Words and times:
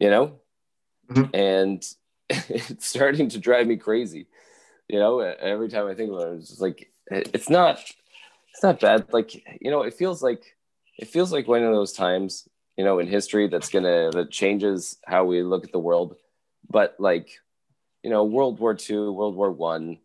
you 0.00 0.10
know, 0.10 0.40
Mhm. 1.10 1.30
and 1.34 1.84
it's 2.50 2.86
starting 2.86 3.28
to 3.30 3.38
drive 3.38 3.66
me 3.66 3.76
crazy. 3.76 4.26
You 4.88 4.98
know, 4.98 5.20
every 5.20 5.68
time 5.68 5.86
I 5.86 5.94
think 5.94 6.10
about 6.12 6.28
it, 6.28 6.36
it's 6.36 6.48
just 6.50 6.60
like 6.60 6.90
it's 7.10 7.50
not, 7.50 7.78
it's 7.78 8.62
not 8.62 8.80
bad. 8.80 9.06
Like 9.12 9.34
you 9.60 9.70
know, 9.70 9.82
it 9.82 9.94
feels 9.94 10.22
like 10.22 10.56
it 10.98 11.08
feels 11.08 11.32
like 11.32 11.48
one 11.48 11.62
of 11.62 11.72
those 11.72 11.92
times, 11.92 12.48
you 12.76 12.84
know, 12.84 12.98
in 12.98 13.06
history 13.06 13.48
that's 13.48 13.68
gonna 13.68 14.10
that 14.12 14.30
changes 14.30 14.98
how 15.06 15.24
we 15.24 15.42
look 15.42 15.64
at 15.64 15.72
the 15.72 15.78
world. 15.78 16.16
But 16.70 16.96
like, 16.98 17.30
you 18.02 18.10
know, 18.10 18.24
World 18.24 18.58
War 18.60 18.74
II, 18.74 19.10
World 19.10 19.36
War 19.36 19.50
One, 19.50 19.98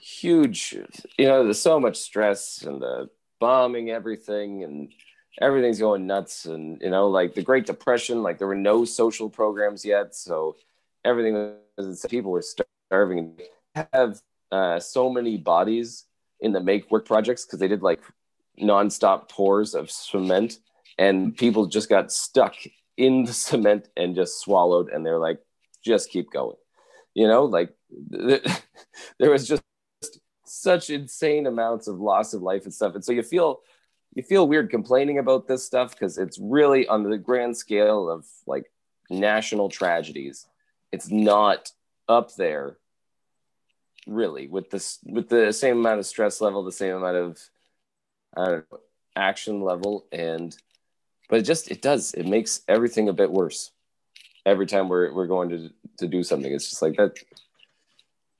huge. 0.00 0.76
You 1.18 1.26
know, 1.26 1.44
there's 1.44 1.60
so 1.60 1.80
much 1.80 1.96
stress 1.96 2.62
and 2.62 2.80
the 2.80 3.08
bombing 3.40 3.90
everything 3.90 4.62
and 4.64 4.92
everything's 5.40 5.80
going 5.80 6.06
nuts 6.06 6.44
and 6.46 6.80
you 6.80 6.90
know 6.90 7.08
like 7.08 7.34
the 7.34 7.42
great 7.42 7.66
depression 7.66 8.22
like 8.22 8.38
there 8.38 8.46
were 8.46 8.54
no 8.54 8.84
social 8.84 9.28
programs 9.28 9.84
yet 9.84 10.14
so 10.14 10.56
everything 11.04 11.54
was 11.76 12.04
people 12.08 12.30
were 12.30 12.44
starving. 12.90 13.38
Have 13.74 14.20
uh, 14.50 14.80
so 14.80 15.10
many 15.10 15.36
bodies 15.36 16.04
in 16.40 16.52
the 16.52 16.60
make 16.60 16.90
work 16.90 17.06
projects 17.06 17.44
because 17.44 17.58
they 17.58 17.68
did 17.68 17.82
like 17.82 18.00
nonstop 18.60 19.28
pours 19.28 19.74
of 19.74 19.90
cement 19.90 20.58
and 20.96 21.36
people 21.36 21.66
just 21.66 21.88
got 21.88 22.12
stuck 22.12 22.54
in 22.96 23.24
the 23.24 23.32
cement 23.32 23.88
and 23.96 24.14
just 24.14 24.40
swallowed 24.40 24.88
and 24.90 25.04
they're 25.04 25.18
like 25.18 25.40
just 25.84 26.10
keep 26.10 26.30
going. 26.30 26.56
You 27.14 27.28
know 27.28 27.44
like 27.44 27.74
there 28.10 29.30
was 29.30 29.46
just 29.46 29.62
such 30.46 30.90
insane 30.90 31.46
amounts 31.46 31.88
of 31.88 31.98
loss 31.98 32.32
of 32.32 32.42
life 32.42 32.64
and 32.64 32.72
stuff. 32.72 32.94
And 32.94 33.04
so 33.04 33.12
you 33.12 33.22
feel 33.22 33.60
you 34.14 34.22
feel 34.22 34.46
weird 34.46 34.70
complaining 34.70 35.18
about 35.18 35.46
this 35.46 35.64
stuff 35.64 35.92
because 35.92 36.18
it's 36.18 36.38
really 36.38 36.86
on 36.86 37.02
the 37.02 37.18
grand 37.18 37.56
scale 37.56 38.08
of 38.08 38.26
like 38.46 38.70
national 39.10 39.68
tragedies 39.68 40.46
it's 40.92 41.10
not 41.10 41.70
up 42.08 42.34
there 42.36 42.78
really 44.06 44.48
with 44.48 44.70
this 44.70 44.98
with 45.04 45.28
the 45.28 45.52
same 45.52 45.78
amount 45.78 45.98
of 45.98 46.06
stress 46.06 46.40
level 46.40 46.62
the 46.62 46.72
same 46.72 46.94
amount 46.94 47.16
of 47.16 47.38
know, 48.36 48.62
action 49.16 49.60
level 49.60 50.06
and 50.12 50.56
but 51.28 51.40
it 51.40 51.42
just 51.42 51.70
it 51.70 51.82
does 51.82 52.14
it 52.14 52.26
makes 52.26 52.60
everything 52.68 53.08
a 53.08 53.12
bit 53.12 53.30
worse. 53.30 53.70
Every 54.46 54.66
time 54.66 54.88
we're, 54.88 55.12
we're 55.12 55.26
going 55.26 55.48
to 55.50 55.70
to 55.98 56.06
do 56.06 56.22
something 56.22 56.52
it's 56.52 56.68
just 56.68 56.82
like 56.82 56.96
that 56.96 57.18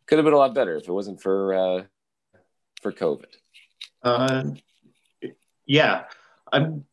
could 0.06 0.18
have 0.18 0.24
been 0.24 0.34
a 0.34 0.38
lot 0.38 0.54
better 0.54 0.76
if 0.76 0.88
it 0.88 0.92
wasn't 0.92 1.20
for 1.20 1.54
uh 1.54 1.82
for 2.82 2.92
covid. 2.92 3.26
Uh, 4.02 4.44
yeah, 5.66 6.04
I'm 6.52 6.84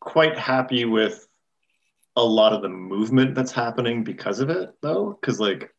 quite 0.00 0.36
happy 0.38 0.84
with 0.84 1.26
a 2.16 2.24
lot 2.24 2.52
of 2.52 2.62
the 2.62 2.68
movement 2.68 3.34
that's 3.34 3.52
happening 3.52 4.04
because 4.04 4.40
of 4.40 4.50
it, 4.50 4.74
though, 4.82 5.16
because 5.20 5.40
like 5.40 5.74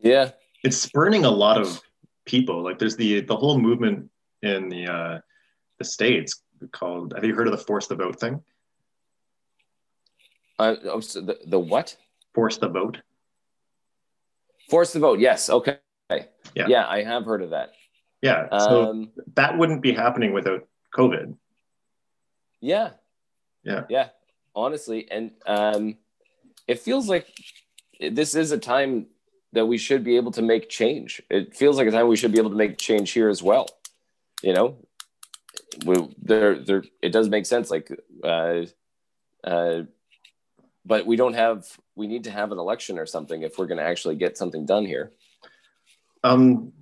yeah 0.00 0.30
it's 0.62 0.76
spurning 0.76 1.24
a 1.24 1.30
lot 1.30 1.60
of 1.60 1.80
people. 2.24 2.62
Like 2.62 2.78
there's 2.78 2.96
the 2.96 3.20
the 3.20 3.36
whole 3.36 3.58
movement 3.58 4.10
in 4.42 4.68
the 4.68 4.86
uh, 4.86 5.18
the 5.78 5.84
states 5.84 6.42
called. 6.72 7.14
Have 7.14 7.24
you 7.24 7.34
heard 7.34 7.46
of 7.46 7.52
the 7.52 7.64
force 7.64 7.86
the 7.86 7.96
vote 7.96 8.20
thing? 8.20 8.42
uh, 10.58 10.74
oh, 10.84 11.00
so 11.00 11.20
the, 11.20 11.38
the 11.46 11.58
what 11.58 11.96
Force 12.34 12.58
the 12.58 12.68
vote. 12.68 12.98
Force 14.70 14.92
the 14.92 15.00
vote. 15.00 15.18
Yes. 15.18 15.50
Okay. 15.50 15.78
Yeah. 16.10 16.66
Yeah, 16.68 16.86
I 16.86 17.02
have 17.02 17.24
heard 17.24 17.42
of 17.42 17.50
that. 17.50 17.70
Yeah, 18.22 18.48
so 18.58 18.84
Um, 18.84 19.10
that 19.34 19.56
wouldn't 19.58 19.82
be 19.82 19.92
happening 19.92 20.32
without 20.32 20.66
COVID. 20.96 21.36
Yeah. 22.60 22.90
Yeah. 23.62 23.84
Yeah. 23.88 24.08
Honestly, 24.54 25.08
and 25.10 25.32
um, 25.46 25.96
it 26.66 26.80
feels 26.80 27.08
like 27.08 27.26
this 28.00 28.34
is 28.34 28.52
a 28.52 28.58
time 28.58 29.06
that 29.52 29.66
we 29.66 29.78
should 29.78 30.04
be 30.04 30.16
able 30.16 30.32
to 30.32 30.42
make 30.42 30.68
change. 30.68 31.22
It 31.30 31.54
feels 31.54 31.76
like 31.76 31.86
a 31.86 31.90
time 31.90 32.08
we 32.08 32.16
should 32.16 32.32
be 32.32 32.38
able 32.38 32.50
to 32.50 32.56
make 32.56 32.78
change 32.78 33.12
here 33.12 33.28
as 33.28 33.42
well. 33.42 33.68
You 34.42 34.52
know, 34.52 34.76
we, 35.84 36.14
there, 36.22 36.58
there. 36.58 36.84
It 37.02 37.10
does 37.10 37.28
make 37.28 37.46
sense. 37.46 37.70
Like, 37.70 37.90
uh, 38.22 38.62
uh, 39.44 39.82
but 40.84 41.06
we 41.06 41.16
don't 41.16 41.34
have. 41.34 41.66
We 41.94 42.06
need 42.06 42.24
to 42.24 42.30
have 42.30 42.52
an 42.52 42.58
election 42.58 42.98
or 42.98 43.06
something 43.06 43.42
if 43.42 43.58
we're 43.58 43.66
going 43.66 43.78
to 43.78 43.84
actually 43.84 44.16
get 44.16 44.36
something 44.36 44.66
done 44.66 44.86
here. 44.86 45.12
Um, 46.22 46.72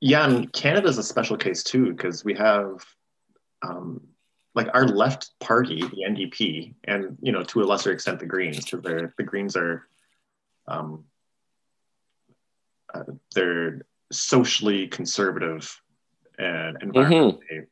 yeah, 0.00 0.24
and 0.24 0.52
Canada's 0.52 0.98
a 0.98 1.02
special 1.02 1.36
case 1.36 1.62
too 1.62 1.92
because 1.92 2.24
we 2.24 2.34
have 2.34 2.84
um, 3.62 4.00
like 4.54 4.68
our 4.74 4.86
left 4.86 5.30
party, 5.40 5.80
the 5.80 6.04
NDP, 6.08 6.74
and 6.84 7.16
you 7.22 7.32
know 7.32 7.42
to 7.44 7.62
a 7.62 7.64
lesser 7.64 7.92
extent 7.92 8.18
the 8.20 8.26
Greens, 8.26 8.64
because 8.64 8.82
they're 8.82 9.14
the 9.16 9.22
Greens 9.22 9.56
are 9.56 9.86
um, 10.66 11.04
uh, 12.92 13.02
they're 13.34 13.82
socially 14.12 14.88
conservative 14.88 15.80
and 16.38 16.78
environmentally 16.80 17.66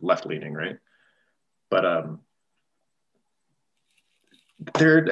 left 0.00 0.26
leaning, 0.26 0.52
right? 0.54 0.78
But 1.70 1.84
um, 1.86 2.20
they're 4.74 5.06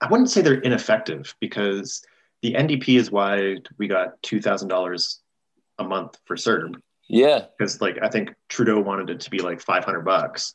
I 0.00 0.08
wouldn't 0.10 0.30
say 0.30 0.42
they're 0.42 0.54
ineffective 0.54 1.34
because 1.40 2.02
the 2.42 2.54
NDP 2.54 2.98
is 2.98 3.10
why 3.10 3.56
we 3.78 3.86
got 3.88 4.20
two 4.22 4.40
thousand 4.40 4.68
dollars 4.68 5.20
a 5.78 5.84
month 5.84 6.18
for 6.24 6.36
CERB 6.36 6.74
Yeah. 7.08 7.46
because 7.58 7.80
like 7.80 7.98
I 8.02 8.08
think 8.08 8.32
Trudeau 8.48 8.80
wanted 8.80 9.10
it 9.10 9.20
to 9.20 9.30
be 9.30 9.38
like 9.38 9.60
five 9.60 9.84
hundred 9.84 10.02
bucks, 10.04 10.54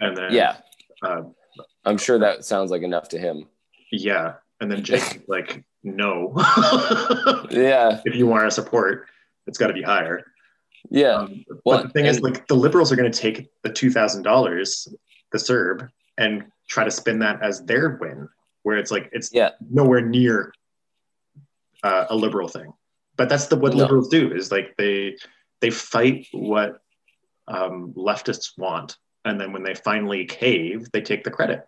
and 0.00 0.16
then 0.16 0.32
Yeah. 0.32 0.56
uh, 1.02 1.22
I'm 1.84 1.98
sure 1.98 2.18
that 2.18 2.44
sounds 2.44 2.70
like 2.70 2.82
enough 2.82 3.08
to 3.10 3.18
him. 3.18 3.48
yeah, 3.92 4.34
and 4.60 4.70
then 4.70 4.82
Jake 4.84 5.24
like 5.28 5.64
no, 5.82 6.32
Yeah. 7.50 8.00
if 8.04 8.14
you 8.14 8.26
want 8.26 8.42
our 8.42 8.50
support, 8.50 9.06
it's 9.46 9.56
got 9.58 9.68
to 9.68 9.72
be 9.72 9.82
higher. 9.82 10.24
Yeah. 10.90 11.14
Um, 11.14 11.44
Well, 11.64 11.78
but 11.78 11.82
the 11.84 11.88
thing 11.90 12.06
is, 12.06 12.20
like 12.20 12.46
the 12.48 12.54
Liberals 12.54 12.92
are 12.92 12.96
going 12.96 13.10
to 13.10 13.18
take 13.18 13.48
the 13.62 13.70
two 13.72 13.90
thousand 13.90 14.22
dollars, 14.22 14.88
the 15.32 15.38
CERB, 15.38 15.88
and 16.18 16.44
try 16.68 16.84
to 16.84 16.90
spin 16.90 17.18
that 17.20 17.42
as 17.42 17.64
their 17.64 17.96
win, 18.00 18.28
where 18.62 18.76
it's 18.76 18.90
like 18.90 19.08
it's 19.12 19.32
Yeah. 19.32 19.50
nowhere 19.70 20.00
near 20.02 20.52
uh, 21.82 22.06
a 22.10 22.14
liberal 22.16 22.48
thing. 22.48 22.72
But 23.16 23.28
that's 23.28 23.46
the 23.46 23.56
what 23.56 23.72
No. 23.74 23.78
liberals 23.84 24.08
do 24.08 24.32
is 24.32 24.50
like 24.52 24.74
they 24.76 25.16
they 25.60 25.70
fight 25.70 26.26
what 26.32 26.80
um, 27.48 27.92
leftists 27.96 28.56
want, 28.58 28.96
and 29.24 29.40
then 29.40 29.52
when 29.52 29.62
they 29.62 29.74
finally 29.74 30.24
cave, 30.24 30.88
they 30.92 31.00
take 31.00 31.24
the 31.24 31.30
credit. 31.30 31.66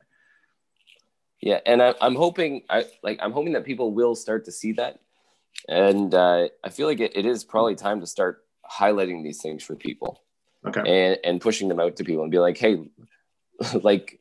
Yeah, 1.41 1.61
and 1.67 1.83
I, 1.83 1.95
I'm 2.01 2.15
hoping, 2.15 2.63
I 2.71 2.85
like, 3.03 3.19
I'm 3.21 3.33
hoping 3.33 3.55
that 3.55 3.65
people 3.65 3.93
will 3.93 4.15
start 4.15 4.45
to 4.45 4.53
see 4.53 4.73
that, 4.73 5.01
and 5.69 6.15
uh, 6.15 6.49
I 6.63 6.69
feel 6.71 6.87
like 6.87 7.01
it, 7.01 7.17
it 7.17 7.27
is 7.27 7.45
probably 7.45 7.75
time 7.75 8.01
to 8.01 8.07
start 8.07 8.45
highlighting 8.71 9.23
these 9.23 9.43
things 9.43 9.63
for 9.63 9.75
people 9.75 10.23
Okay. 10.65 10.81
and 10.87 11.19
and 11.25 11.41
pushing 11.41 11.69
them 11.69 11.81
out 11.81 11.97
to 11.97 12.05
people 12.05 12.23
and 12.23 12.31
be 12.31 12.39
like, 12.39 12.57
hey, 12.59 12.79
like, 13.83 14.21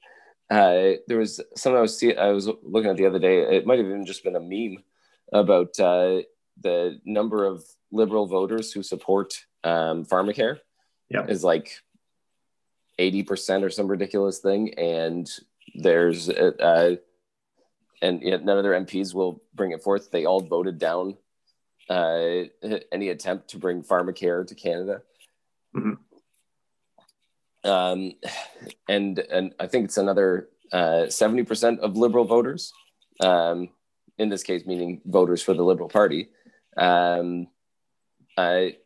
uh, 0.50 0.94
there 1.08 1.20
was 1.20 1.40
something 1.56 1.78
I 1.78 1.82
was 1.82 1.98
see, 1.98 2.16
I 2.16 2.32
was 2.32 2.50
looking 2.64 2.90
at 2.90 2.98
the 2.98 3.06
other 3.06 3.20
day. 3.20 3.42
It 3.58 3.66
might 3.68 3.78
have 3.78 3.88
even 3.88 4.06
just 4.06 4.24
been 4.24 4.36
a 4.36 4.40
meme 4.40 4.84
about 5.32 5.80
uh, 5.80 6.22
the 6.60 7.00
number 7.06 7.46
of 7.46 7.64
liberal 7.92 8.26
voters 8.26 8.72
who 8.72 8.82
support 8.84 9.34
um, 9.64 10.06
pharmacare. 10.06 10.58
Yeah. 11.10 11.26
is 11.28 11.44
like 11.44 11.70
eighty 13.02 13.24
percent 13.24 13.64
or 13.64 13.70
some 13.70 13.88
ridiculous 13.88 14.40
thing, 14.40 14.74
and 14.76 15.30
there's 15.74 16.30
uh, 16.30 16.96
and 18.02 18.22
yet 18.22 18.46
none 18.46 18.58
of 18.58 18.64
their 18.64 18.80
MPs 18.80 19.14
will 19.14 19.42
bring 19.54 19.72
it 19.72 19.84
forth. 19.84 20.12
They 20.12 20.26
all 20.26 20.42
voted 20.42 20.78
down 20.78 21.18
uh, 21.90 22.44
any 22.92 23.10
attempt 23.10 23.50
to 23.50 23.58
bring 23.58 23.84
pharmacare 23.84 24.46
to 24.48 24.56
Canada. 24.56 25.02
Mhm. 25.76 25.98
Um, 27.64 28.14
and 28.88 29.20
and 29.20 29.54
I 29.60 29.68
think 29.68 29.86
it's 29.86 29.98
another 29.98 30.50
uh, 30.72 31.10
seventy 31.10 31.44
percent 31.44 31.80
of 31.80 31.98
Liberal 31.98 32.26
voters, 32.26 32.72
um, 33.20 33.70
in 34.18 34.30
this 34.30 34.44
case, 34.44 34.66
meaning 34.66 35.02
voters 35.06 35.42
for 35.42 35.54
the 35.54 35.64
Liberal 35.64 35.90
Party. 35.90 36.30
Um, 36.78 37.48
I 38.38 38.78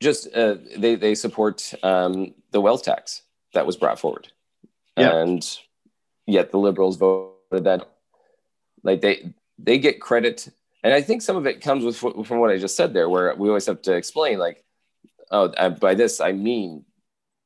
just 0.00 0.34
uh, 0.34 0.56
they 0.76 0.94
they 0.94 1.14
support 1.14 1.72
um, 1.82 2.34
the 2.50 2.60
wealth 2.60 2.82
tax 2.84 3.22
that 3.54 3.66
was 3.66 3.76
brought 3.76 3.98
forward, 4.00 4.28
Yeah. 4.96 5.16
and 5.16 5.58
yet 6.26 6.50
the 6.50 6.58
Liberals 6.58 6.96
voted 6.96 7.64
that 7.64 7.88
like 8.82 9.00
they 9.00 9.34
they 9.58 9.78
get 9.78 10.00
credit, 10.00 10.48
and 10.82 10.94
I 10.94 11.02
think 11.02 11.22
some 11.22 11.36
of 11.36 11.46
it 11.46 11.60
comes 11.60 11.84
with 11.84 11.96
from 11.96 12.38
what 12.40 12.50
I 12.50 12.58
just 12.58 12.76
said 12.76 12.92
there, 12.94 13.08
where 13.08 13.34
we 13.34 13.48
always 13.48 13.66
have 13.66 13.82
to 13.82 13.94
explain 13.94 14.38
like, 14.38 14.64
oh, 15.30 15.48
by 15.70 15.94
this 15.94 16.20
I 16.20 16.32
mean 16.32 16.84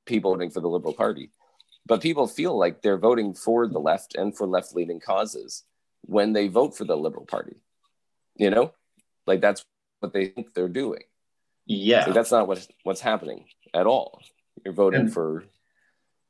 people 0.04 0.32
voting 0.32 0.50
for 0.50 0.60
the 0.60 0.69
Liberal 0.69 0.94
Party, 0.94 1.31
but 1.87 2.00
people 2.00 2.26
feel 2.26 2.56
like 2.58 2.82
they're 2.82 2.98
voting 2.98 3.34
for 3.34 3.66
the 3.66 3.78
left 3.81 4.14
and 4.14 4.37
for 4.37 4.46
left 4.46 4.75
leaning 4.75 5.00
causes 5.00 5.64
when 6.02 6.32
they 6.32 6.48
vote 6.48 6.76
for 6.76 6.84
the 6.84 6.96
Liberal 6.96 7.25
Party, 7.26 7.56
you 8.37 8.50
know, 8.50 8.72
like 9.26 9.40
that's 9.40 9.64
what 10.00 10.12
they 10.12 10.26
think 10.26 10.52
they're 10.52 10.69
doing. 10.69 11.02
Yeah. 11.66 12.05
So 12.05 12.12
that's 12.12 12.32
not 12.32 12.48
what 12.48 12.66
what's 12.82 13.00
happening 13.00 13.44
at 13.72 13.87
all. 13.87 14.20
You're 14.64 14.75
voting 14.75 15.02
And- 15.02 15.12
for. 15.12 15.44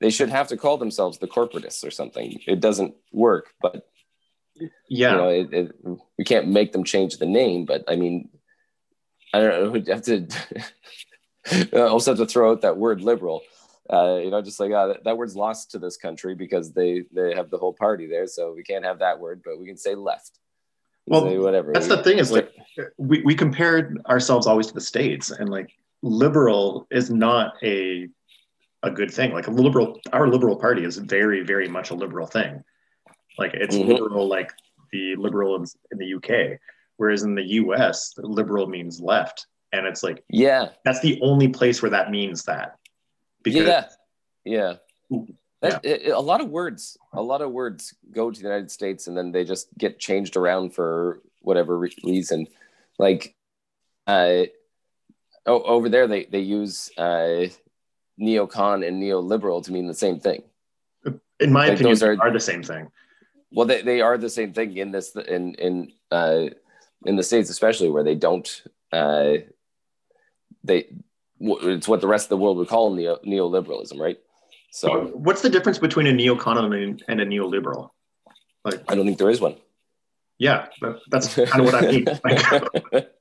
They 0.00 0.10
should 0.10 0.30
have 0.30 0.48
to 0.48 0.56
call 0.56 0.78
themselves 0.78 1.18
the 1.18 1.28
corporatists 1.28 1.86
or 1.86 1.92
something. 1.92 2.40
It 2.48 2.58
doesn't 2.58 2.94
work, 3.12 3.54
but 3.60 3.86
Yeah. 4.88 5.12
You 5.12 5.16
know, 5.16 5.28
it, 5.28 5.52
it, 5.52 5.76
we 6.18 6.24
can't 6.24 6.48
make 6.48 6.72
them 6.72 6.82
change 6.82 7.18
the 7.18 7.26
name, 7.26 7.66
but 7.66 7.84
I 7.86 7.94
mean, 7.94 8.28
I 9.32 9.40
don't 9.40 9.64
know. 9.64 9.70
We 9.76 9.84
have 9.86 10.02
to 10.02 10.26
also 11.88 12.10
have 12.10 12.18
to 12.18 12.26
throw 12.26 12.50
out 12.50 12.62
that 12.62 12.76
word 12.76 13.00
liberal. 13.00 13.42
Uh, 13.92 14.16
you 14.22 14.30
know, 14.30 14.42
just 14.42 14.60
like 14.60 14.72
uh, 14.72 14.88
that, 14.88 15.04
that, 15.04 15.16
word's 15.16 15.36
lost 15.36 15.72
to 15.72 15.78
this 15.78 15.96
country 15.96 16.34
because 16.34 16.72
they 16.72 17.04
they 17.12 17.34
have 17.34 17.50
the 17.50 17.58
whole 17.58 17.72
party 17.72 18.06
there, 18.06 18.26
so 18.26 18.52
we 18.52 18.62
can't 18.62 18.84
have 18.84 19.00
that 19.00 19.18
word, 19.18 19.42
but 19.44 19.58
we 19.58 19.66
can 19.66 19.76
say 19.76 19.94
left. 19.94 20.38
Well, 21.06 21.24
say 21.26 21.38
whatever. 21.38 21.72
That's 21.72 21.88
the 21.88 22.02
thing 22.02 22.18
is 22.18 22.30
like 22.30 22.52
we 22.96 23.22
we 23.22 23.34
compared 23.34 24.00
ourselves 24.06 24.46
always 24.46 24.68
to 24.68 24.74
the 24.74 24.80
states, 24.80 25.30
and 25.30 25.48
like 25.48 25.70
liberal 26.02 26.86
is 26.90 27.10
not 27.10 27.54
a 27.62 28.08
a 28.82 28.90
good 28.90 29.10
thing. 29.12 29.32
Like 29.32 29.46
a 29.46 29.50
liberal, 29.50 30.00
our 30.12 30.28
liberal 30.28 30.56
party 30.56 30.84
is 30.84 30.96
very 30.98 31.42
very 31.42 31.68
much 31.68 31.90
a 31.90 31.94
liberal 31.94 32.26
thing. 32.26 32.62
Like 33.38 33.54
it's 33.54 33.76
mm-hmm. 33.76 33.90
liberal, 33.90 34.28
like 34.28 34.52
the 34.92 35.16
liberal 35.16 35.56
in, 35.56 35.64
in 35.90 35.98
the 35.98 36.14
UK, 36.14 36.58
whereas 36.96 37.22
in 37.22 37.34
the 37.34 37.44
US, 37.44 38.12
liberal 38.18 38.66
means 38.66 39.00
left, 39.00 39.46
and 39.72 39.86
it's 39.86 40.02
like 40.02 40.22
yeah, 40.28 40.68
that's 40.84 41.00
the 41.00 41.18
only 41.22 41.48
place 41.48 41.80
where 41.80 41.90
that 41.90 42.10
means 42.10 42.44
that. 42.44 42.76
Because, 43.42 43.66
yeah, 43.66 43.84
yeah. 44.44 44.74
That, 45.62 45.84
yeah. 45.84 45.90
It, 45.92 46.12
a 46.12 46.20
lot 46.20 46.40
of 46.40 46.48
words, 46.48 46.96
a 47.12 47.22
lot 47.22 47.40
of 47.40 47.50
words 47.50 47.94
go 48.10 48.30
to 48.30 48.38
the 48.38 48.46
United 48.46 48.70
States 48.70 49.06
and 49.06 49.16
then 49.16 49.32
they 49.32 49.44
just 49.44 49.68
get 49.78 49.98
changed 49.98 50.36
around 50.36 50.74
for 50.74 51.22
whatever 51.40 51.78
reason. 52.04 52.46
Like, 52.98 53.34
uh, 54.06 54.42
oh, 55.46 55.62
over 55.62 55.88
there 55.88 56.06
they 56.06 56.24
they 56.24 56.40
use 56.40 56.90
uh, 56.96 57.46
neocon 58.20 58.86
and 58.86 59.02
neoliberal 59.02 59.64
to 59.64 59.72
mean 59.72 59.86
the 59.86 59.94
same 59.94 60.20
thing. 60.20 60.42
In 61.40 61.52
my 61.52 61.66
like 61.66 61.74
opinion, 61.74 61.90
those 61.90 62.02
are, 62.02 62.16
are 62.20 62.30
the 62.30 62.40
same 62.40 62.62
thing. 62.62 62.90
Well, 63.50 63.66
they, 63.66 63.82
they 63.82 64.00
are 64.00 64.16
the 64.16 64.30
same 64.30 64.52
thing 64.52 64.76
in 64.76 64.92
this 64.92 65.14
in 65.16 65.54
in 65.54 65.92
uh, 66.10 66.46
in 67.04 67.16
the 67.16 67.22
states, 67.22 67.50
especially 67.50 67.90
where 67.90 68.04
they 68.04 68.14
don't 68.14 68.62
uh, 68.92 69.34
they 70.64 70.86
it's 71.40 71.88
what 71.88 72.00
the 72.00 72.06
rest 72.06 72.26
of 72.26 72.30
the 72.30 72.36
world 72.36 72.56
would 72.58 72.68
call 72.68 72.94
neo, 72.94 73.16
neoliberalism, 73.26 73.98
right? 73.98 74.18
So, 74.70 75.06
what's 75.08 75.42
the 75.42 75.50
difference 75.50 75.78
between 75.78 76.06
a 76.06 76.12
neocon 76.12 77.02
and 77.08 77.20
a 77.20 77.26
neoliberal? 77.26 77.90
Like, 78.64 78.82
I 78.88 78.94
don't 78.94 79.04
think 79.04 79.18
there 79.18 79.28
is 79.28 79.40
one. 79.40 79.56
Yeah, 80.38 80.66
that's 81.10 81.34
kind 81.34 81.60
of 81.60 81.64
what 81.66 81.74
I 81.74 81.90
mean. 81.90 82.06
Like, 82.24 83.11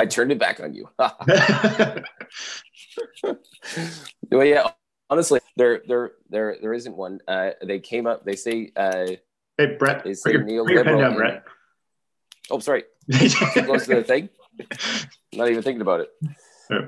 I 0.00 0.06
turned 0.06 0.32
it 0.32 0.38
back 0.38 0.60
on 0.60 0.74
you. 0.74 0.88
well, 4.30 4.44
yeah, 4.44 4.70
honestly, 5.10 5.40
there, 5.56 5.82
there, 5.86 6.12
there, 6.30 6.56
there 6.60 6.72
isn't 6.72 6.96
one. 6.96 7.20
Uh, 7.26 7.50
they 7.64 7.78
came 7.78 8.06
up. 8.06 8.24
They 8.24 8.36
say. 8.36 8.72
Uh, 8.76 9.06
hey, 9.58 9.76
Brett. 9.78 10.04
They 10.04 10.14
say 10.14 10.34
neoliberal. 10.34 11.00
Down, 11.00 11.14
Brett. 11.16 11.44
Oh, 12.50 12.58
sorry. 12.58 12.84
Close 13.12 13.86
to 13.86 13.96
the 13.96 14.04
thing. 14.04 14.28
Not 15.32 15.48
even 15.50 15.62
thinking 15.62 15.82
about 15.82 16.00
it. 16.00 16.10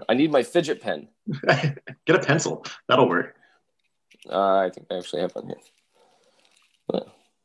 I 0.09 0.15
need 0.15 0.33
my 0.33 0.43
fidget 0.43 0.81
pen. 0.81 1.09
Get 2.07 2.17
a 2.17 2.21
pencil. 2.21 2.65
That'll 2.89 3.09
work. 3.09 3.37
Uh, 4.29 4.59
I 4.59 4.71
think 4.71 4.89
I 4.91 4.99
actually 4.99 5.23
have 5.23 5.33
one 5.35 5.47
here. 5.47 5.57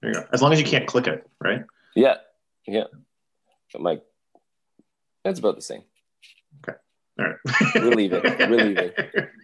There 0.01 0.11
you 0.11 0.13
go. 0.13 0.25
As 0.33 0.41
long 0.41 0.51
as 0.51 0.59
you 0.59 0.65
can't 0.65 0.87
click 0.87 1.07
it, 1.07 1.29
right? 1.39 1.63
Yeah. 1.95 2.15
Yeah. 2.65 2.85
My 3.77 3.99
that's 5.23 5.39
about 5.39 5.55
the 5.55 5.61
same. 5.61 5.83
Okay. 6.67 6.77
All 7.19 7.25
right. 7.25 7.35
we'll 7.75 7.91
leave 7.91 8.13
it. 8.13 8.49
We'll 8.49 8.65
leave 8.65 8.77
it. 8.77 9.29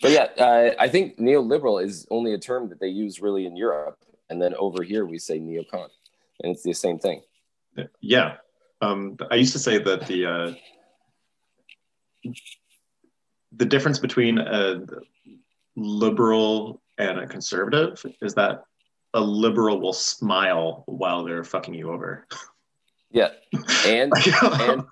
But 0.00 0.10
yeah, 0.10 0.44
uh, 0.44 0.74
I 0.80 0.88
think 0.88 1.18
neoliberal 1.18 1.82
is 1.82 2.04
only 2.10 2.34
a 2.34 2.38
term 2.38 2.68
that 2.70 2.80
they 2.80 2.88
use 2.88 3.20
really 3.20 3.46
in 3.46 3.56
Europe, 3.56 3.96
and 4.28 4.42
then 4.42 4.54
over 4.56 4.82
here 4.82 5.06
we 5.06 5.20
say 5.20 5.38
neocon, 5.38 5.86
and 6.42 6.52
it's 6.52 6.64
the 6.64 6.72
same 6.72 6.98
thing. 6.98 7.22
Yeah, 8.00 8.38
um, 8.80 9.16
I 9.30 9.36
used 9.36 9.52
to 9.52 9.60
say 9.60 9.78
that 9.78 10.08
the 10.08 10.26
uh, 10.26 10.54
the 13.52 13.64
difference 13.64 14.00
between 14.00 14.38
a 14.38 14.84
liberal 15.76 16.82
and 16.98 17.20
a 17.20 17.26
conservative 17.26 18.04
is 18.20 18.34
that 18.34 18.64
a 19.14 19.20
liberal 19.20 19.80
will 19.80 19.92
smile 19.92 20.84
while 20.86 21.24
they're 21.24 21.44
fucking 21.44 21.74
you 21.74 21.90
over. 21.90 22.26
Yeah. 23.12 23.30
And 23.86 24.12
and 24.42 24.84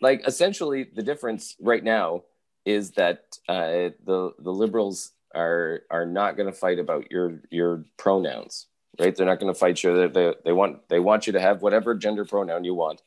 like 0.00 0.26
essentially 0.26 0.84
the 0.94 1.02
difference 1.02 1.56
right 1.60 1.82
now 1.82 2.22
is 2.64 2.92
that 2.92 3.38
uh, 3.48 3.90
the 4.04 4.32
the 4.38 4.52
liberals 4.52 5.12
are 5.34 5.82
are 5.90 6.06
not 6.06 6.36
going 6.36 6.50
to 6.50 6.58
fight 6.58 6.78
about 6.78 7.10
your 7.10 7.40
your 7.50 7.84
pronouns, 7.96 8.66
right? 8.98 9.14
They're 9.14 9.26
not 9.26 9.40
going 9.40 9.52
to 9.52 9.58
fight 9.58 9.82
you. 9.82 10.08
They, 10.08 10.34
they 10.44 10.52
want 10.52 10.88
they 10.88 10.98
want 10.98 11.26
you 11.26 11.34
to 11.34 11.40
have 11.40 11.62
whatever 11.62 11.94
gender 11.94 12.24
pronoun 12.24 12.64
you 12.64 12.74
want, 12.74 13.02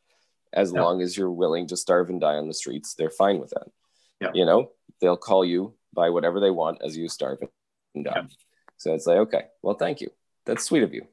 as 0.54 0.72
yeah. 0.72 0.82
long 0.82 1.02
as 1.02 1.18
you're 1.18 1.32
willing 1.32 1.68
to 1.68 1.78
starve 1.78 2.10
and 2.10 2.22
die 2.22 2.36
on 2.36 2.48
the 2.48 2.54
streets. 2.54 2.94
They're 2.94 3.10
fine 3.10 3.40
with 3.40 3.50
that. 3.52 3.68
Yeah. 4.22 4.32
You 4.34 4.46
know, 4.46 4.72
they'll 5.02 5.18
call 5.18 5.44
you 5.44 5.74
by 5.94 6.10
whatever 6.10 6.40
they 6.40 6.52
want 6.52 6.82
as 6.84 6.96
you 6.98 7.10
starve 7.10 7.40
and 7.96 8.06
die. 8.06 8.14
Yeah. 8.16 8.24
So 8.78 8.94
it's 8.94 9.06
like, 9.06 9.18
okay, 9.18 9.44
well, 9.62 9.76
thank 9.76 10.00
you. 10.00 10.10
That's 10.46 10.64
sweet 10.64 10.84
of 10.84 10.94
you. 10.94 11.06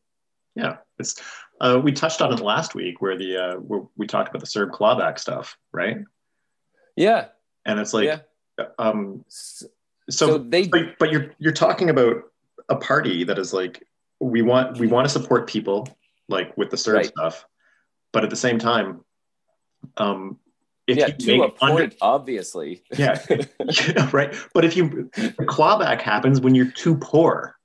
Yeah, 0.57 0.79
it's 0.99 1.21
uh, 1.61 1.81
we 1.83 1.93
touched 1.93 2.21
on 2.23 2.33
it 2.33 2.41
last 2.41 2.75
week 2.75 3.01
where 3.01 3.17
the 3.17 3.37
uh, 3.37 3.55
where 3.57 3.83
we 3.97 4.07
talked 4.07 4.31
about 4.31 4.41
the 4.41 4.47
CERB 4.47 4.71
clawback 4.71 5.19
stuff, 5.19 5.57
right? 5.73 5.99
Yeah, 6.97 7.27
and 7.67 7.79
it's 7.79 7.93
like, 7.93 8.07
yeah. 8.59 8.65
um, 8.79 9.25
so, 9.29 9.67
so 10.09 10.39
they, 10.39 10.67
but, 10.67 10.99
but 10.99 11.13
you're 11.13 11.33
you're 11.39 11.53
talking 11.53 11.91
about 11.91 12.23
a 12.69 12.77
party 12.77 13.23
that 13.25 13.39
is 13.39 13.53
like 13.53 13.87
we 14.19 14.43
want 14.43 14.79
we 14.79 14.87
want 14.87 15.07
to 15.07 15.13
support 15.13 15.47
people 15.47 15.89
like 16.29 16.57
with 16.57 16.71
the 16.71 16.77
CERB 16.77 16.95
right. 16.95 17.07
stuff, 17.07 17.47
but 18.13 18.25
at 18.25 18.31
the 18.31 18.37
same 18.37 18.59
time, 18.59 19.05
um, 19.99 20.39
if 20.87 20.97
yeah, 20.97 21.09
you 21.19 21.39
to 21.39 21.43
a 21.43 21.51
point, 21.51 21.73
under, 21.73 21.97
obviously. 22.01 22.83
yeah, 22.97 23.21
right. 24.13 24.35
But 24.55 24.65
if 24.65 24.77
you 24.77 25.11
the 25.15 25.45
clawback 25.45 26.01
happens 26.01 26.41
when 26.41 26.55
you're 26.55 26.71
too 26.71 26.97
poor. 26.97 27.56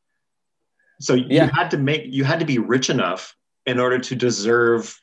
So 1.01 1.15
you 1.15 1.25
yeah. 1.29 1.49
had 1.53 1.71
to 1.71 1.77
make 1.77 2.03
you 2.05 2.23
had 2.23 2.39
to 2.39 2.45
be 2.45 2.57
rich 2.57 2.89
enough 2.89 3.35
in 3.65 3.79
order 3.79 3.99
to 3.99 4.15
deserve 4.15 4.99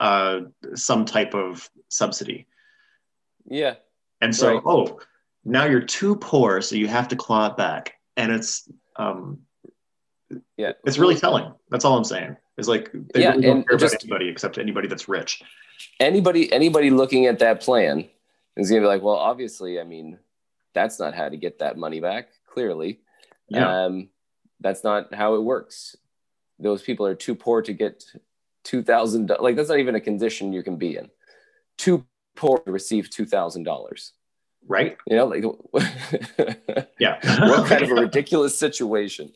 uh, 0.00 0.40
some 0.74 1.04
type 1.04 1.34
of 1.34 1.68
subsidy. 1.88 2.46
Yeah. 3.46 3.74
And 4.20 4.34
so, 4.34 4.54
right. 4.54 4.62
oh, 4.64 5.00
now 5.44 5.64
you're 5.64 5.80
too 5.80 6.16
poor, 6.16 6.60
so 6.60 6.76
you 6.76 6.88
have 6.88 7.08
to 7.08 7.16
claw 7.16 7.48
it 7.48 7.56
back, 7.56 7.94
and 8.16 8.32
it's 8.32 8.70
um, 8.96 9.40
yeah, 10.56 10.72
it's 10.84 10.98
really 10.98 11.16
telling. 11.16 11.52
That's 11.68 11.84
all 11.84 11.96
I'm 11.96 12.04
saying. 12.04 12.36
It's 12.56 12.68
like 12.68 12.90
they 12.92 13.22
yeah, 13.22 13.30
really 13.30 13.42
don't 13.42 13.68
care 13.68 13.76
just, 13.76 13.94
about 13.94 14.04
anybody 14.04 14.28
except 14.28 14.58
anybody 14.58 14.88
that's 14.88 15.08
rich. 15.08 15.42
Anybody, 16.00 16.50
anybody 16.52 16.90
looking 16.90 17.26
at 17.26 17.40
that 17.40 17.60
plan 17.60 18.08
is 18.56 18.70
gonna 18.70 18.82
be 18.82 18.86
like, 18.86 19.02
well, 19.02 19.16
obviously, 19.16 19.80
I 19.80 19.84
mean, 19.84 20.18
that's 20.72 20.98
not 20.98 21.14
how 21.14 21.28
to 21.28 21.36
get 21.36 21.58
that 21.58 21.76
money 21.76 22.00
back. 22.00 22.28
Clearly, 22.46 23.00
yeah. 23.48 23.84
Um, 23.84 24.08
that's 24.64 24.82
not 24.82 25.14
how 25.14 25.34
it 25.34 25.42
works. 25.42 25.94
Those 26.58 26.82
people 26.82 27.06
are 27.06 27.14
too 27.14 27.34
poor 27.34 27.60
to 27.62 27.72
get 27.72 28.04
two 28.64 28.82
thousand. 28.82 29.30
Like 29.38 29.54
that's 29.54 29.68
not 29.68 29.78
even 29.78 29.94
a 29.94 30.00
condition 30.00 30.52
you 30.52 30.62
can 30.62 30.76
be 30.76 30.96
in. 30.96 31.10
Too 31.76 32.06
poor 32.34 32.58
to 32.60 32.72
receive 32.72 33.10
two 33.10 33.26
thousand 33.26 33.64
dollars. 33.64 34.12
Right. 34.66 34.96
You 35.06 35.16
know, 35.16 35.26
like 35.26 35.44
yeah. 36.98 37.18
what 37.48 37.68
kind 37.68 37.82
of 37.82 37.90
a 37.90 37.94
ridiculous 37.94 38.58
situation 38.58 39.32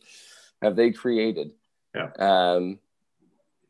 have 0.62 0.75
they 0.75 0.90
created? 0.90 1.50
Yeah. 1.94 2.11
Um, 2.18 2.78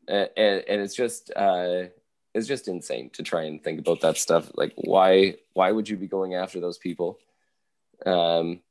and, 0.07 0.29
and 0.37 0.81
it's 0.81 0.95
just 0.95 1.31
uh, 1.35 1.89
it's 2.33 2.47
just 2.47 2.69
insane 2.69 3.09
to 3.11 3.23
try 3.23 3.43
and 3.43 3.61
think 3.61 3.79
about 3.79 3.99
that 4.01 4.17
stuff. 4.17 4.49
Like, 4.55 4.71
why 4.75 5.35
why 5.53 5.73
would 5.73 5.89
you 5.89 5.97
be 5.97 6.07
going 6.07 6.35
after 6.35 6.61
those 6.61 6.77
people? 6.77 7.19
Um, 8.05 8.61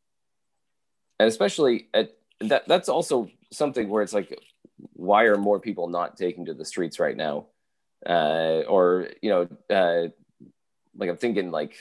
and 1.21 1.29
especially 1.29 1.89
at 1.93 2.18
that 2.41 2.69
that's 2.69 2.89
also 2.89 3.31
something 3.51 3.89
where 3.89 4.03
it's 4.03 4.13
like, 4.13 4.39
why 4.95 5.25
are 5.25 5.37
more 5.37 5.61
people 5.61 5.89
not 5.89 6.17
taking 6.17 6.47
to 6.47 6.55
the 6.55 6.65
streets 6.65 6.99
right 6.99 7.17
now? 7.17 7.47
Uh, 8.07 8.63
or 8.69 9.09
you 9.23 9.31
know, 9.31 9.49
uh, 9.75 10.09
like 10.97 11.11
I'm 11.11 11.17
thinking 11.17 11.51
like 11.51 11.77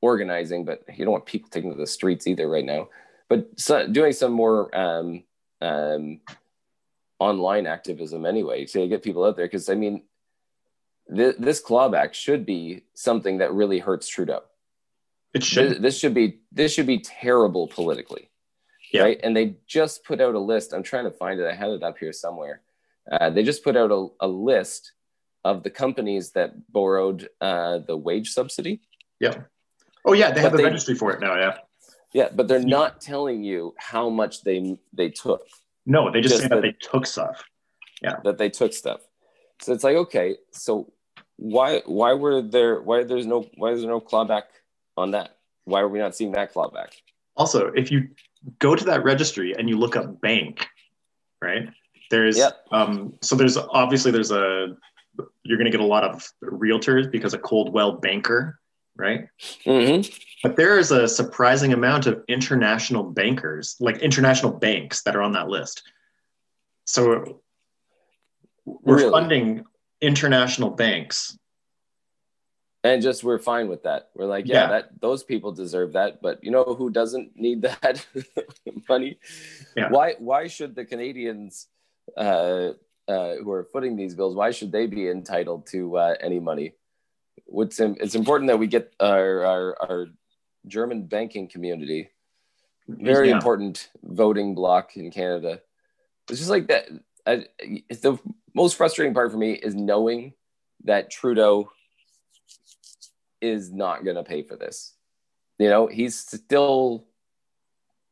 organizing, 0.00 0.64
but 0.64 0.82
you 0.94 1.04
don't 1.04 1.12
want 1.12 1.26
people 1.26 1.48
taking 1.50 1.70
to 1.70 1.76
the 1.76 1.86
streets 1.86 2.26
either 2.26 2.48
right 2.48 2.64
now. 2.64 2.88
But 3.28 3.48
so, 3.58 3.86
doing 3.86 4.12
some 4.12 4.32
more 4.32 4.76
um, 4.76 5.22
um, 5.60 6.20
online 7.18 7.66
activism 7.66 8.26
anyway 8.26 8.66
to 8.66 8.88
get 8.88 9.02
people 9.02 9.24
out 9.24 9.36
there 9.36 9.46
because 9.46 9.68
I 9.68 9.74
mean, 9.74 10.02
th- 11.14 11.36
this 11.38 11.62
clawback 11.62 12.12
should 12.12 12.44
be 12.44 12.82
something 12.94 13.38
that 13.38 13.52
really 13.52 13.78
hurts 13.78 14.08
Trudeau. 14.08 14.42
It 15.32 15.44
should. 15.44 15.70
This, 15.70 15.78
this 15.78 15.98
should 15.98 16.14
be 16.14 16.40
this 16.50 16.72
should 16.72 16.86
be 16.86 16.98
terrible 16.98 17.68
politically 17.68 18.30
yeah. 18.94 19.02
right? 19.02 19.20
And 19.22 19.36
they 19.36 19.56
just 19.66 20.04
put 20.04 20.20
out 20.20 20.34
a 20.34 20.38
list. 20.38 20.72
I'm 20.72 20.82
trying 20.82 21.04
to 21.04 21.10
find 21.10 21.40
it. 21.40 21.46
I 21.46 21.54
had 21.54 21.70
it 21.70 21.82
up 21.82 21.98
here 21.98 22.12
somewhere. 22.12 22.62
Uh, 23.10 23.30
they 23.30 23.42
just 23.42 23.64
put 23.64 23.76
out 23.76 23.90
a, 23.90 24.06
a, 24.20 24.28
list 24.28 24.92
of 25.44 25.62
the 25.62 25.68
companies 25.68 26.30
that 26.30 26.72
borrowed 26.72 27.28
uh, 27.40 27.78
the 27.78 27.96
wage 27.96 28.30
subsidy. 28.30 28.80
Yeah. 29.20 29.42
Oh 30.06 30.14
yeah, 30.14 30.28
they 30.28 30.36
but 30.36 30.42
have 30.42 30.52
the 30.52 30.58
they, 30.58 30.64
registry 30.64 30.94
for 30.94 31.12
it 31.12 31.20
now. 31.20 31.34
Yeah. 31.34 31.58
Yeah, 32.14 32.28
but 32.32 32.46
they're 32.46 32.60
not 32.60 33.00
telling 33.00 33.42
you 33.42 33.74
how 33.76 34.08
much 34.08 34.42
they 34.42 34.78
they 34.92 35.10
took. 35.10 35.42
No, 35.84 36.10
they 36.10 36.20
just, 36.20 36.34
just 36.34 36.42
say 36.44 36.48
that 36.48 36.62
they 36.62 36.72
took 36.80 37.06
stuff. 37.06 37.44
Yeah. 38.00 38.16
that 38.24 38.38
they 38.38 38.48
took 38.48 38.72
stuff. 38.72 39.00
So 39.60 39.72
it's 39.72 39.84
like, 39.84 39.96
okay, 39.96 40.36
so 40.52 40.92
why 41.36 41.82
why 41.86 42.12
were 42.14 42.40
there 42.40 42.80
why 42.80 43.02
there's 43.02 43.26
no 43.26 43.48
why 43.56 43.70
is 43.70 43.80
there 43.80 43.90
no 43.90 44.00
clawback 44.00 44.44
on 44.96 45.10
that? 45.10 45.36
Why 45.64 45.80
are 45.80 45.88
we 45.88 45.98
not 45.98 46.14
seeing 46.14 46.32
that 46.32 46.54
clawback? 46.54 46.92
Also, 47.36 47.68
if 47.74 47.90
you 47.90 48.08
go 48.58 48.74
to 48.74 48.84
that 48.84 49.04
registry 49.04 49.54
and 49.56 49.68
you 49.68 49.78
look 49.78 49.96
up 49.96 50.20
bank, 50.20 50.66
right? 51.40 51.68
There's 52.10 52.36
Yep. 52.38 52.66
um 52.72 53.14
so 53.22 53.34
there's 53.36 53.56
obviously 53.56 54.10
there's 54.10 54.30
a 54.30 54.76
you're 55.44 55.58
gonna 55.58 55.70
get 55.70 55.80
a 55.80 55.84
lot 55.86 56.04
of 56.04 56.26
realtors 56.42 57.10
because 57.10 57.34
of 57.34 57.42
Coldwell 57.42 57.92
Banker, 57.92 58.58
right? 58.96 59.28
Mm-hmm. 59.64 60.12
But 60.42 60.56
there 60.56 60.78
is 60.78 60.90
a 60.90 61.08
surprising 61.08 61.72
amount 61.72 62.06
of 62.06 62.22
international 62.28 63.02
bankers, 63.04 63.76
like 63.80 63.98
international 63.98 64.52
banks 64.52 65.02
that 65.02 65.16
are 65.16 65.22
on 65.22 65.32
that 65.32 65.48
list. 65.48 65.82
So 66.84 67.40
we're 68.66 68.96
Really? 68.96 69.10
funding 69.10 69.64
international 70.00 70.70
banks. 70.70 71.38
And 72.84 73.00
just 73.02 73.24
we're 73.24 73.38
fine 73.38 73.68
with 73.68 73.82
that. 73.84 74.10
We're 74.14 74.26
like, 74.26 74.46
yeah, 74.46 74.54
Yeah. 74.64 74.66
that 74.68 75.00
those 75.00 75.24
people 75.24 75.52
deserve 75.52 75.94
that, 75.94 76.20
but 76.20 76.44
you 76.44 76.50
know 76.50 76.64
who 76.64 76.90
doesn't 76.90 77.34
need 77.34 77.62
that 77.68 78.06
money? 78.88 79.18
Yeah. 79.76 79.88
Why 79.90 80.14
why 80.18 80.46
should 80.48 80.74
the 80.76 80.84
Canadians 80.84 81.68
uh, 82.16 82.72
uh, 83.08 83.34
who 83.42 83.50
are 83.52 83.64
footing 83.64 83.96
these 83.96 84.14
bills, 84.14 84.34
why 84.36 84.50
should 84.50 84.70
they 84.70 84.86
be 84.86 85.08
entitled 85.08 85.66
to 85.68 85.96
uh, 85.96 86.14
any 86.20 86.38
money? 86.40 86.74
What's 87.46 87.80
im- 87.80 87.96
it's 88.00 88.14
important 88.14 88.48
that 88.48 88.58
we 88.58 88.66
get 88.66 88.92
our, 89.00 89.44
our 89.44 89.76
our 89.82 90.06
German 90.66 91.06
banking 91.06 91.48
community 91.48 92.10
very 92.86 93.30
Yeah. 93.30 93.36
important 93.36 93.88
voting 94.02 94.54
block 94.54 94.94
in 94.98 95.10
Canada. 95.10 95.62
It's 96.28 96.38
just 96.38 96.50
like 96.50 96.66
that. 96.68 96.84
I, 97.26 97.46
the 97.88 98.18
most 98.54 98.76
frustrating 98.76 99.14
part 99.14 99.32
for 99.32 99.38
me 99.38 99.52
is 99.54 99.74
knowing 99.74 100.34
that 100.84 101.10
Trudeau 101.10 101.70
is 103.44 103.70
not 103.72 104.04
going 104.04 104.16
to 104.16 104.24
pay 104.24 104.42
for 104.42 104.56
this. 104.56 104.94
You 105.58 105.68
know, 105.68 105.86
he's 105.86 106.18
still 106.18 107.06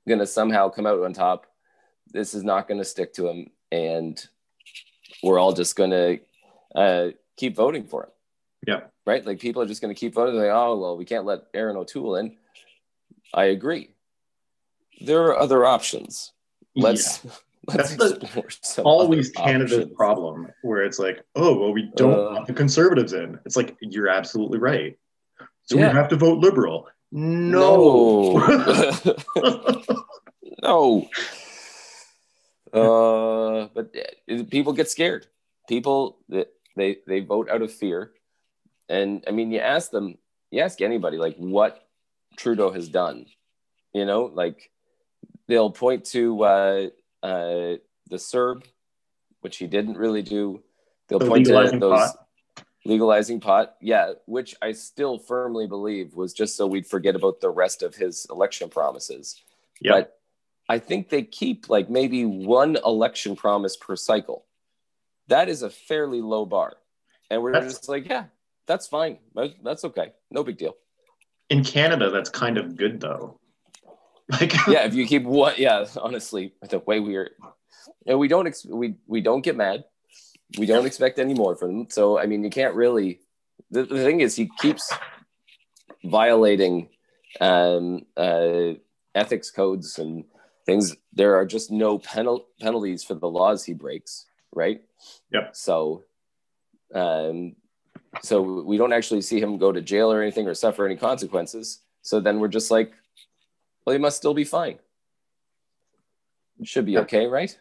going 0.07 0.21
to 0.21 0.27
somehow 0.27 0.69
come 0.69 0.87
out 0.87 1.03
on 1.03 1.13
top. 1.13 1.47
This 2.13 2.35
is 2.35 2.45
not 2.45 2.69
going 2.69 2.79
to 2.79 2.85
stick 2.85 3.15
to 3.15 3.29
him, 3.29 3.51
and 3.71 4.23
we're 5.23 5.39
all 5.39 5.53
just 5.53 5.75
going 5.77 5.91
to 5.91 6.21
uh, 6.75 7.09
keep 7.37 7.57
voting 7.57 7.85
for 7.87 8.05
him. 8.05 8.11
Yeah. 8.67 8.81
Right? 9.07 9.25
Like 9.27 9.41
people 9.41 9.63
are 9.63 9.67
just 9.67 9.81
going 9.83 9.95
to 9.95 9.99
keep 9.99 10.15
voting. 10.15 10.37
Like, 10.37 10.51
oh 10.53 10.79
well, 10.79 10.97
we 10.97 11.05
can't 11.05 11.25
let 11.25 11.43
Erin 11.55 11.77
O'Toole 11.77 12.17
in. 12.17 12.37
I 13.35 13.45
agree. 13.47 13.91
There 15.01 15.23
are 15.25 15.39
other 15.39 15.65
options. 15.65 16.33
Let's 16.77 17.25
let's 17.67 17.97
That's 17.97 17.97
the- 17.97 18.43
explore 18.45 18.87
always 18.87 19.31
Canada's 19.31 19.73
options. 19.73 19.97
problem, 19.97 20.49
where 20.63 20.83
it's 20.83 20.99
like, 21.01 21.25
oh 21.35 21.59
well, 21.59 21.73
we 21.73 21.91
don't 21.97 22.13
Uh. 22.15 22.33
want 22.35 22.47
the 22.47 22.53
conservatives 22.53 23.13
in. 23.15 23.39
It's 23.47 23.57
like 23.57 23.77
you're 23.81 24.09
absolutely 24.09 24.59
right. 24.59 24.97
So 25.65 25.77
Yeah. 25.79 25.89
we 25.89 25.95
have 25.97 26.09
to 26.09 26.17
vote 26.17 26.39
liberal. 26.39 26.89
No. 27.11 28.39
No. 28.39 29.87
no. 30.63 31.09
Uh, 32.73 33.69
but 33.75 33.95
uh, 34.31 34.45
people 34.51 34.73
get 34.73 34.89
scared. 34.89 35.27
People 35.69 36.19
they, 36.29 36.47
they 36.75 36.97
they 37.07 37.21
vote 37.21 37.51
out 37.51 37.61
of 37.63 37.71
fear, 37.71 38.13
and 38.89 39.23
I 39.29 39.31
mean, 39.31 39.53
you 39.53 39.61
ask 39.61 39.91
them, 39.91 40.17
you 40.51 40.63
ask 40.63 40.81
anybody 40.81 41.19
like 41.19 41.37
what 41.37 41.87
Trudeau 42.37 42.73
has 42.73 42.89
done. 42.89 43.27
You 43.93 44.07
know, 44.07 44.25
like 44.25 44.71
they'll 45.49 45.71
point 45.71 46.07
to 46.07 46.43
uh, 46.45 46.87
uh, 47.23 47.77
the 48.09 48.17
CERB, 48.17 48.65
which 49.43 49.59
he 49.59 49.67
didn't 49.67 49.99
really 49.99 50.23
do. 50.23 50.63
They'll 51.09 51.19
The 51.19 51.29
point 51.29 51.47
to 51.47 51.53
those 51.53 52.01
pot. 52.01 52.27
Legalizing 52.85 53.39
pot 53.41 53.77
yeah 53.81 54.13
which 54.27 54.57
i 54.61 54.73
still 54.73 55.17
firmly 55.19 55.67
believe 55.69 56.15
was 56.15 56.33
just 56.33 56.57
so 56.57 56.67
we'd 56.67 56.87
forget 56.87 57.15
about 57.15 57.41
the 57.41 57.49
rest 57.51 57.83
of 57.83 57.95
his 57.95 58.27
election 58.31 58.69
promises. 58.69 59.41
Yeah. 59.81 59.93
but 59.93 60.19
i 60.69 60.79
think 60.79 61.09
they 61.09 61.23
keep 61.23 61.69
like 61.69 61.89
maybe 61.91 62.25
one 62.25 62.77
election 62.85 63.37
promise 63.37 63.77
per 63.77 63.97
cycle. 63.97 64.45
That 65.29 65.49
is 65.49 65.63
a 65.63 65.71
fairly 65.71 66.21
low 66.21 66.45
bar. 66.45 66.75
And 67.31 67.41
we're 67.43 67.53
That's- 67.53 67.73
just 67.75 67.89
like 67.89 68.09
yeah 68.09 68.25
that's 68.67 68.87
fine. 68.87 69.19
That's 69.65 69.85
okay. 69.85 70.13
No 70.31 70.45
big 70.45 70.57
deal. 70.57 70.77
In 71.51 71.65
Canada, 71.65 72.11
that's 72.11 72.31
kind 72.31 72.59
of 72.59 72.77
good 72.77 73.01
though. 73.01 73.39
Like 74.31 74.55
yeah 74.67 74.85
if 74.87 74.95
you 74.95 75.07
keep 75.07 75.25
what 75.25 75.59
yeah 75.59 75.85
honestly 76.01 76.55
the 76.71 76.79
way 76.79 77.01
we're 77.01 77.31
and 78.07 78.19
we 78.19 78.29
don't 78.29 78.47
ex- 78.47 78.65
we 78.65 78.95
we 79.07 79.21
don't 79.21 79.43
get 79.43 79.57
mad 79.57 79.85
we 80.59 80.67
don't 80.67 80.87
expect 80.87 81.19
any 81.19 81.35
more 81.35 81.57
from 81.57 81.69
them 81.79 81.87
so 81.91 82.19
i 82.19 82.27
mean 82.27 82.43
you 82.45 82.51
can't 82.51 82.75
really 82.75 83.21
the, 83.71 83.85
the 83.85 84.03
thing 84.03 84.21
is 84.21 84.37
he 84.37 84.51
keeps 84.59 84.93
violating 86.05 86.89
um 87.41 88.05
uh 88.17 88.73
ethics 89.15 89.51
codes 89.51 89.99
and 89.99 90.25
things 90.67 90.95
there 91.13 91.37
are 91.37 91.47
just 91.47 91.71
no 91.71 91.99
penal- 91.99 92.47
penalties 92.61 93.03
for 93.03 93.15
the 93.15 93.29
laws 93.29 93.65
he 93.65 93.73
breaks 93.73 94.27
right 94.55 94.83
Yep. 95.33 95.57
so 95.57 96.05
um 96.95 97.57
so 98.23 98.63
we 98.63 98.77
don't 98.77 98.93
actually 98.93 99.23
see 99.23 99.41
him 99.41 99.57
go 99.57 99.73
to 99.73 99.81
jail 99.81 100.13
or 100.13 100.21
anything 100.21 100.47
or 100.47 100.55
suffer 100.55 100.85
any 100.85 100.97
consequences 100.97 101.81
so 102.03 102.21
then 102.21 102.41
we're 102.41 102.49
just 102.49 102.71
like 102.71 102.93
well, 103.85 103.95
he 103.95 103.99
must 103.99 104.17
still 104.17 104.35
be 104.35 104.45
fine. 104.45 104.79
Should 106.63 106.87
be 106.87 106.99
okay, 106.99 107.27
right? 107.27 107.59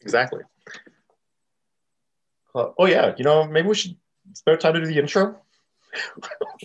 exactly. 0.00 0.42
Uh, 2.54 2.70
oh 2.78 2.86
yeah, 2.86 3.14
you 3.16 3.24
know 3.24 3.46
maybe 3.46 3.68
we 3.68 3.74
should. 3.74 3.96
It's 4.30 4.42
about 4.42 4.60
time 4.60 4.74
to 4.74 4.80
do 4.80 4.86
the 4.86 4.98
intro. 4.98 5.40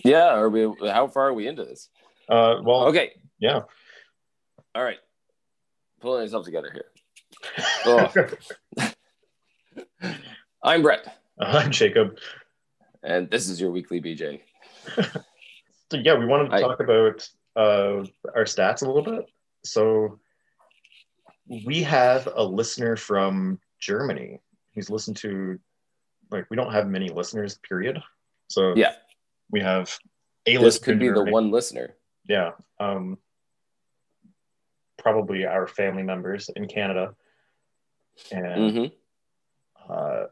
Yeah. 0.04 0.28
Are 0.36 0.48
we? 0.48 0.62
How 0.88 1.08
far 1.08 1.28
are 1.28 1.34
we 1.34 1.46
into 1.48 1.64
this? 1.64 1.88
Uh, 2.28 2.56
well, 2.62 2.86
Okay. 2.88 3.12
yeah. 3.38 3.60
All 4.74 4.84
right. 4.84 4.98
Pulling 6.00 6.22
yourself 6.22 6.44
together 6.44 6.70
here. 6.72 6.84
Oh, 7.86 8.12
I'm 10.62 10.82
Brett, 10.82 11.18
I'm 11.40 11.70
Jacob. 11.70 12.18
and 13.02 13.30
this 13.30 13.48
is 13.48 13.60
your 13.60 13.70
weekly 13.70 14.00
BJ. 14.00 14.40
So 15.92 15.98
yeah, 15.98 16.14
we 16.18 16.26
wanted 16.26 16.48
to 16.50 16.56
I- 16.56 16.60
talk 16.62 16.80
about 16.80 17.28
uh, 17.54 18.04
our 18.34 18.42
stats 18.44 18.82
a 18.82 18.86
little 18.90 19.04
bit. 19.04 19.26
So 19.64 20.18
we 21.64 21.84
have 21.84 22.28
a 22.34 22.42
listener 22.42 22.96
from 22.96 23.60
Germany. 23.78 24.40
He's 24.72 24.90
listened 24.90 25.16
to 25.18 25.60
like 26.30 26.46
we 26.50 26.56
don't 26.56 26.72
have 26.72 26.88
many 26.88 27.08
listeners, 27.08 27.58
period. 27.68 28.02
So 28.48 28.74
Yeah. 28.76 28.94
we 29.50 29.60
have 29.60 29.96
a 30.46 30.58
list. 30.58 30.82
could 30.82 30.98
be 30.98 31.08
the 31.08 31.14
Germany. 31.16 31.32
one 31.32 31.50
listener. 31.50 31.96
Yeah. 32.28 32.52
Um, 32.80 33.18
probably 34.98 35.44
our 35.44 35.66
family 35.66 36.02
members 36.02 36.48
in 36.56 36.66
Canada, 36.68 37.14
and 38.32 38.72
hmm 38.72 38.86
uh, 39.92 40.24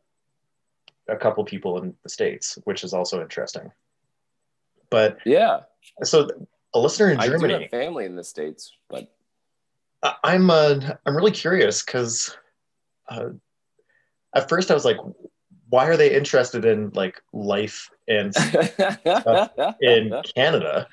a 1.07 1.17
couple 1.17 1.45
people 1.45 1.81
in 1.81 1.95
the 2.03 2.09
states, 2.09 2.59
which 2.65 2.83
is 2.83 2.93
also 2.93 3.21
interesting. 3.21 3.71
But 4.91 5.19
Yeah. 5.25 5.61
so 6.03 6.29
a 6.75 6.79
listener 6.81 7.11
in 7.13 7.21
I 7.21 7.27
do 7.27 7.33
Germany. 7.33 7.63
have 7.63 7.71
family 7.71 8.05
in 8.05 8.17
the 8.17 8.25
states, 8.25 8.73
but 8.89 9.15
I'm 10.25 10.51
uh, 10.51 10.81
I'm 11.07 11.17
really 11.17 11.31
curious 11.31 11.85
because 11.85 12.37
uh, 13.09 13.29
at 14.35 14.49
first 14.49 14.71
I 14.71 14.75
was 14.75 14.85
like, 14.85 14.97
why 15.75 15.87
are 15.87 15.97
they 15.97 16.15
interested 16.15 16.65
in 16.65 16.93
like 16.95 17.21
life 17.33 17.91
and 18.07 18.33
in 19.81 20.15
Canada? 20.37 20.87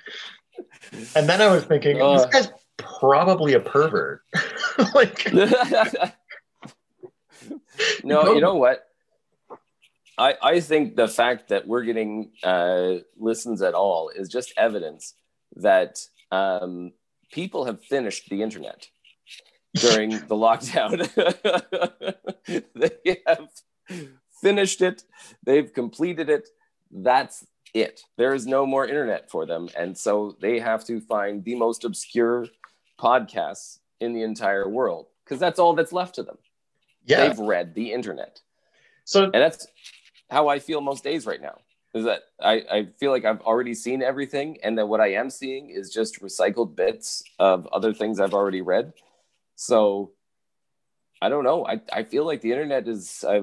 And 1.16 1.30
then 1.30 1.40
I 1.40 1.54
was 1.54 1.64
thinking, 1.66 2.00
this 2.00 2.24
Uh. 2.24 2.30
guy's 2.30 2.50
probably 2.78 3.54
a 3.54 3.60
pervert. 3.60 4.24
like, 4.96 5.32
no, 8.04 8.34
you 8.34 8.42
know 8.42 8.56
what? 8.56 8.88
I, 10.18 10.34
I 10.42 10.60
think 10.60 10.96
the 10.96 11.08
fact 11.08 11.50
that 11.50 11.68
we're 11.68 11.84
getting 11.84 12.32
uh, 12.44 12.96
listens 13.18 13.62
at 13.62 13.76
all 13.76 14.10
is 14.10 14.30
just 14.30 14.52
evidence 14.58 15.14
that 15.58 16.00
um, 16.32 16.94
people 17.32 17.66
have 17.66 17.84
finished 17.84 18.30
the 18.32 18.42
internet 18.42 18.88
during 19.76 20.10
the 20.10 20.36
lockdown. 20.46 20.98
they 22.74 23.18
have 23.28 23.48
finished 24.42 24.82
it, 24.82 25.04
they've 25.44 25.72
completed 25.72 26.30
it. 26.30 26.50
That's 26.92 27.46
it. 27.74 28.02
There 28.18 28.34
is 28.34 28.46
no 28.46 28.66
more 28.66 28.86
internet 28.86 29.30
for 29.30 29.46
them. 29.46 29.70
And 29.78 29.98
so 29.98 30.36
they 30.42 30.60
have 30.60 30.86
to 30.86 31.00
find 31.00 31.44
the 31.44 31.56
most 31.56 31.86
obscure 31.86 32.48
podcasts 33.00 33.80
in 34.00 34.14
the 34.14 34.24
entire 34.24 34.68
world 34.68 35.08
because 35.24 35.40
that's 35.40 35.60
all 35.60 35.74
that's 35.74 35.94
left 35.94 36.16
to 36.16 36.24
them. 36.24 36.38
yeah. 37.06 37.28
They've 37.28 37.40
read 37.40 37.74
the 37.74 37.94
internet. 37.94 38.42
So 39.06 39.24
And 39.24 39.34
that's 39.34 39.68
how 40.30 40.48
I 40.48 40.60
feel 40.60 40.82
most 40.82 41.04
days 41.04 41.26
right 41.26 41.42
now. 41.42 41.58
Is 41.94 42.06
that 42.06 42.22
I, 42.40 42.54
I 42.72 42.88
feel 43.00 43.12
like 43.12 43.26
I've 43.26 43.42
already 43.42 43.74
seen 43.74 44.02
everything, 44.02 44.58
and 44.64 44.78
that 44.78 44.88
what 44.88 45.02
I 45.02 45.14
am 45.14 45.30
seeing 45.30 45.72
is 45.72 45.90
just 45.90 46.22
recycled 46.22 46.74
bits 46.74 47.22
of 47.38 47.68
other 47.68 47.94
things 47.94 48.20
I've 48.20 48.34
already 48.34 48.62
read. 48.62 48.94
So 49.58 50.14
I 51.22 51.28
don't 51.28 51.44
know. 51.44 51.66
I, 51.66 51.82
I 51.92 52.04
feel 52.04 52.26
like 52.26 52.40
the 52.40 52.52
internet 52.52 52.88
is 52.88 53.26
uh, 53.28 53.42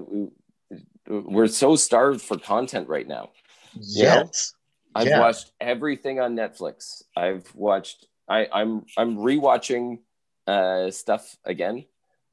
we're 1.08 1.46
so 1.48 1.76
starved 1.76 2.20
for 2.20 2.38
content 2.38 2.88
right 2.88 3.06
now. 3.06 3.30
Yes. 3.74 4.54
I've 4.94 5.06
Yeah. 5.08 5.20
watched 5.20 5.52
everything 5.60 6.20
on 6.20 6.34
Netflix. 6.36 7.02
I've 7.16 7.52
watched 7.54 8.06
I, 8.28 8.46
I'm 8.52 8.84
I'm 8.96 9.16
rewatching 9.16 10.00
uh 10.46 10.90
stuff 10.90 11.36
again. 11.44 11.84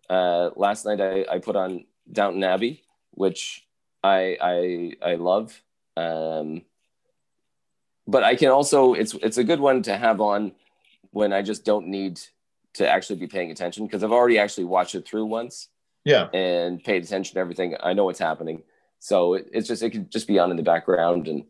Uh 0.09 0.49
last 0.55 0.85
night 0.85 0.99
I, 1.01 1.25
I 1.35 1.39
put 1.39 1.55
on 1.55 1.85
Downton 2.11 2.43
Abbey, 2.43 2.83
which 3.11 3.65
I 4.03 4.37
I 4.41 4.93
I 5.11 5.15
love. 5.15 5.61
Um 5.95 6.63
but 8.07 8.23
I 8.23 8.35
can 8.35 8.49
also 8.49 8.93
it's 8.93 9.13
it's 9.15 9.37
a 9.37 9.43
good 9.43 9.59
one 9.59 9.81
to 9.83 9.97
have 9.97 10.21
on 10.21 10.51
when 11.11 11.31
I 11.33 11.41
just 11.41 11.63
don't 11.65 11.87
need 11.87 12.19
to 12.73 12.87
actually 12.87 13.19
be 13.19 13.27
paying 13.27 13.51
attention 13.51 13.85
because 13.85 14.03
I've 14.03 14.11
already 14.11 14.37
actually 14.37 14.65
watched 14.65 14.95
it 14.95 15.07
through 15.07 15.25
once 15.25 15.69
Yeah. 16.05 16.29
and 16.33 16.83
paid 16.83 17.03
attention 17.03 17.33
to 17.35 17.39
everything. 17.39 17.75
I 17.81 17.93
know 17.93 18.05
what's 18.05 18.19
happening, 18.19 18.63
so 18.99 19.33
it, 19.33 19.47
it's 19.51 19.67
just 19.67 19.83
it 19.83 19.91
can 19.91 20.09
just 20.09 20.27
be 20.27 20.39
on 20.39 20.51
in 20.51 20.57
the 20.57 20.63
background, 20.63 21.27
and 21.27 21.43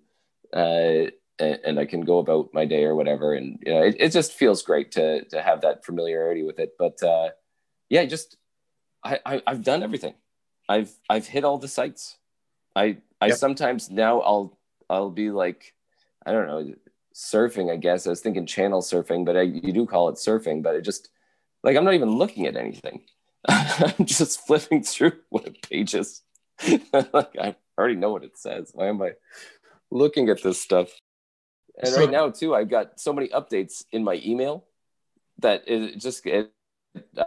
uh, 0.54 1.12
and, 1.40 1.60
and 1.66 1.80
I 1.80 1.86
can 1.86 2.02
go 2.02 2.20
about 2.20 2.54
my 2.54 2.66
day 2.66 2.86
or 2.86 2.96
whatever. 2.96 3.34
And 3.34 3.60
you 3.66 3.74
know, 3.74 3.84
it, 3.84 3.96
it 4.00 4.10
just 4.12 4.34
feels 4.34 4.62
great 4.64 4.92
to 4.94 5.26
to 5.26 5.42
have 5.42 5.62
that 5.62 5.86
familiarity 5.86 6.44
with 6.44 6.60
it. 6.60 6.74
But 6.80 7.02
uh, 7.04 7.30
yeah, 7.90 8.06
just 8.06 8.38
I, 9.04 9.20
I 9.26 9.44
I've 9.46 9.64
done 9.64 9.84
everything. 9.84 10.16
I've 10.70 10.92
I've 11.10 11.28
hit 11.28 11.44
all 11.44 11.58
the 11.58 11.68
sites. 11.68 12.18
I 12.76 12.98
I 13.22 13.30
Yep. 13.30 13.38
sometimes 13.38 13.90
now 13.90 14.22
I'll 14.22 14.58
I'll 14.90 15.12
be 15.12 15.32
like 15.32 15.74
I 16.26 16.32
don't 16.32 16.48
know 16.48 16.74
surfing. 17.14 17.72
I 17.72 17.78
guess 17.78 18.08
I 18.08 18.10
was 18.10 18.22
thinking 18.22 18.46
channel 18.46 18.82
surfing, 18.82 19.26
but 19.26 19.38
I, 19.38 19.42
you 19.44 19.72
do 19.74 19.86
call 19.86 20.10
it 20.10 20.16
surfing. 20.16 20.64
But 20.64 20.76
it 20.76 20.82
just 20.82 21.10
like 21.64 21.76
I'm 21.78 21.84
not 21.86 21.94
even 21.94 22.12
looking 22.12 22.48
at 22.48 22.56
anything. 22.56 23.04
I'm 24.00 24.06
just 24.06 24.46
flipping 24.46 24.84
through 24.84 25.14
web 25.30 25.56
pages. 25.70 26.22
like 26.94 27.36
I 27.40 27.56
already 27.78 27.96
know 27.96 28.12
what 28.12 28.24
it 28.24 28.38
says. 28.38 28.72
Why 28.74 28.88
am 28.88 29.02
I 29.02 29.12
looking 29.92 30.30
at 30.30 30.42
this 30.42 30.62
stuff? 30.62 30.90
And 31.78 31.92
So- 31.94 32.00
right 32.00 32.12
now 32.12 32.30
too, 32.30 32.56
I've 32.56 32.70
got 32.70 33.00
so 33.00 33.14
many 33.14 33.28
updates 33.30 33.84
in 33.92 34.04
my 34.04 34.22
email 34.26 34.66
that 35.40 35.64
it 35.68 36.00
just 36.00 36.26
it, 36.26 36.52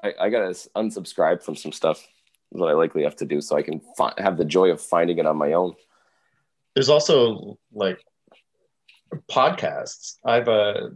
I, 0.02 0.14
I 0.18 0.30
gotta 0.30 0.50
unsubscribe 0.76 1.42
from 1.42 1.56
some 1.56 1.72
stuff 1.72 2.06
that 2.52 2.64
I 2.64 2.72
likely 2.72 3.02
have 3.04 3.16
to 3.16 3.26
do 3.26 3.40
so 3.42 3.56
I 3.56 3.62
can 3.62 3.80
fi- 3.96 4.14
have 4.16 4.38
the 4.38 4.44
joy 4.44 4.70
of 4.70 4.80
finding 4.80 5.18
it 5.18 5.26
on 5.26 5.36
my 5.36 5.52
own. 5.52 5.74
There's 6.74 6.88
also 6.88 7.58
like 7.72 8.02
podcasts. 9.30 10.16
I've 10.24 10.48
uh 10.48 10.90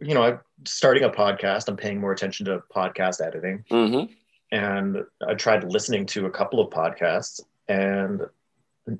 you 0.00 0.14
know, 0.14 0.22
I'm 0.22 0.40
starting 0.64 1.04
a 1.04 1.10
podcast. 1.10 1.68
I'm 1.68 1.76
paying 1.76 2.00
more 2.00 2.10
attention 2.12 2.46
to 2.46 2.62
podcast 2.74 3.24
editing. 3.24 3.64
Mm-hmm. 3.70 4.12
And 4.52 4.98
I 5.26 5.34
tried 5.34 5.64
listening 5.64 6.06
to 6.06 6.26
a 6.26 6.30
couple 6.30 6.60
of 6.60 6.70
podcasts 6.70 7.40
and 7.68 8.22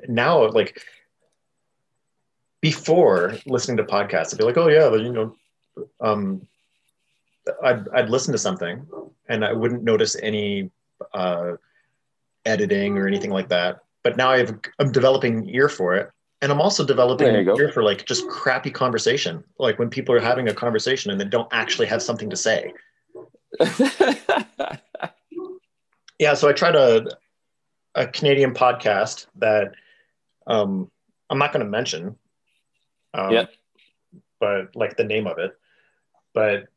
now 0.08 0.48
like 0.50 0.82
before 2.60 3.36
listening 3.46 3.76
to 3.76 3.84
podcasts 3.84 4.32
I'd 4.32 4.38
be 4.38 4.44
like 4.44 4.56
oh 4.56 4.68
yeah 4.68 4.92
you 4.94 5.12
know 5.12 5.36
um 6.00 6.48
I'd, 7.62 7.88
I'd 7.88 8.10
listen 8.10 8.32
to 8.32 8.38
something 8.38 8.86
and 9.28 9.44
I 9.44 9.52
wouldn't 9.52 9.82
notice 9.82 10.16
any 10.22 10.70
uh, 11.12 11.52
editing 12.44 12.98
or 12.98 13.06
anything 13.08 13.30
like 13.30 13.48
that. 13.48 13.80
But 14.04 14.16
now 14.16 14.30
I've, 14.30 14.54
I'm 14.78 14.92
developing 14.92 15.38
an 15.38 15.48
ear 15.48 15.68
for 15.68 15.94
it 15.94 16.10
and 16.42 16.50
I'm 16.50 16.60
also 16.60 16.84
developing 16.84 17.28
an 17.28 17.48
ear 17.56 17.70
for 17.70 17.82
like 17.82 18.04
just 18.04 18.28
crappy 18.28 18.70
conversation 18.70 19.44
like 19.58 19.78
when 19.78 19.88
people 19.88 20.14
are 20.14 20.20
having 20.20 20.48
a 20.48 20.54
conversation 20.54 21.10
and 21.10 21.20
they 21.20 21.24
don't 21.24 21.48
actually 21.52 21.86
have 21.86 22.02
something 22.02 22.28
to 22.28 22.36
say 22.36 22.74
yeah 26.22 26.34
so 26.34 26.48
i 26.48 26.52
tried 26.52 26.76
a, 26.76 27.04
a 27.96 28.06
canadian 28.06 28.54
podcast 28.54 29.26
that 29.36 29.74
um, 30.46 30.88
i'm 31.28 31.38
not 31.38 31.52
going 31.52 31.64
to 31.64 31.70
mention 31.70 32.14
um, 33.14 33.32
Yeah. 33.32 33.46
but 34.40 34.74
like 34.74 34.96
the 34.96 35.04
name 35.04 35.26
of 35.26 35.38
it. 35.38 35.52
But 36.34 36.68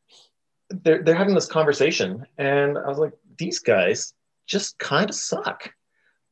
they're, 0.68 1.02
they're 1.02 1.14
having 1.22 1.34
this 1.34 1.46
conversation 1.46 2.26
and 2.36 2.76
i 2.76 2.86
was 2.88 2.98
like 2.98 3.14
these 3.38 3.60
guys 3.60 4.12
just 4.46 4.78
kind 4.78 5.08
of 5.08 5.16
suck 5.16 5.70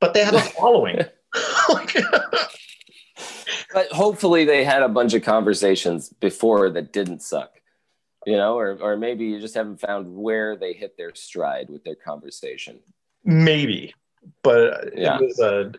but 0.00 0.12
they 0.12 0.24
have 0.24 0.34
a 0.34 0.40
following. 0.58 0.98
But 3.72 3.90
hopefully 3.90 4.44
they 4.44 4.62
had 4.62 4.82
a 4.82 4.88
bunch 4.88 5.14
of 5.14 5.22
conversations 5.24 6.08
before 6.20 6.70
that 6.70 6.92
didn't 6.92 7.22
suck 7.22 7.50
you 8.26 8.36
know 8.36 8.56
or, 8.58 8.78
or 8.80 8.96
maybe 8.96 9.24
you 9.26 9.40
just 9.40 9.54
haven't 9.54 9.80
found 9.80 10.06
where 10.26 10.56
they 10.56 10.72
hit 10.72 10.96
their 10.96 11.14
stride 11.14 11.68
with 11.70 11.82
their 11.84 11.96
conversation 11.96 12.78
maybe 13.24 13.94
but 14.42 14.96
Yeah. 14.96 15.18
it 15.18 15.22
was 15.22 15.40
uh, 15.40 15.72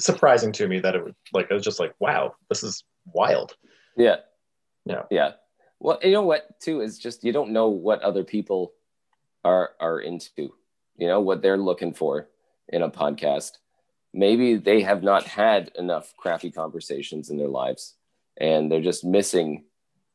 surprising 0.00 0.52
to 0.52 0.68
me 0.68 0.80
that 0.80 0.94
it 0.94 1.02
was 1.04 1.14
like 1.32 1.50
i 1.50 1.54
was 1.54 1.62
just 1.64 1.80
like 1.80 1.94
wow 1.98 2.34
this 2.50 2.62
is 2.62 2.84
wild. 3.12 3.56
Yeah. 3.96 4.16
Yeah. 4.84 5.02
yeah. 5.10 5.32
Well 5.80 5.98
you 6.02 6.12
know 6.12 6.22
what 6.22 6.60
too 6.60 6.80
is 6.80 6.98
just 6.98 7.24
you 7.24 7.32
don't 7.32 7.50
know 7.52 7.68
what 7.68 8.02
other 8.02 8.24
people 8.24 8.72
are 9.44 9.70
are 9.80 10.00
into 10.00 10.52
you 10.96 11.06
know 11.06 11.20
what 11.20 11.40
they're 11.42 11.56
looking 11.56 11.94
for 11.94 12.28
in 12.68 12.82
a 12.82 12.90
podcast. 12.90 13.52
Maybe 14.12 14.56
they 14.56 14.80
have 14.82 15.02
not 15.02 15.24
had 15.24 15.70
enough 15.78 16.14
crappy 16.16 16.50
conversations 16.50 17.30
in 17.30 17.36
their 17.36 17.48
lives 17.48 17.94
and 18.38 18.70
they're 18.70 18.80
just 18.82 19.04
missing 19.04 19.64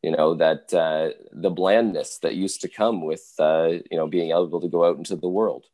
you 0.04 0.12
know 0.12 0.36
that 0.36 0.74
uh, 0.74 1.10
the 1.32 1.50
blandness 1.50 2.18
that 2.20 2.36
used 2.36 2.62
to 2.62 2.68
come 2.68 3.06
with 3.06 3.24
uh, 3.40 3.70
you 3.90 3.98
know 3.98 4.08
being 4.08 4.32
able 4.32 4.60
to 4.62 4.68
go 4.68 4.84
out 4.86 4.98
into 4.98 5.16
the 5.16 5.30
world 5.30 5.66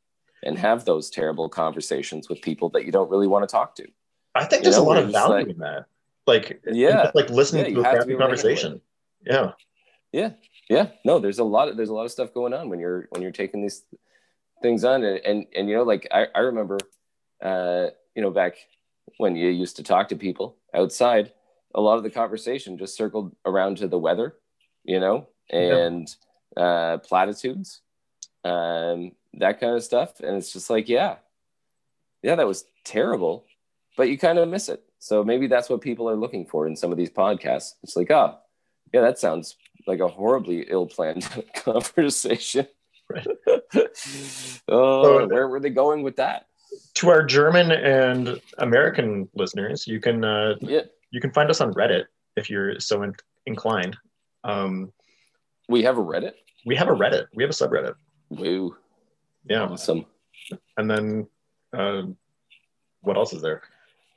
and 0.43 0.57
have 0.57 0.85
those 0.85 1.09
terrible 1.09 1.49
conversations 1.49 2.29
with 2.29 2.41
people 2.41 2.69
that 2.69 2.85
you 2.85 2.91
don't 2.91 3.09
really 3.09 3.27
want 3.27 3.47
to 3.47 3.51
talk 3.51 3.75
to. 3.75 3.87
I 4.35 4.45
think 4.45 4.61
You 4.61 4.65
there's 4.71 4.77
know, 4.77 4.83
a 4.83 4.89
lot 4.89 4.97
of 4.97 5.09
value 5.11 5.33
like- 5.35 5.47
in 5.47 5.57
that. 5.59 5.85
Like, 6.27 6.61
Yeah. 6.69 7.11
like 7.15 7.29
listening 7.29 7.75
Yeah, 7.77 7.93
to 7.93 8.01
a 8.01 8.05
to 8.05 8.17
conversation. 8.17 8.81
Yeah, 9.25 9.53
yeah. 10.11 10.31
Yeah. 10.69 10.87
No 11.05 11.19
there's 11.19 11.39
a 11.39 11.43
lot 11.45 11.69
of 11.69 11.77
there's 11.77 11.87
a 11.89 11.93
lot 11.93 12.03
of 12.03 12.11
stuff 12.11 12.33
going 12.33 12.53
on 12.53 12.67
when 12.69 12.79
you're 12.79 13.07
when 13.11 13.21
you're 13.21 13.31
taking 13.31 13.61
these 13.61 13.83
things 14.61 14.83
on. 14.83 15.03
And 15.05 15.19
and, 15.25 15.45
and 15.55 15.69
you 15.69 15.75
know 15.77 15.83
like 15.83 16.05
I, 16.11 16.27
I 16.35 16.39
remember 16.39 16.77
uh 17.41 17.87
you 18.15 18.21
know 18.21 18.29
back 18.31 18.55
when 19.17 19.37
you 19.37 19.49
used 19.49 19.77
to 19.77 19.83
talk 19.83 20.09
to 20.09 20.17
people 20.17 20.57
outside 20.73 21.31
a 21.73 21.79
lot 21.79 21.95
of 21.97 22.03
the 22.03 22.09
conversation 22.09 22.77
just 22.77 22.97
circled 22.97 23.33
around 23.45 23.77
to 23.77 23.87
the 23.87 23.97
weather 23.97 24.35
you 24.83 24.99
know 24.99 25.27
and 25.49 26.13
uh 26.57 26.97
platitudes. 26.97 27.79
Um 28.43 29.13
that 29.37 29.59
kind 29.59 29.75
of 29.75 29.83
stuff 29.83 30.19
and 30.19 30.35
it's 30.37 30.51
just 30.53 30.69
like 30.69 30.87
yeah 30.89 31.15
yeah 32.23 32.35
that 32.35 32.47
was 32.47 32.65
terrible 32.83 33.45
but 33.95 34.09
you 34.09 34.17
kind 34.17 34.37
of 34.39 34.47
miss 34.49 34.69
it 34.69 34.83
so 34.99 35.23
maybe 35.23 35.47
that's 35.47 35.69
what 35.69 35.81
people 35.81 36.09
are 36.09 36.15
looking 36.15 36.45
for 36.45 36.67
in 36.67 36.75
some 36.75 36.91
of 36.91 36.97
these 36.97 37.09
podcasts 37.09 37.73
it's 37.83 37.95
like 37.95 38.11
oh 38.11 38.37
yeah 38.93 39.01
that 39.01 39.19
sounds 39.19 39.55
like 39.85 39.99
a 39.99 40.07
horribly 40.07 40.65
ill-planned 40.69 41.27
conversation 41.55 42.67
Right. 43.09 43.25
oh 44.67 45.19
So- 45.19 45.27
where 45.27 45.47
were 45.47 45.59
they 45.59 45.69
going 45.69 46.03
with 46.03 46.17
that 46.17 46.47
to 46.95 47.09
our 47.09 47.23
German 47.23 47.71
and 47.71 48.41
American 48.57 49.29
listeners, 49.33 49.87
you 49.87 49.99
can 50.01 50.23
uh, 50.25 50.55
yeah 50.61 50.81
you 51.11 51.21
can 51.21 51.31
find 51.31 51.49
us 51.49 51.61
on 51.61 51.73
Reddit 51.73 52.05
if 52.35 52.49
you're 52.49 52.79
so 52.79 53.03
in- 53.03 53.15
inclined. 53.45 53.95
Um, 54.43 54.91
we 55.69 55.83
have 55.83 55.97
a 55.97 56.03
reddit 56.03 56.33
we 56.65 56.75
have 56.75 56.89
a 56.89 56.91
Reddit. 56.93 57.27
We 57.33 57.43
have 57.43 57.49
a 57.51 57.53
subreddit. 57.53 57.95
woo 58.29 58.75
Yeah, 59.49 59.63
awesome 59.63 60.05
and 60.77 60.89
then 60.89 61.27
uh, 61.73 62.03
what 63.01 63.17
else 63.17 63.33
is 63.33 63.41
there? 63.41 63.63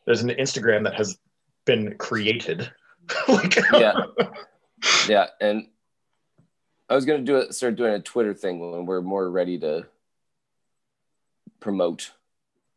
There's 0.07 0.23
an 0.23 0.31
Instagram 0.31 0.85
that 0.85 0.95
has 0.95 1.19
been 1.65 1.97
created. 1.99 2.71
like, 3.29 3.57
Yeah. 3.73 3.95
yeah 5.09 5.27
and 5.41 5.67
i 6.89 6.95
was 6.95 7.05
going 7.05 7.21
to 7.21 7.25
do 7.25 7.37
it 7.39 7.55
start 7.55 7.77
doing 7.77 7.93
a 7.93 8.01
twitter 8.01 8.33
thing 8.33 8.59
when 8.59 8.87
we're 8.87 9.03
more 9.03 9.29
ready 9.29 9.59
to 9.59 9.87
promote 11.59 12.13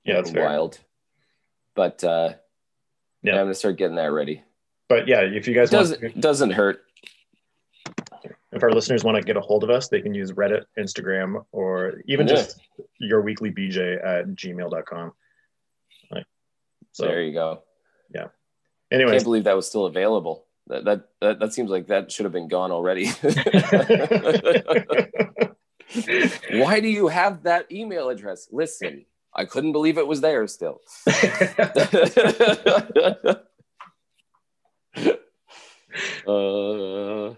yeah, 0.04 0.16
that's 0.16 0.32
wild 0.32 0.80
but 1.76 2.04
uh 2.04 2.34
Yeah. 3.22 3.34
i'm 3.34 3.46
gonna 3.46 3.54
start 3.54 3.78
getting 3.78 3.96
that 3.96 4.12
ready 4.12 4.44
But 4.89 5.08
yeah, 5.08 5.22
if 5.22 5.48
you 5.48 5.54
guys 5.54 5.70
it 5.70 5.72
doesn't 5.78 6.20
doesn't 6.20 6.52
hurt 6.52 6.83
if 8.56 8.63
our 8.63 8.72
listeners 8.72 9.04
want 9.04 9.18
to 9.18 9.24
get 9.24 9.38
a 9.38 9.42
hold 9.42 9.63
of 9.63 9.70
us, 9.70 9.89
they 9.89 10.02
can 10.02 10.13
use 10.13 10.32
Reddit, 10.32 10.66
Instagram, 10.78 11.46
or 11.52 12.02
even 12.06 12.28
Yeah. 12.28 12.36
just 12.36 12.62
your 13.00 13.22
weekly 13.22 13.52
BJ 13.52 14.04
at 14.04 14.28
gmail.com. 14.28 15.13
Like, 16.12 16.26
so, 16.92 17.06
there 17.06 17.22
you 17.22 17.34
go. 17.34 17.63
Anyways, 18.92 19.13
can't 19.13 19.24
believe 19.24 19.46
that 19.46 19.56
was 19.56 19.68
still 19.68 19.86
available. 19.86 20.46
That, 20.68 20.86
that 20.86 21.10
that 21.20 21.39
that 21.39 21.52
seems 21.52 21.72
like 21.72 21.88
that 21.88 22.12
should 22.12 22.26
have 22.26 22.32
been 22.32 22.48
gone 22.48 22.72
already. 22.72 23.08
Why 26.52 26.80
do 26.80 26.88
you 26.88 27.08
have 27.08 27.44
that 27.44 27.72
email 27.72 28.10
address? 28.10 28.48
Listen 28.52 29.06
i 29.36 29.46
couldn't 29.46 29.72
believe 29.72 29.98
it 29.98 30.08
was 30.08 30.22
there 30.22 30.46
still. 30.48 30.80
Uh, 36.26 37.36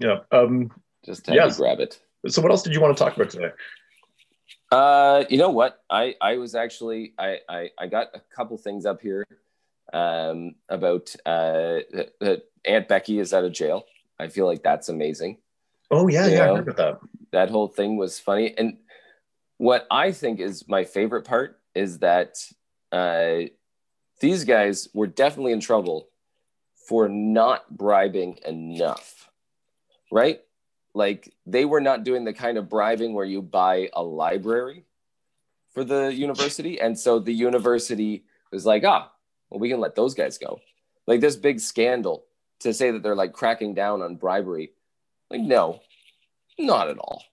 yeah. 0.00 0.18
Um, 0.32 0.72
just 1.04 1.26
had 1.26 1.36
Yes. 1.36 1.56
to 1.56 1.62
grab 1.62 1.78
it 1.80 2.00
so, 2.28 2.42
what 2.42 2.50
else 2.50 2.62
did 2.62 2.74
you 2.74 2.80
want 2.82 2.96
to 2.96 3.02
talk 3.02 3.16
about 3.16 3.30
today? 3.30 3.50
Uh, 4.70 5.24
you 5.30 5.38
know 5.38 5.50
what? 5.50 5.82
I 5.88 6.14
I 6.20 6.36
was 6.36 6.54
actually 6.54 7.14
I 7.18 7.38
I, 7.48 7.70
I 7.78 7.86
got 7.86 8.08
a 8.14 8.20
couple 8.34 8.56
things 8.58 8.84
up 8.84 9.00
here 9.00 9.26
um, 9.92 10.54
about 10.68 11.14
uh, 11.26 11.78
Aunt 12.64 12.88
Becky 12.88 13.18
is 13.18 13.32
out 13.32 13.44
of 13.44 13.52
jail. 13.52 13.84
I 14.18 14.28
feel 14.28 14.46
like 14.46 14.62
that's 14.62 14.88
amazing. 14.88 15.38
Oh 15.90 16.08
yeah, 16.08 16.26
You 16.26 16.36
yeah, 16.36 16.44
I 16.44 16.56
heard 16.56 16.68
about 16.68 16.76
that. 16.76 17.00
That 17.32 17.50
whole 17.50 17.68
thing 17.68 17.96
was 17.96 18.20
funny. 18.20 18.54
And 18.56 18.76
what 19.56 19.86
I 19.90 20.12
think 20.12 20.40
is 20.40 20.68
my 20.68 20.84
favorite 20.84 21.24
part 21.24 21.58
is 21.74 21.98
that 22.00 22.36
uh, 22.92 23.48
these 24.20 24.44
guys 24.44 24.88
were 24.92 25.06
definitely 25.06 25.52
in 25.52 25.60
trouble 25.60 26.10
for 26.86 27.08
not 27.08 27.76
bribing 27.76 28.38
enough, 28.46 29.19
right? 30.10 30.40
Like 30.94 31.32
they 31.46 31.64
were 31.64 31.80
not 31.80 32.04
doing 32.04 32.24
the 32.24 32.32
kind 32.32 32.58
of 32.58 32.68
bribing 32.68 33.14
where 33.14 33.24
you 33.24 33.42
buy 33.42 33.90
a 33.92 34.02
library 34.02 34.84
for 35.72 35.84
the 35.84 36.12
university. 36.12 36.80
And 36.80 36.98
so 36.98 37.18
the 37.18 37.32
university 37.32 38.24
was 38.50 38.66
like, 38.66 38.84
ah, 38.84 39.10
well, 39.48 39.60
we 39.60 39.68
can 39.68 39.80
let 39.80 39.94
those 39.94 40.14
guys 40.14 40.38
go. 40.38 40.60
Like 41.06 41.20
this 41.20 41.36
big 41.36 41.60
scandal 41.60 42.24
to 42.60 42.74
say 42.74 42.90
that 42.90 43.02
they're 43.02 43.14
like 43.14 43.32
cracking 43.32 43.74
down 43.74 44.02
on 44.02 44.16
bribery. 44.16 44.72
Like, 45.30 45.40
no, 45.40 45.80
not 46.58 46.88
at 46.88 46.98
all. 46.98 47.24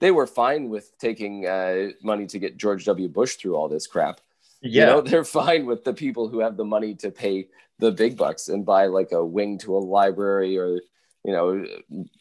They 0.00 0.10
were 0.10 0.26
fine 0.26 0.70
with 0.70 0.96
taking 0.98 1.46
uh, 1.46 1.90
money 2.02 2.26
to 2.28 2.38
get 2.38 2.56
George 2.56 2.86
W. 2.86 3.08
Bush 3.08 3.36
through 3.36 3.56
all 3.56 3.68
this 3.68 3.86
crap. 3.86 4.20
Yeah, 4.62 4.86
You 4.86 4.86
know, 4.86 5.00
they're 5.02 5.24
fine 5.24 5.66
with 5.66 5.84
the 5.84 5.92
people 5.92 6.28
who 6.28 6.40
have 6.40 6.56
the 6.56 6.64
money 6.64 6.94
to 6.96 7.10
pay 7.10 7.48
the 7.78 7.92
big 7.92 8.16
bucks 8.16 8.48
and 8.48 8.64
buy 8.64 8.86
like 8.86 9.12
a 9.12 9.24
wing 9.24 9.58
to 9.58 9.76
a 9.76 9.78
library 9.78 10.56
or, 10.56 10.80
you 11.26 11.32
know, 11.32 11.66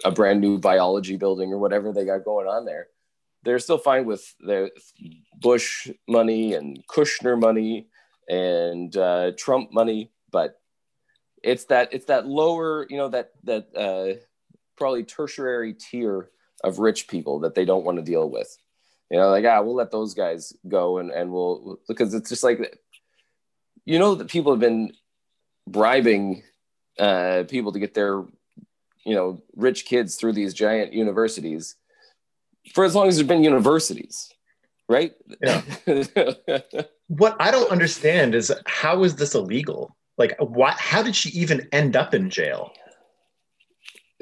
a 0.03 0.09
brand 0.09 0.41
new 0.41 0.57
biology 0.57 1.15
building 1.15 1.53
or 1.53 1.59
whatever 1.59 1.93
they 1.93 2.05
got 2.05 2.25
going 2.25 2.47
on 2.47 2.65
there. 2.65 2.87
They're 3.43 3.59
still 3.59 3.77
fine 3.77 4.05
with 4.05 4.33
the 4.39 4.71
Bush 5.39 5.91
money 6.07 6.55
and 6.55 6.83
Kushner 6.87 7.39
money 7.39 7.87
and 8.27 8.97
uh, 8.97 9.33
Trump 9.37 9.71
money, 9.71 10.11
but 10.31 10.59
it's 11.43 11.65
that 11.65 11.89
it's 11.93 12.05
that 12.05 12.25
lower, 12.25 12.87
you 12.89 12.97
know, 12.97 13.09
that 13.09 13.33
that 13.43 13.67
uh, 13.75 14.19
probably 14.75 15.03
tertiary 15.03 15.75
tier 15.75 16.31
of 16.63 16.79
rich 16.79 17.07
people 17.07 17.41
that 17.41 17.53
they 17.53 17.63
don't 17.63 17.85
want 17.85 17.99
to 17.99 18.03
deal 18.03 18.27
with. 18.27 18.57
You 19.11 19.19
know, 19.19 19.29
like 19.29 19.45
ah, 19.45 19.61
we'll 19.61 19.75
let 19.75 19.91
those 19.91 20.15
guys 20.15 20.51
go, 20.67 20.97
and 20.97 21.11
and 21.11 21.31
we'll 21.31 21.79
because 21.87 22.15
it's 22.15 22.29
just 22.29 22.43
like, 22.43 22.79
you 23.85 23.99
know, 23.99 24.15
that 24.15 24.29
people 24.29 24.51
have 24.51 24.59
been 24.59 24.93
bribing 25.67 26.41
uh, 26.97 27.43
people 27.47 27.71
to 27.71 27.79
get 27.79 27.93
their, 27.93 28.23
you 29.05 29.15
know, 29.15 29.41
rich 29.55 29.85
kids 29.85 30.15
through 30.15 30.33
these 30.33 30.53
giant 30.53 30.93
universities 30.93 31.75
for 32.73 32.83
as 32.83 32.95
long 32.95 33.07
as 33.07 33.15
there's 33.15 33.27
been 33.27 33.43
universities, 33.43 34.31
right? 34.89 35.13
Yeah. 35.41 35.61
what 37.07 37.35
I 37.39 37.51
don't 37.51 37.71
understand 37.71 38.33
is 38.35 38.51
how 38.65 39.03
is 39.03 39.15
this 39.15 39.35
illegal? 39.35 39.95
Like, 40.17 40.35
why? 40.39 40.73
How 40.77 41.03
did 41.03 41.15
she 41.15 41.29
even 41.29 41.67
end 41.71 41.95
up 41.95 42.13
in 42.13 42.29
jail? 42.29 42.71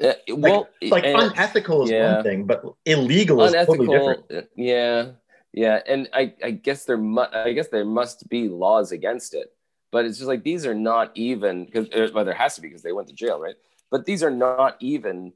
Uh, 0.02 0.12
well, 0.28 0.68
Like, 0.82 1.04
and- 1.04 1.30
unethical 1.32 1.84
is 1.84 1.90
yeah. 1.90 2.16
one 2.16 2.24
thing, 2.24 2.44
but 2.44 2.64
illegal 2.84 3.42
is 3.42 3.52
totally 3.52 3.86
different. 3.86 4.48
Yeah, 4.56 5.12
yeah, 5.52 5.80
and 5.86 6.08
I, 6.12 6.34
I 6.42 6.50
guess 6.50 6.84
there 6.84 6.98
mu- 6.98 7.30
I 7.32 7.52
guess 7.52 7.68
there 7.68 7.84
must 7.84 8.28
be 8.28 8.48
laws 8.48 8.90
against 8.90 9.34
it, 9.34 9.54
but 9.92 10.04
it's 10.04 10.18
just 10.18 10.26
like 10.26 10.42
these 10.42 10.66
are 10.66 10.74
not 10.74 11.12
even 11.14 11.64
because 11.64 12.12
well, 12.12 12.24
there 12.24 12.34
has 12.34 12.56
to 12.56 12.60
be 12.60 12.68
because 12.68 12.82
they 12.82 12.92
went 12.92 13.06
to 13.08 13.14
jail, 13.14 13.40
right? 13.40 13.54
But 13.94 14.06
these 14.06 14.24
are 14.24 14.30
not 14.48 14.76
even 14.80 15.34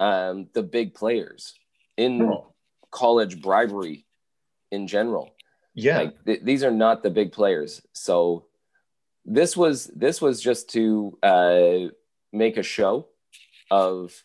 um, 0.00 0.48
the 0.54 0.62
big 0.62 0.94
players 0.94 1.52
in 1.98 2.38
college 2.90 3.42
bribery 3.42 4.06
in 4.70 4.86
general. 4.86 5.34
Yeah, 5.74 5.98
Like 5.98 6.24
th- 6.24 6.40
these 6.42 6.64
are 6.64 6.70
not 6.70 7.02
the 7.02 7.10
big 7.10 7.32
players. 7.32 7.82
So 7.92 8.46
this 9.26 9.58
was 9.58 9.88
this 9.94 10.22
was 10.22 10.40
just 10.40 10.70
to 10.70 11.18
uh, 11.22 11.92
make 12.32 12.56
a 12.56 12.62
show 12.62 13.08
of 13.70 14.24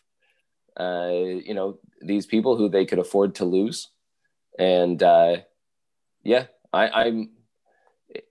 uh, 0.80 1.12
you 1.12 1.52
know 1.52 1.78
these 2.00 2.24
people 2.24 2.56
who 2.56 2.70
they 2.70 2.86
could 2.86 2.98
afford 2.98 3.34
to 3.34 3.44
lose, 3.44 3.90
and 4.58 5.02
uh, 5.02 5.36
yeah, 6.24 6.46
I, 6.72 6.88
I'm 6.88 7.32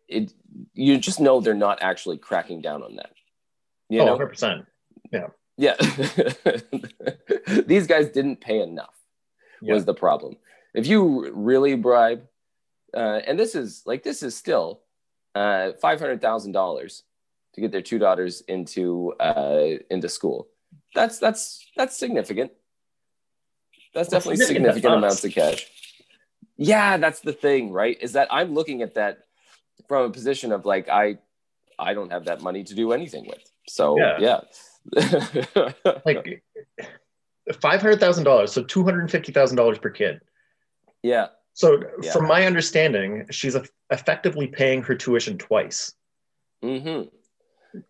it. 0.08 0.34
You 0.74 0.98
just 0.98 1.20
know 1.20 1.42
they're 1.42 1.54
not 1.54 1.84
actually 1.84 2.18
cracking 2.18 2.62
down 2.62 2.82
on 2.82 2.96
that. 2.96 3.12
You 3.88 4.02
oh, 4.02 4.06
know, 4.06 4.12
100 4.14 4.40
percent. 5.12 5.34
yeah. 5.58 5.76
these 7.66 7.88
guys 7.88 8.10
didn't 8.10 8.42
pay 8.42 8.62
enough 8.62 8.96
Yeah. 9.62 9.74
was 9.74 9.86
the 9.86 9.94
problem. 9.94 10.38
If 10.74 10.88
you 10.88 11.32
really 11.34 11.76
bribe, 11.76 12.24
uh, 12.96 13.22
and 13.28 13.40
this 13.40 13.56
is 13.56 13.84
like 13.86 14.04
this 14.04 14.22
is 14.24 14.36
still 14.36 14.82
uh, 15.36 15.72
five 15.82 16.00
hundred 16.00 16.22
thousand 16.22 16.52
dollars 16.52 17.04
to 17.54 17.62
get 17.62 17.72
their 17.72 17.82
two 17.82 17.98
daughters 18.00 18.42
into 18.42 19.14
uh, 19.20 19.78
into 19.90 20.10
school. 20.10 20.48
That's 20.94 21.18
that's 21.20 21.66
that's 21.76 21.98
significant. 21.98 22.52
That's 23.94 24.10
That's 24.10 24.26
definitely 24.26 24.46
significant 24.46 24.76
significant 24.76 24.94
amounts 24.96 25.24
of 25.24 25.32
cash. 25.34 25.68
Yeah, 26.58 26.98
that's 26.98 27.22
the 27.22 27.34
thing, 27.34 27.72
right? 27.72 27.98
Is 28.00 28.14
that 28.14 28.28
I'm 28.32 28.54
looking 28.54 28.82
at 28.84 28.94
that 28.96 29.20
from 29.88 30.06
a 30.06 30.10
position 30.12 30.52
of 30.52 30.66
like 30.66 30.90
I 30.90 31.18
I 31.80 31.94
don't 31.94 32.12
have 32.12 32.26
that 32.26 32.42
money 32.42 32.64
to 32.64 32.76
do 32.76 32.92
anything 32.92 33.26
with. 33.28 33.42
So 33.68 33.98
Yeah. 33.98 34.18
yeah. 34.20 34.40
Like, 36.06 36.44
five 37.62 37.82
hundred 37.82 38.00
thousand 38.00 38.24
dollars, 38.26 38.52
so 38.52 38.64
two 38.64 38.84
hundred 38.84 39.10
fifty 39.12 39.32
thousand 39.32 39.58
dollars 39.58 39.78
per 39.80 39.90
kid. 39.90 40.22
yeah. 41.04 41.28
So, 41.54 41.82
Yeah. 42.04 42.12
from 42.12 42.28
my 42.28 42.46
understanding, 42.46 43.26
she's 43.32 43.56
eff- 43.56 43.72
effectively 43.90 44.46
paying 44.46 44.84
her 44.84 44.94
tuition 44.94 45.40
twice. 45.40 45.92
Mm-hmm. 46.64 47.08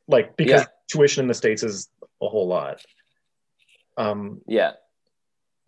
Like, 0.08 0.38
because 0.38 0.62
Yeah. 0.62 0.68
tuition 0.90 1.24
in 1.24 1.28
the 1.28 1.34
states 1.34 1.64
is 1.64 1.90
a 2.22 2.30
whole 2.30 2.48
lot. 2.48 2.82
Um, 3.98 4.40
Yeah. 4.48 4.74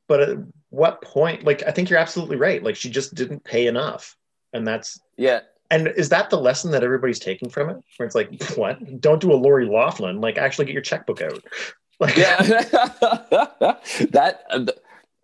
but 0.07 0.21
at 0.21 0.37
what 0.69 1.01
point? 1.01 1.43
Like, 1.43 1.63
I 1.67 1.71
think 1.71 1.89
you're 1.89 1.99
absolutely 1.99 2.37
right. 2.37 2.63
Like, 2.63 2.77
she 2.77 2.89
just 2.89 3.15
didn't 3.15 3.43
pay 3.43 3.67
enough, 3.67 4.15
and 4.53 4.65
that's 4.65 5.01
Yeah. 5.17 5.41
And 5.71 5.87
is 5.87 6.09
that 6.09 6.29
the 6.29 6.37
lesson 6.37 6.71
that 6.71 6.83
everybody's 6.83 7.19
taking 7.19 7.49
from 7.49 7.69
it? 7.69 7.77
Where 7.97 8.05
it's 8.07 8.15
like, 8.15 8.43
what? 8.55 8.99
Don't 8.99 9.21
do 9.21 9.31
a 9.31 9.35
Lori 9.35 9.65
Loughlin. 9.65 10.21
Like, 10.21 10.37
actually 10.37 10.65
get 10.65 10.73
your 10.73 10.81
checkbook 10.81 11.21
out. 11.21 11.43
Like, 12.01 12.15
Yeah. 12.15 12.41
that 14.11 14.43
uh, 14.49 14.65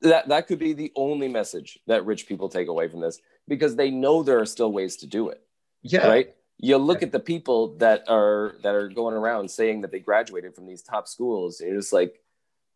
that 0.01 0.27
that 0.27 0.47
could 0.47 0.59
be 0.59 0.73
the 0.73 0.91
only 0.95 1.27
message 1.27 1.79
that 1.87 2.05
rich 2.05 2.27
people 2.27 2.49
take 2.49 2.67
away 2.67 2.87
from 2.87 3.01
this 3.01 3.19
because 3.47 3.75
they 3.75 3.89
know 3.89 4.23
there 4.23 4.39
are 4.39 4.45
still 4.45 4.71
ways 4.71 4.97
to 4.97 5.07
do 5.07 5.29
it, 5.29 5.41
yeah, 5.81 6.07
right? 6.07 6.35
You 6.57 6.77
look 6.77 7.03
at 7.03 7.11
the 7.11 7.19
people 7.19 7.75
that 7.77 8.03
are 8.07 8.55
that 8.63 8.75
are 8.75 8.89
going 8.89 9.15
around 9.15 9.49
saying 9.49 9.81
that 9.81 9.91
they 9.91 9.99
graduated 9.99 10.55
from 10.55 10.67
these 10.67 10.81
top 10.81 11.07
schools, 11.07 11.59
and 11.59 11.71
you're 11.71 11.81
like, 11.91 12.19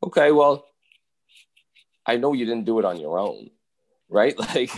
okay, 0.04 0.32
well, 0.32 0.66
I 2.06 2.18
know 2.18 2.34
you 2.34 2.46
didn't 2.46 2.66
do 2.66 2.80
it 2.80 2.86
on 2.86 3.00
your 3.00 3.20
own, 3.20 3.50
right? 4.10 4.36
Like, 4.40 4.76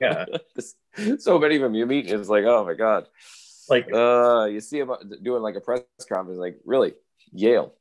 Yeah. 0.00 0.26
so 1.18 1.38
many 1.38 1.56
of 1.56 1.62
them 1.62 1.74
you 1.74 1.86
meet, 1.86 2.10
it's 2.10 2.28
like, 2.28 2.44
oh 2.44 2.64
my 2.64 2.74
god, 2.74 3.06
like 3.68 3.88
uh, 3.92 4.46
you 4.50 4.60
see 4.60 4.80
them 4.80 4.90
doing 5.22 5.42
like 5.42 5.56
a 5.56 5.60
press 5.60 5.82
conference, 6.08 6.38
like, 6.38 6.58
really, 6.64 6.94
Yale. 7.32 7.74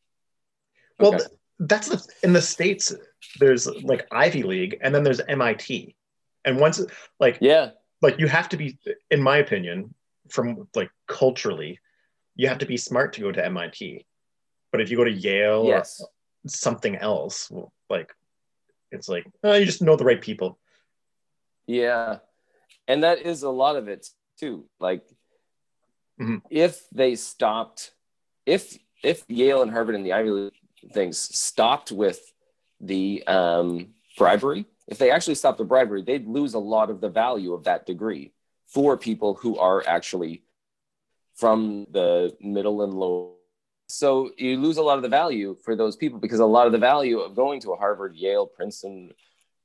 Well, 1.00 1.16
Okay. 1.16 1.26
that's 1.60 1.90
the 1.90 2.06
in 2.24 2.34
the 2.34 2.42
states. 2.42 2.94
There's 3.40 3.68
like 3.68 4.08
Ivy 4.12 4.44
League, 4.44 4.78
and 4.82 4.94
then 4.94 5.04
there's 5.04 5.22
MIT, 5.22 5.96
and 6.46 6.60
once 6.60 6.82
like 7.20 7.38
Yeah, 7.42 7.72
like 8.02 8.20
you 8.20 8.28
have 8.28 8.50
to 8.50 8.58
be, 8.58 8.78
in 9.12 9.22
my 9.22 9.38
opinion, 9.38 9.94
from 10.30 10.68
like 10.76 10.90
culturally, 11.08 11.80
you 12.36 12.48
have 12.48 12.60
to 12.60 12.66
be 12.66 12.78
smart 12.78 13.14
to 13.14 13.22
go 13.22 13.32
to 13.32 13.46
MIT. 13.46 14.06
But 14.72 14.82
if 14.82 14.90
you 14.92 14.98
go 14.98 15.04
to 15.06 15.12
Yale 15.12 15.66
yes, 15.68 16.02
or 16.02 16.08
something 16.48 16.96
else, 16.96 17.52
like 17.90 18.12
it's 18.92 19.10
like 19.10 19.26
oh, 19.44 19.54
you 19.54 19.66
just 19.66 19.82
know 19.82 19.96
the 19.96 20.06
right 20.06 20.22
people. 20.22 20.60
yeah, 21.68 22.20
and 22.88 23.04
that 23.04 23.20
is 23.20 23.44
a 23.44 23.50
lot 23.50 23.76
of 23.76 23.88
it 23.88 24.08
too. 24.40 24.66
Like, 24.80 25.04
Mhm. 26.20 26.42
if 26.50 26.88
they 26.92 27.16
stopped, 27.16 27.94
if 28.46 28.78
if 29.04 29.24
Yale 29.28 29.62
and 29.62 29.72
Harvard 29.72 29.96
and 29.96 30.06
the 30.06 30.14
Ivy 30.14 30.30
League 30.30 30.54
things 30.94 31.18
stopped 31.18 31.92
with 31.92 32.20
the 32.80 33.24
um, 33.28 33.94
bribery, 34.18 34.66
if 34.88 34.98
they 34.98 35.12
actually 35.12 35.36
stopped 35.36 35.58
the 35.58 35.66
bribery, 35.66 36.02
they'd 36.02 36.28
lose 36.28 36.54
a 36.54 36.60
lot 36.60 36.90
of 36.90 37.02
the 37.02 37.10
value 37.10 37.54
of 37.54 37.64
that 37.66 37.86
degree 37.86 38.34
for 38.68 38.98
people 38.98 39.34
who 39.36 39.58
are 39.58 39.84
actually 39.88 40.44
from 41.36 41.86
the 41.92 42.36
middle 42.40 42.82
and 42.84 42.94
low. 42.94 43.35
So 43.88 44.32
you 44.38 44.58
lose 44.58 44.78
a 44.78 44.82
lot 44.82 44.98
of 44.98 45.04
the 45.04 45.10
value 45.10 45.56
for 45.64 45.76
those 45.76 45.96
people 45.96 46.20
because 46.20 46.40
a 46.40 46.46
lot 46.46 46.66
of 46.66 46.72
the 46.72 46.80
value 46.80 47.20
of 47.20 47.36
going 47.36 47.62
to 47.62 47.72
a 47.72 47.78
Harvard, 47.78 48.16
Yale, 48.16 48.48
Princeton, 48.48 49.12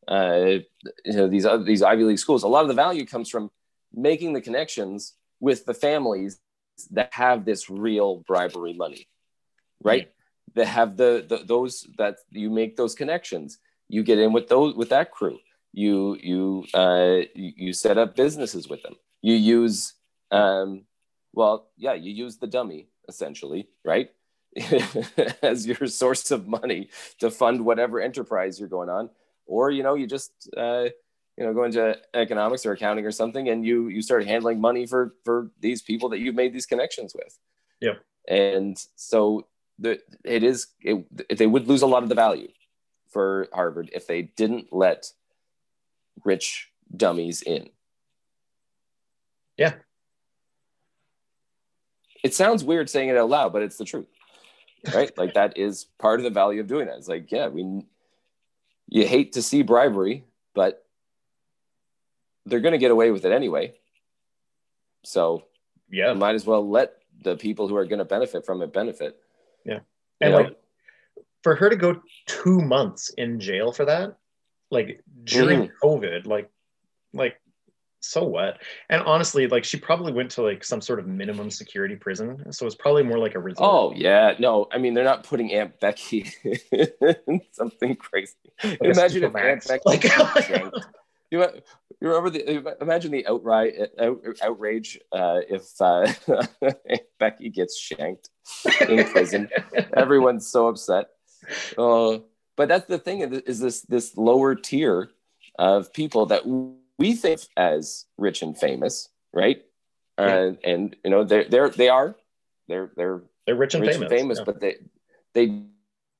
uh, 0.06 0.58
you 1.04 1.12
know 1.12 1.28
these 1.28 1.46
other, 1.46 1.64
these 1.64 1.82
Ivy 1.82 2.04
League 2.04 2.18
schools. 2.18 2.42
A 2.42 2.48
lot 2.48 2.62
of 2.62 2.68
the 2.68 2.74
value 2.74 3.06
comes 3.06 3.30
from 3.30 3.50
making 3.94 4.34
the 4.34 4.40
connections 4.40 5.14
with 5.40 5.64
the 5.64 5.74
families 5.74 6.38
that 6.90 7.12
have 7.14 7.44
this 7.44 7.70
real 7.70 8.16
bribery 8.26 8.74
money, 8.74 9.08
right? 9.82 10.10
That 10.54 10.66
have 10.66 10.96
the, 10.96 11.24
the 11.26 11.38
those 11.38 11.86
that 11.96 12.16
you 12.30 12.50
make 12.50 12.76
those 12.76 12.94
connections. 12.94 13.58
You 13.88 14.02
get 14.02 14.18
in 14.18 14.32
with 14.32 14.48
those 14.48 14.74
with 14.74 14.90
that 14.90 15.10
crew. 15.10 15.38
you 15.72 16.18
you 16.20 16.66
uh, 16.74 17.22
you, 17.34 17.52
you 17.56 17.72
set 17.72 17.96
up 17.96 18.16
businesses 18.16 18.68
with 18.68 18.82
them. 18.82 18.96
You 19.22 19.34
use 19.34 19.94
um, 20.30 20.84
well, 21.32 21.70
yeah, 21.76 21.94
you 21.94 22.12
use 22.12 22.36
the 22.36 22.46
dummy 22.46 22.89
essentially, 23.10 23.68
right? 23.84 24.10
as 25.42 25.66
your 25.66 25.86
source 25.86 26.30
of 26.30 26.48
money 26.48 26.88
to 27.18 27.30
fund 27.30 27.64
whatever 27.64 28.00
enterprise 28.00 28.58
you're 28.58 28.68
going 28.68 28.88
on. 28.88 29.10
Or 29.46 29.70
you 29.70 29.82
know 29.82 29.94
you 29.94 30.06
just 30.06 30.32
uh, 30.56 30.86
you 31.36 31.44
know 31.44 31.52
go 31.52 31.64
into 31.64 31.98
economics 32.14 32.64
or 32.64 32.72
accounting 32.72 33.04
or 33.04 33.12
something 33.12 33.48
and 33.48 33.66
you 33.66 33.88
you 33.88 34.00
start 34.00 34.26
handling 34.26 34.60
money 34.60 34.86
for 34.86 35.14
for 35.24 35.50
these 35.60 35.82
people 35.82 36.08
that 36.10 36.20
you've 36.20 36.34
made 36.34 36.54
these 36.54 36.66
connections 36.66 37.14
with. 37.14 37.38
Yeah 37.80 37.94
and 38.28 38.78
so 38.96 39.46
the 39.78 40.00
it 40.24 40.42
is 40.42 40.68
it, 40.80 41.04
they 41.36 41.46
would 41.46 41.68
lose 41.68 41.82
a 41.82 41.86
lot 41.86 42.02
of 42.02 42.08
the 42.08 42.14
value 42.14 42.48
for 43.08 43.48
harvard 43.52 43.90
if 43.92 44.06
they 44.06 44.22
didn't 44.22 44.72
let 44.72 45.12
rich 46.24 46.68
dummies 46.94 47.42
in. 47.42 47.70
Yeah 49.56 49.74
it 52.22 52.34
sounds 52.34 52.62
weird 52.64 52.88
saying 52.88 53.08
it 53.08 53.16
out 53.16 53.28
loud 53.28 53.52
but 53.52 53.62
it's 53.62 53.76
the 53.76 53.84
truth 53.84 54.06
right? 54.94 55.16
like 55.18 55.34
that 55.34 55.56
is 55.56 55.86
part 55.98 56.20
of 56.20 56.24
the 56.24 56.30
value 56.30 56.60
of 56.60 56.66
doing 56.66 56.86
that. 56.86 56.98
It's 56.98 57.08
like, 57.08 57.30
yeah, 57.30 57.48
we 57.48 57.84
you 58.88 59.06
hate 59.06 59.32
to 59.32 59.42
see 59.42 59.62
bribery, 59.62 60.24
but 60.54 60.84
they're 62.46 62.60
going 62.60 62.72
to 62.72 62.78
get 62.78 62.90
away 62.90 63.10
with 63.10 63.24
it 63.24 63.32
anyway. 63.32 63.74
So, 65.04 65.44
yeah, 65.90 66.12
might 66.12 66.34
as 66.34 66.46
well 66.46 66.68
let 66.68 66.94
the 67.22 67.36
people 67.36 67.68
who 67.68 67.76
are 67.76 67.84
going 67.84 67.98
to 67.98 68.04
benefit 68.04 68.44
from 68.44 68.62
it 68.62 68.72
benefit. 68.72 69.18
Yeah, 69.64 69.80
and 70.20 70.34
like 70.34 70.56
for 71.42 71.54
her 71.54 71.70
to 71.70 71.76
go 71.76 72.00
two 72.26 72.60
months 72.60 73.10
in 73.10 73.40
jail 73.40 73.72
for 73.72 73.84
that, 73.84 74.16
like 74.70 75.02
during 75.24 75.68
mm. 75.68 75.70
COVID, 75.82 76.26
like 76.26 76.50
like 77.12 77.40
so 78.00 78.24
what? 78.24 78.58
And 78.88 79.02
honestly, 79.02 79.46
like 79.46 79.64
she 79.64 79.78
probably 79.78 80.12
went 80.12 80.30
to 80.32 80.42
like 80.42 80.64
some 80.64 80.80
sort 80.80 80.98
of 80.98 81.06
minimum 81.06 81.50
security 81.50 81.96
prison, 81.96 82.50
so 82.52 82.66
it's 82.66 82.74
probably 82.74 83.02
more 83.02 83.18
like 83.18 83.34
a 83.34 83.38
resort. 83.38 83.70
Oh 83.70 83.92
yeah, 83.94 84.34
no, 84.38 84.66
I 84.72 84.78
mean 84.78 84.94
they're 84.94 85.04
not 85.04 85.22
putting 85.22 85.52
Aunt 85.52 85.78
Becky 85.80 86.32
in 86.72 87.40
something 87.52 87.96
crazy. 87.96 88.34
Like 88.64 88.78
imagine 88.82 89.24
if 89.24 89.36
Aunt 89.36 89.68
Becky 89.68 89.82
like, 89.84 90.04
you, 91.30 91.44
you 92.00 92.08
remember 92.08 92.30
the 92.30 92.76
imagine 92.80 93.12
the 93.12 93.26
outright 93.26 93.74
out, 94.00 94.22
outrage 94.42 94.98
uh, 95.12 95.40
if 95.48 95.80
uh, 95.80 96.10
Aunt 96.62 97.02
Becky 97.18 97.50
gets 97.50 97.78
shanked 97.78 98.30
in 98.88 99.04
prison. 99.10 99.48
Everyone's 99.94 100.48
so 100.48 100.68
upset. 100.68 101.08
Uh, 101.76 102.18
but 102.56 102.68
that's 102.68 102.86
the 102.86 102.98
thing 102.98 103.20
is 103.20 103.60
this 103.60 103.82
this 103.82 104.16
lower 104.16 104.54
tier 104.54 105.10
of 105.58 105.92
people 105.92 106.26
that 106.26 106.46
we 107.00 107.14
think 107.14 107.40
as 107.56 108.04
rich 108.18 108.42
and 108.42 108.56
famous, 108.56 109.08
right? 109.32 109.64
Yeah. 110.18 110.24
Uh, 110.26 110.52
and 110.62 110.96
you 111.02 111.10
know 111.10 111.24
they're 111.24 111.44
they're 111.48 111.70
they 111.70 111.88
are 111.88 112.14
they're 112.68 112.90
they're 112.94 113.22
they're 113.46 113.54
rich 113.56 113.74
and 113.74 113.82
rich 113.82 113.94
famous, 113.94 114.10
and 114.10 114.18
famous 114.18 114.38
yeah. 114.38 114.44
but 114.44 114.60
they 114.60 114.76
they 115.32 115.62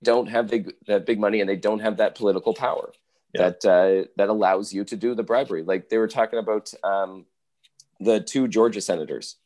don't 0.03 0.29
have 0.29 0.49
big 0.49 0.73
that 0.87 1.05
big 1.05 1.21
money 1.21 1.41
and 1.41 1.51
they 1.51 1.57
don't 1.57 1.81
have 1.81 1.99
that 1.99 2.15
political 2.15 2.55
power 2.55 2.93
yeah. 3.35 3.51
that 3.51 3.65
uh, 3.67 4.09
that 4.17 4.31
allows 4.31 4.73
you 4.73 4.85
to 4.85 4.97
do 4.97 5.15
the 5.15 5.23
bribery. 5.23 5.63
Like 5.63 5.91
they 5.91 5.99
were 5.99 6.09
talking 6.09 6.39
about 6.39 6.73
um, 6.83 7.27
the 8.01 8.21
two 8.21 8.49
Georgia 8.49 8.81
senators, 8.81 9.37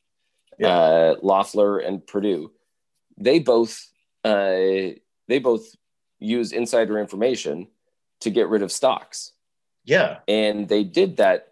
uh, 0.63 1.17
Loeffler 1.21 1.79
and 1.79 2.07
Perdue. 2.07 2.53
They 3.19 3.41
both 3.41 3.91
uh, 4.23 4.95
they 5.27 5.41
both 5.43 5.67
use 6.21 6.53
insider 6.53 6.99
information 6.99 7.67
to 8.21 8.31
get 8.31 8.49
rid 8.49 8.63
of 8.63 8.71
stocks. 8.71 9.33
Yeah. 9.85 10.19
And 10.27 10.69
they 10.69 10.85
did 10.85 11.19
that 11.19 11.49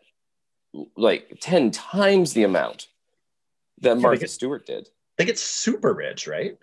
like 0.97 1.39
10 1.41 1.71
times 1.71 2.33
the 2.33 2.45
amount 2.45 2.89
that 3.81 3.99
Martha 3.99 4.21
get, 4.21 4.31
Stewart 4.31 4.67
did. 4.67 4.89
They 5.19 5.25
get 5.25 5.39
super 5.39 5.93
rich, 5.93 6.27
right? 6.27 6.57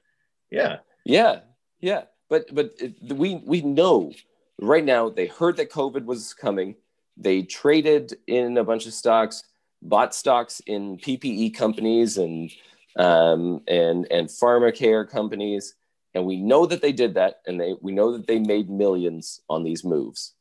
Yeah. 0.50 0.78
Yeah. 1.06 1.42
Yeah. 1.80 2.04
But 2.30 2.54
but 2.54 2.74
we 3.08 3.42
we 3.46 3.62
know 3.62 4.12
right 4.60 4.84
now 4.84 5.10
they 5.10 5.28
heard 5.28 5.58
that 5.58 5.72
COVID 5.72 6.06
was 6.06 6.34
coming. 6.34 6.76
They 7.18 7.42
traded 7.42 8.18
in 8.28 8.58
a 8.58 8.64
bunch 8.64 8.86
of 8.86 8.94
stocks, 8.94 9.44
bought 9.82 10.14
stocks 10.14 10.62
in 10.68 10.98
PPE 10.98 11.56
companies 11.56 12.18
and 12.18 12.52
um, 12.98 13.62
and 13.68 14.08
and 14.12 14.28
pharma 14.28 14.76
care 14.76 15.06
companies, 15.06 15.74
and 16.14 16.26
we 16.26 16.38
know 16.38 16.68
that 16.68 16.82
they 16.82 16.92
did 16.92 17.16
that, 17.16 17.42
and 17.48 17.60
they 17.60 17.76
we 17.82 17.92
know 17.92 18.12
that 18.12 18.28
they 18.28 18.40
made 18.40 18.70
millions 18.70 19.42
on 19.50 19.64
these 19.64 19.84
moves 19.84 20.36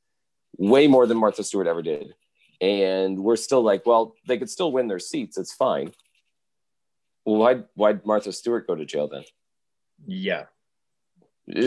way 0.57 0.87
more 0.87 1.07
than 1.07 1.19
Martha 1.19 1.45
Stewart 1.45 1.67
ever 1.67 1.83
did. 1.83 2.15
And 2.61 3.19
we're 3.19 3.37
still 3.37 3.63
like, 3.63 3.87
well, 3.87 4.15
they 4.27 4.39
could 4.39 4.51
still 4.51 4.73
win 4.73 4.89
their 4.89 4.99
seats. 4.99 5.39
It's 5.39 5.53
fine. 5.53 5.93
Well, 7.25 7.37
why 7.37 7.63
why'd 7.75 8.07
Martha 8.07 8.33
Stewart 8.33 8.67
go 8.67 8.75
to 8.75 8.85
jail 8.85 9.09
then? 9.09 9.25
Yeah. 10.07 10.45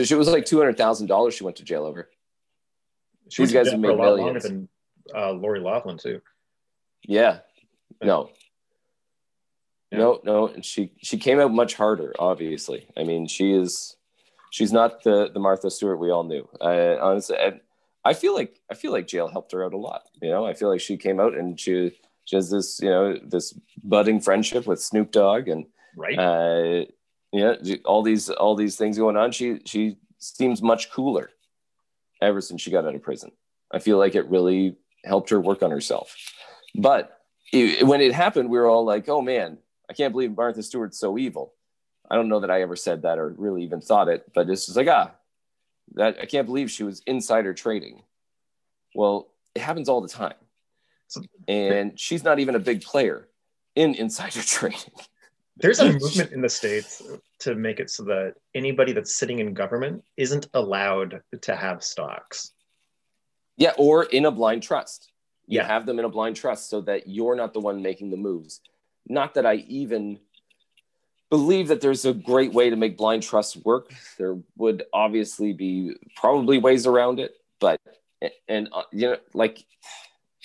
She 0.04 0.14
was 0.14 0.28
like 0.28 0.44
two 0.44 0.58
hundred 0.58 0.76
thousand 0.76 1.06
dollars. 1.06 1.34
She 1.34 1.44
went 1.44 1.56
to 1.56 1.64
jail 1.64 1.84
over. 1.84 2.08
She 3.30 3.42
These 3.42 3.52
guys 3.52 3.70
have 3.70 3.80
made 3.80 3.96
millions. 3.96 4.44
Than 4.44 4.68
uh, 5.14 5.32
Lori 5.32 5.60
Loughlin 5.60 5.98
too. 5.98 6.20
Yeah. 7.06 7.38
No. 8.02 8.30
Yeah. 9.90 9.98
No, 9.98 10.20
no, 10.24 10.48
and 10.48 10.64
she 10.64 10.92
she 11.02 11.18
came 11.18 11.38
out 11.38 11.52
much 11.52 11.74
harder. 11.74 12.14
Obviously, 12.18 12.86
I 12.96 13.04
mean, 13.04 13.26
she 13.26 13.52
is 13.52 13.96
she's 14.50 14.72
not 14.72 15.02
the 15.02 15.30
the 15.32 15.40
Martha 15.40 15.70
Stewart 15.70 15.98
we 15.98 16.10
all 16.10 16.24
knew. 16.24 16.48
I 16.60 16.96
honestly, 16.96 17.36
I, 17.36 17.60
I 18.04 18.14
feel 18.14 18.34
like 18.34 18.60
I 18.70 18.74
feel 18.74 18.92
like 18.92 19.06
jail 19.06 19.28
helped 19.28 19.52
her 19.52 19.64
out 19.64 19.74
a 19.74 19.78
lot. 19.78 20.02
You 20.20 20.30
know, 20.30 20.44
I 20.44 20.54
feel 20.54 20.68
like 20.68 20.80
she 20.80 20.96
came 20.96 21.20
out 21.20 21.34
and 21.34 21.58
she 21.58 21.98
she 22.24 22.36
has 22.36 22.50
this 22.50 22.80
you 22.80 22.90
know 22.90 23.18
this 23.22 23.58
budding 23.82 24.20
friendship 24.20 24.66
with 24.66 24.82
Snoop 24.82 25.12
Dogg 25.12 25.48
and 25.48 25.66
right. 25.96 26.18
Uh, 26.18 26.84
yeah, 27.32 27.54
all 27.84 28.02
these 28.02 28.28
all 28.30 28.54
these 28.54 28.76
things 28.76 28.98
going 28.98 29.16
on. 29.16 29.32
She 29.32 29.60
she 29.64 29.96
seems 30.18 30.62
much 30.62 30.90
cooler 30.90 31.30
ever 32.20 32.40
since 32.40 32.60
she 32.60 32.70
got 32.70 32.84
out 32.84 32.94
of 32.94 33.02
prison. 33.02 33.32
I 33.72 33.78
feel 33.78 33.98
like 33.98 34.14
it 34.14 34.28
really 34.28 34.76
helped 35.04 35.30
her 35.30 35.40
work 35.40 35.62
on 35.62 35.70
herself. 35.70 36.14
But 36.74 37.18
it, 37.52 37.86
when 37.86 38.00
it 38.00 38.12
happened, 38.12 38.50
we 38.50 38.58
were 38.58 38.68
all 38.68 38.84
like, 38.84 39.08
"Oh 39.08 39.22
man, 39.22 39.58
I 39.88 39.94
can't 39.94 40.12
believe 40.12 40.36
Martha 40.36 40.62
Stewart's 40.62 40.98
so 40.98 41.16
evil." 41.18 41.54
I 42.10 42.16
don't 42.16 42.28
know 42.28 42.40
that 42.40 42.50
I 42.50 42.60
ever 42.60 42.76
said 42.76 43.02
that 43.02 43.18
or 43.18 43.34
really 43.38 43.62
even 43.62 43.80
thought 43.80 44.08
it, 44.08 44.30
but 44.34 44.50
it's 44.50 44.66
just 44.66 44.76
like, 44.76 44.88
ah, 44.88 45.12
that 45.94 46.18
I 46.20 46.26
can't 46.26 46.46
believe 46.46 46.70
she 46.70 46.84
was 46.84 47.02
insider 47.06 47.54
trading. 47.54 48.02
Well, 48.94 49.28
it 49.54 49.62
happens 49.62 49.88
all 49.88 50.00
the 50.00 50.08
time. 50.08 50.34
And 51.46 51.98
she's 51.98 52.24
not 52.24 52.38
even 52.38 52.54
a 52.54 52.58
big 52.58 52.82
player 52.82 53.28
in 53.74 53.94
insider 53.94 54.42
trading. 54.46 54.92
There's 55.56 55.80
a 55.80 55.92
movement 55.92 56.32
in 56.32 56.40
the 56.40 56.48
States 56.48 57.02
to 57.40 57.54
make 57.54 57.78
it 57.78 57.90
so 57.90 58.04
that 58.04 58.34
anybody 58.54 58.92
that's 58.92 59.14
sitting 59.14 59.38
in 59.38 59.52
government 59.52 60.02
isn't 60.16 60.46
allowed 60.54 61.20
to 61.42 61.54
have 61.54 61.84
stocks. 61.84 62.52
Yeah, 63.58 63.72
or 63.76 64.04
in 64.04 64.24
a 64.24 64.30
blind 64.30 64.62
trust. 64.62 65.12
You 65.46 65.58
yeah. 65.58 65.66
have 65.66 65.84
them 65.84 65.98
in 65.98 66.04
a 66.04 66.08
blind 66.08 66.36
trust 66.36 66.70
so 66.70 66.80
that 66.82 67.06
you're 67.06 67.36
not 67.36 67.52
the 67.52 67.60
one 67.60 67.82
making 67.82 68.10
the 68.10 68.16
moves. 68.16 68.60
Not 69.06 69.34
that 69.34 69.44
I 69.44 69.56
even 69.68 70.18
believe 71.32 71.68
that 71.68 71.80
there's 71.80 72.04
a 72.04 72.12
great 72.12 72.52
way 72.52 72.68
to 72.68 72.76
make 72.76 72.98
blind 72.98 73.22
trust 73.22 73.56
work. 73.64 73.90
There 74.18 74.36
would 74.58 74.84
obviously 74.92 75.54
be 75.54 75.96
probably 76.14 76.58
ways 76.58 76.86
around 76.86 77.20
it, 77.20 77.32
but 77.58 77.80
and 78.48 78.68
uh, 78.70 78.82
you 78.92 79.08
know, 79.08 79.16
like 79.32 79.64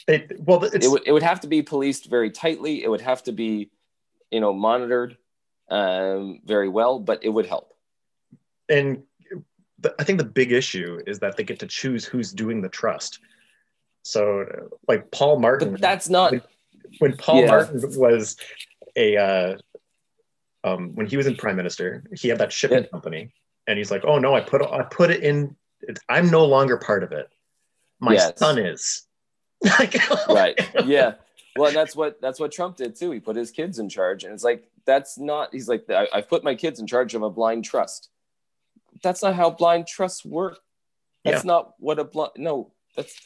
it, 0.07 0.39
well, 0.39 0.63
it 0.63 0.89
would 0.89 1.01
it 1.05 1.11
would 1.11 1.23
have 1.23 1.41
to 1.41 1.47
be 1.47 1.61
policed 1.61 2.09
very 2.09 2.31
tightly. 2.31 2.85
It 2.85 2.89
would 2.89 3.01
have 3.01 3.21
to 3.23 3.33
be, 3.33 3.69
you 4.31 4.39
know, 4.39 4.53
monitored 4.53 5.17
um, 5.69 6.39
very 6.45 6.69
well, 6.69 6.99
but 6.99 7.21
it 7.21 7.29
would 7.29 7.47
help. 7.47 7.73
And 8.69 9.03
the, 9.79 9.93
I 9.99 10.05
think 10.05 10.19
the 10.19 10.25
big 10.25 10.53
issue 10.53 11.01
is 11.05 11.19
that 11.19 11.35
they 11.35 11.43
get 11.43 11.59
to 11.59 11.67
choose 11.67 12.05
who's 12.05 12.31
doing 12.31 12.61
the 12.61 12.69
trust. 12.69 13.19
So, 14.03 14.45
like 14.87 15.11
Paul 15.11 15.41
Martin, 15.41 15.71
but 15.71 15.81
that's 15.81 16.07
not 16.07 16.31
when, 16.31 16.41
when 16.99 17.17
Paul 17.17 17.41
yeah. 17.41 17.47
Martin 17.47 17.81
was 17.99 18.37
a 18.95 19.17
uh, 19.17 19.57
um, 20.67 20.95
when 20.95 21.07
he 21.07 21.17
was 21.17 21.27
in 21.27 21.35
prime 21.35 21.55
minister, 21.55 22.03
he 22.15 22.27
had 22.27 22.39
that 22.39 22.51
shipping 22.51 22.83
yeah. 22.83 22.89
company, 22.89 23.33
and 23.67 23.77
he's 23.77 23.91
like, 23.91 24.03
"Oh 24.05 24.19
no, 24.19 24.35
I 24.35 24.41
put 24.41 24.61
I 24.61 24.83
put 24.83 25.11
it 25.11 25.23
in. 25.23 25.55
I'm 26.09 26.29
no 26.29 26.45
longer 26.45 26.77
part 26.77 27.03
of 27.03 27.11
it. 27.11 27.29
My 27.99 28.13
yes. 28.13 28.37
son 28.37 28.57
is." 28.57 29.03
right. 30.29 30.59
Yeah. 30.85 31.15
Well, 31.55 31.71
that's 31.71 31.95
what 31.95 32.21
that's 32.21 32.39
what 32.39 32.51
Trump 32.51 32.77
did 32.77 32.95
too. 32.95 33.11
He 33.11 33.19
put 33.19 33.35
his 33.35 33.49
kids 33.49 33.79
in 33.79 33.89
charge, 33.89 34.23
and 34.23 34.33
it's 34.33 34.43
like 34.43 34.69
that's 34.85 35.17
not. 35.17 35.49
He's 35.51 35.67
like, 35.67 35.89
I, 35.89 36.07
have 36.13 36.29
put 36.29 36.43
my 36.43 36.53
kids 36.53 36.79
in 36.79 36.85
charge 36.85 37.15
of 37.15 37.23
a 37.23 37.31
blind 37.31 37.65
trust. 37.65 38.09
That's 39.01 39.23
not 39.23 39.33
how 39.33 39.49
blind 39.49 39.87
trusts 39.87 40.23
work. 40.23 40.59
That's 41.25 41.43
yeah. 41.43 41.47
not 41.47 41.73
what 41.79 41.97
a 41.97 42.03
blind. 42.03 42.33
No, 42.37 42.73
that's 42.95 43.19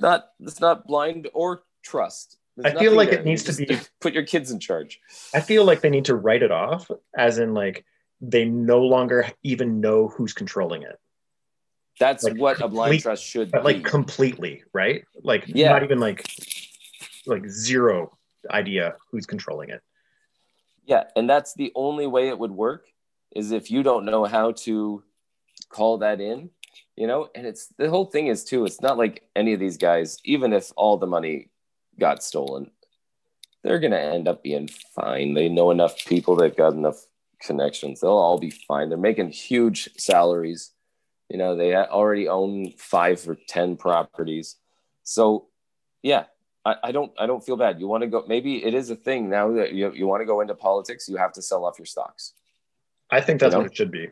not. 0.00 0.28
That's 0.38 0.60
not 0.60 0.86
blind 0.86 1.28
or 1.34 1.64
trust. 1.82 2.38
There's 2.56 2.74
I 2.74 2.78
feel 2.78 2.92
like 2.92 3.10
there. 3.10 3.20
it 3.20 3.24
needs 3.24 3.42
to 3.44 3.52
be 3.54 3.78
put 4.00 4.12
your 4.14 4.22
kids 4.24 4.50
in 4.50 4.60
charge. 4.60 5.00
I 5.34 5.40
feel 5.40 5.64
like 5.64 5.80
they 5.80 5.90
need 5.90 6.04
to 6.06 6.14
write 6.14 6.42
it 6.42 6.52
off 6.52 6.90
as 7.16 7.38
in 7.38 7.54
like 7.54 7.84
they 8.20 8.44
no 8.44 8.80
longer 8.80 9.26
even 9.42 9.80
know 9.80 10.08
who's 10.08 10.32
controlling 10.32 10.82
it. 10.82 10.98
That's 11.98 12.24
Like, 12.24 12.36
what 12.36 12.60
a 12.60 12.68
blind 12.68 13.00
trust 13.00 13.24
should 13.24 13.50
but 13.50 13.64
like 13.64 13.78
be. 13.78 13.82
completely, 13.82 14.62
right? 14.72 15.04
Like 15.22 15.44
Yeah. 15.48 15.70
not 15.70 15.82
even 15.82 15.98
like 15.98 16.24
like 17.26 17.48
zero 17.48 18.16
idea 18.50 18.96
who's 19.10 19.26
controlling 19.26 19.70
it. 19.70 19.80
Yeah, 20.86 21.04
and 21.16 21.28
that's 21.28 21.54
the 21.54 21.72
only 21.74 22.06
way 22.06 22.28
it 22.28 22.38
would 22.38 22.50
work 22.50 22.86
is 23.34 23.50
if 23.52 23.70
you 23.70 23.82
don't 23.82 24.04
know 24.04 24.24
how 24.26 24.52
to 24.52 25.02
call 25.70 25.98
that 25.98 26.20
in, 26.20 26.50
you 26.94 27.06
know. 27.06 27.28
And 27.34 27.46
it's 27.46 27.68
the 27.78 27.88
whole 27.88 28.04
thing 28.06 28.26
is 28.26 28.44
too. 28.44 28.64
It's 28.64 28.80
not 28.82 28.98
like 28.98 29.26
any 29.34 29.54
of 29.54 29.60
these 29.60 29.78
guys, 29.78 30.18
even 30.24 30.52
if 30.52 30.72
all 30.76 30.98
the 30.98 31.06
money 31.06 31.48
got 31.98 32.22
stolen, 32.22 32.70
they're 33.62 33.80
gonna 33.80 33.96
end 33.96 34.28
up 34.28 34.42
being 34.42 34.68
fine. 34.94 35.34
They 35.34 35.48
know 35.48 35.70
enough 35.70 36.04
people. 36.04 36.36
They've 36.36 36.54
got 36.54 36.74
enough 36.74 37.06
connections. 37.40 38.00
They'll 38.00 38.10
all 38.10 38.38
be 38.38 38.50
fine. 38.50 38.88
They're 38.88 38.98
making 38.98 39.30
huge 39.30 39.88
salaries. 39.96 40.72
You 41.28 41.38
know, 41.38 41.56
they 41.56 41.74
already 41.74 42.28
own 42.28 42.72
five 42.76 43.26
or 43.28 43.36
ten 43.48 43.76
properties. 43.76 44.56
So, 45.02 45.48
yeah, 46.02 46.24
I, 46.64 46.76
I 46.84 46.92
don't 46.92 47.12
I 47.18 47.26
don't 47.26 47.44
feel 47.44 47.56
bad. 47.56 47.80
You 47.80 47.88
want 47.88 48.02
to 48.02 48.06
go 48.06 48.24
maybe 48.26 48.64
it 48.64 48.74
is 48.74 48.90
a 48.90 48.96
thing 48.96 49.28
now 49.28 49.52
that 49.52 49.72
you, 49.72 49.92
you 49.92 50.06
want 50.06 50.22
to 50.22 50.26
go 50.26 50.40
into 50.40 50.54
politics, 50.54 51.08
you 51.08 51.16
have 51.16 51.32
to 51.32 51.42
sell 51.42 51.64
off 51.64 51.78
your 51.78 51.86
stocks. 51.86 52.32
I 53.10 53.20
think 53.20 53.40
that's 53.40 53.52
You 53.52 53.58
know? 53.58 53.62
what 53.62 53.72
it 53.72 53.76
should 53.76 53.90
be. 53.90 54.08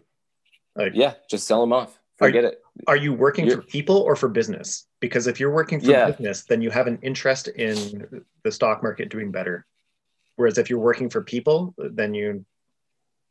Like 0.76 0.92
Yeah, 0.94 1.14
just 1.28 1.46
sell 1.46 1.60
them 1.60 1.72
off. 1.72 1.98
Forget 2.26 2.44
it. 2.44 2.62
are 2.86 2.96
you 2.96 3.12
working 3.12 3.46
You're- 3.46 3.60
for 3.60 3.66
people 3.66 3.96
or 3.96 4.16
for 4.16 4.28
business? 4.28 4.86
Because 5.00 5.26
if 5.26 5.38
you're 5.38 5.52
working 5.52 5.80
for 5.80 5.90
Yeah. 5.90 6.06
business, 6.10 6.44
then 6.44 6.62
you 6.62 6.70
have 6.70 6.86
an 6.86 6.98
interest 7.02 7.48
in 7.48 8.24
the 8.42 8.52
stock 8.52 8.82
market 8.82 9.08
doing 9.08 9.30
better. 9.30 9.66
Whereas 10.36 10.58
if 10.58 10.70
you're 10.70 10.80
working 10.80 11.10
for 11.10 11.22
people, 11.22 11.74
then 11.78 12.14
you 12.14 12.44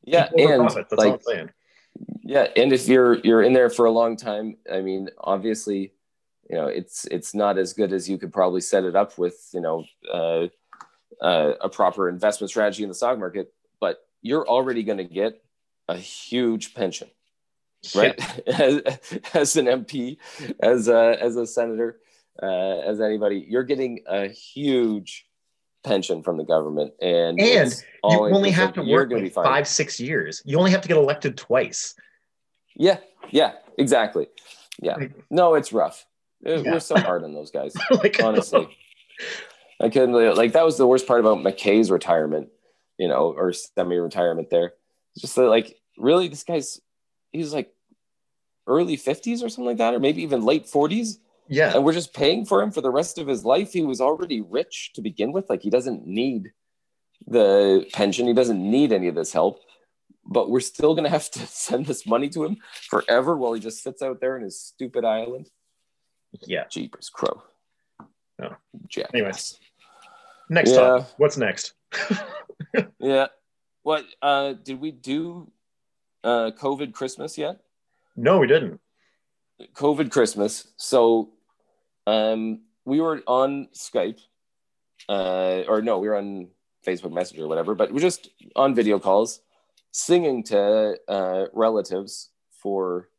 Yeah, 0.03 0.29
and 0.37 0.61
profit. 0.61 0.87
That's 0.89 1.03
all 1.03 1.19
like 1.25 1.53
yeah, 2.23 2.47
and 2.55 2.71
if 2.71 2.87
you're 2.87 3.15
you're 3.19 3.41
in 3.43 3.53
there 3.53 3.69
for 3.69 3.85
a 3.85 3.91
long 3.91 4.15
time, 4.15 4.57
I 4.71 4.81
mean, 4.81 5.09
obviously, 5.17 5.93
you 6.49 6.55
know, 6.55 6.67
it's 6.67 7.05
it's 7.05 7.33
not 7.35 7.57
as 7.57 7.73
good 7.73 7.91
as 7.93 8.09
you 8.09 8.17
could 8.17 8.31
probably 8.31 8.61
set 8.61 8.83
it 8.85 8.95
up 8.95 9.17
with, 9.17 9.49
you 9.53 9.61
know, 9.61 9.85
uh, 10.11 10.47
uh, 11.21 11.53
a 11.61 11.69
proper 11.69 12.09
investment 12.09 12.49
strategy 12.49 12.83
in 12.83 12.89
the 12.89 12.95
stock 12.95 13.19
market, 13.19 13.53
but 13.79 14.07
you're 14.21 14.47
already 14.47 14.83
going 14.83 14.97
to 14.97 15.03
get 15.03 15.43
a 15.87 15.97
huge 15.97 16.73
pension. 16.73 17.09
Right? 17.95 18.47
as, 18.47 18.81
as 19.33 19.55
an 19.55 19.65
MP, 19.65 20.17
as 20.59 20.87
a, 20.87 21.17
as 21.21 21.35
a 21.35 21.45
senator, 21.45 21.99
uh, 22.41 22.79
as 22.79 23.01
anybody, 23.01 23.45
you're 23.47 23.63
getting 23.63 23.99
a 24.07 24.27
huge 24.27 25.25
pension 25.83 26.23
from 26.23 26.37
the 26.37 26.43
government, 26.43 26.93
and 27.01 27.39
And 28.03 28.13
You 28.13 28.19
only 28.35 28.51
have 28.51 28.73
to 28.73 28.83
work 28.83 29.11
like 29.11 29.33
five, 29.33 29.67
six 29.67 29.99
years. 29.99 30.41
You 30.45 30.57
only 30.57 30.71
have 30.71 30.81
to 30.81 30.87
get 30.87 30.97
elected 30.97 31.37
twice. 31.37 31.95
Yeah, 32.75 32.97
yeah, 33.29 33.53
exactly. 33.77 34.27
Yeah, 34.81 34.97
no, 35.29 35.55
it's 35.55 35.73
rough. 35.73 36.05
Uh, 36.45 36.51
Yeah. 36.51 36.73
We're 36.73 36.79
so 36.79 36.97
hard 36.97 37.23
on 37.23 37.33
those 37.33 37.51
guys, 37.51 37.73
like 37.91 38.21
honestly. 38.21 38.67
I 39.79 39.89
couldn't 39.89 40.13
like 40.35 40.53
that 40.53 40.65
was 40.65 40.77
the 40.77 40.87
worst 40.87 41.07
part 41.07 41.19
about 41.19 41.39
McKay's 41.39 41.89
retirement, 41.89 42.49
you 42.97 43.07
know, 43.07 43.33
or 43.35 43.51
semi-retirement. 43.51 44.49
There, 44.49 44.73
It's 45.15 45.21
just 45.21 45.37
like, 45.37 45.75
really, 45.97 46.27
this 46.27 46.43
guy's 46.43 46.79
he's 47.31 47.53
like 47.53 47.73
early 48.67 48.95
fifties 48.95 49.41
or 49.43 49.49
something 49.49 49.65
like 49.65 49.77
that, 49.77 49.93
or 49.93 49.99
maybe 49.99 50.21
even 50.23 50.43
late 50.43 50.67
forties. 50.67 51.19
yeah. 51.47 51.73
and 51.73 51.83
we're 51.83 51.93
just 51.93 52.13
paying 52.13 52.45
for 52.45 52.61
him 52.61 52.71
for 52.71 52.81
the 52.81 52.89
rest 52.91 53.17
of 53.17 53.27
his 53.27 53.43
life. 53.43 53.73
He 53.73 53.81
was 53.81 53.99
already 54.01 54.41
rich 54.41 54.91
to 54.95 55.01
begin 55.01 55.31
with. 55.31 55.49
Like 55.49 55.61
he 55.61 55.69
doesn't 55.69 56.05
need 56.07 56.51
the 57.27 57.85
pension. 57.93 58.27
He 58.27 58.33
doesn't 58.33 58.59
need 58.61 58.91
any 58.91 59.07
of 59.07 59.15
this 59.15 59.33
help. 59.33 59.59
But 60.25 60.49
we're 60.51 60.59
still 60.59 60.93
gonna 60.95 61.09
have 61.09 61.29
to 61.31 61.39
send 61.47 61.85
this 61.87 62.05
money 62.05 62.29
to 62.29 62.43
him 62.45 62.57
forever 62.89 63.35
while 63.35 63.53
he 63.53 63.59
just 63.59 63.81
sits 63.83 64.01
out 64.01 64.21
there 64.21 64.37
in 64.37 64.43
his 64.43 64.59
stupid 64.59 65.03
island. 65.03 65.49
Yeah. 66.47 66.65
Jeepers 66.69 67.09
crow. 67.09 67.41
Oh. 68.41 68.55
Jackass. 68.87 69.11
Anyways. 69.13 69.59
Next 70.49 70.71
Yeah. 70.71 70.77
topic. 70.77 71.07
What's 71.17 71.37
next? 71.37 71.73
Yeah. 72.99 73.27
What 73.83 74.05
uh 74.21 74.53
did 74.53 74.79
we 74.79 74.91
do 74.91 75.51
uh 76.23 76.51
COVID 76.59 76.93
Christmas 76.93 77.37
yet? 77.37 77.59
no, 78.15 78.39
we 78.39 78.47
didn't. 78.47 78.79
COVID 79.73 80.11
Christmas. 80.11 80.67
So 80.77 81.29
um 82.07 82.61
we 82.85 82.99
were 82.99 83.21
on 83.27 83.67
Skype. 83.73 84.19
Uh 85.09 85.63
or 85.67 85.81
no, 85.81 85.99
we 85.99 86.07
were 86.07 86.17
on 86.17 86.49
Facebook 86.85 87.13
Messenger 87.13 87.45
or 87.45 87.47
whatever, 87.47 87.75
but 87.75 87.91
we're 87.91 87.99
just 87.99 88.29
on 88.55 88.75
video 88.75 88.99
calls 88.99 89.41
singing 89.91 90.43
to 90.43 90.97
uh 91.07 91.45
relatives 91.53 92.29
for 92.51 93.09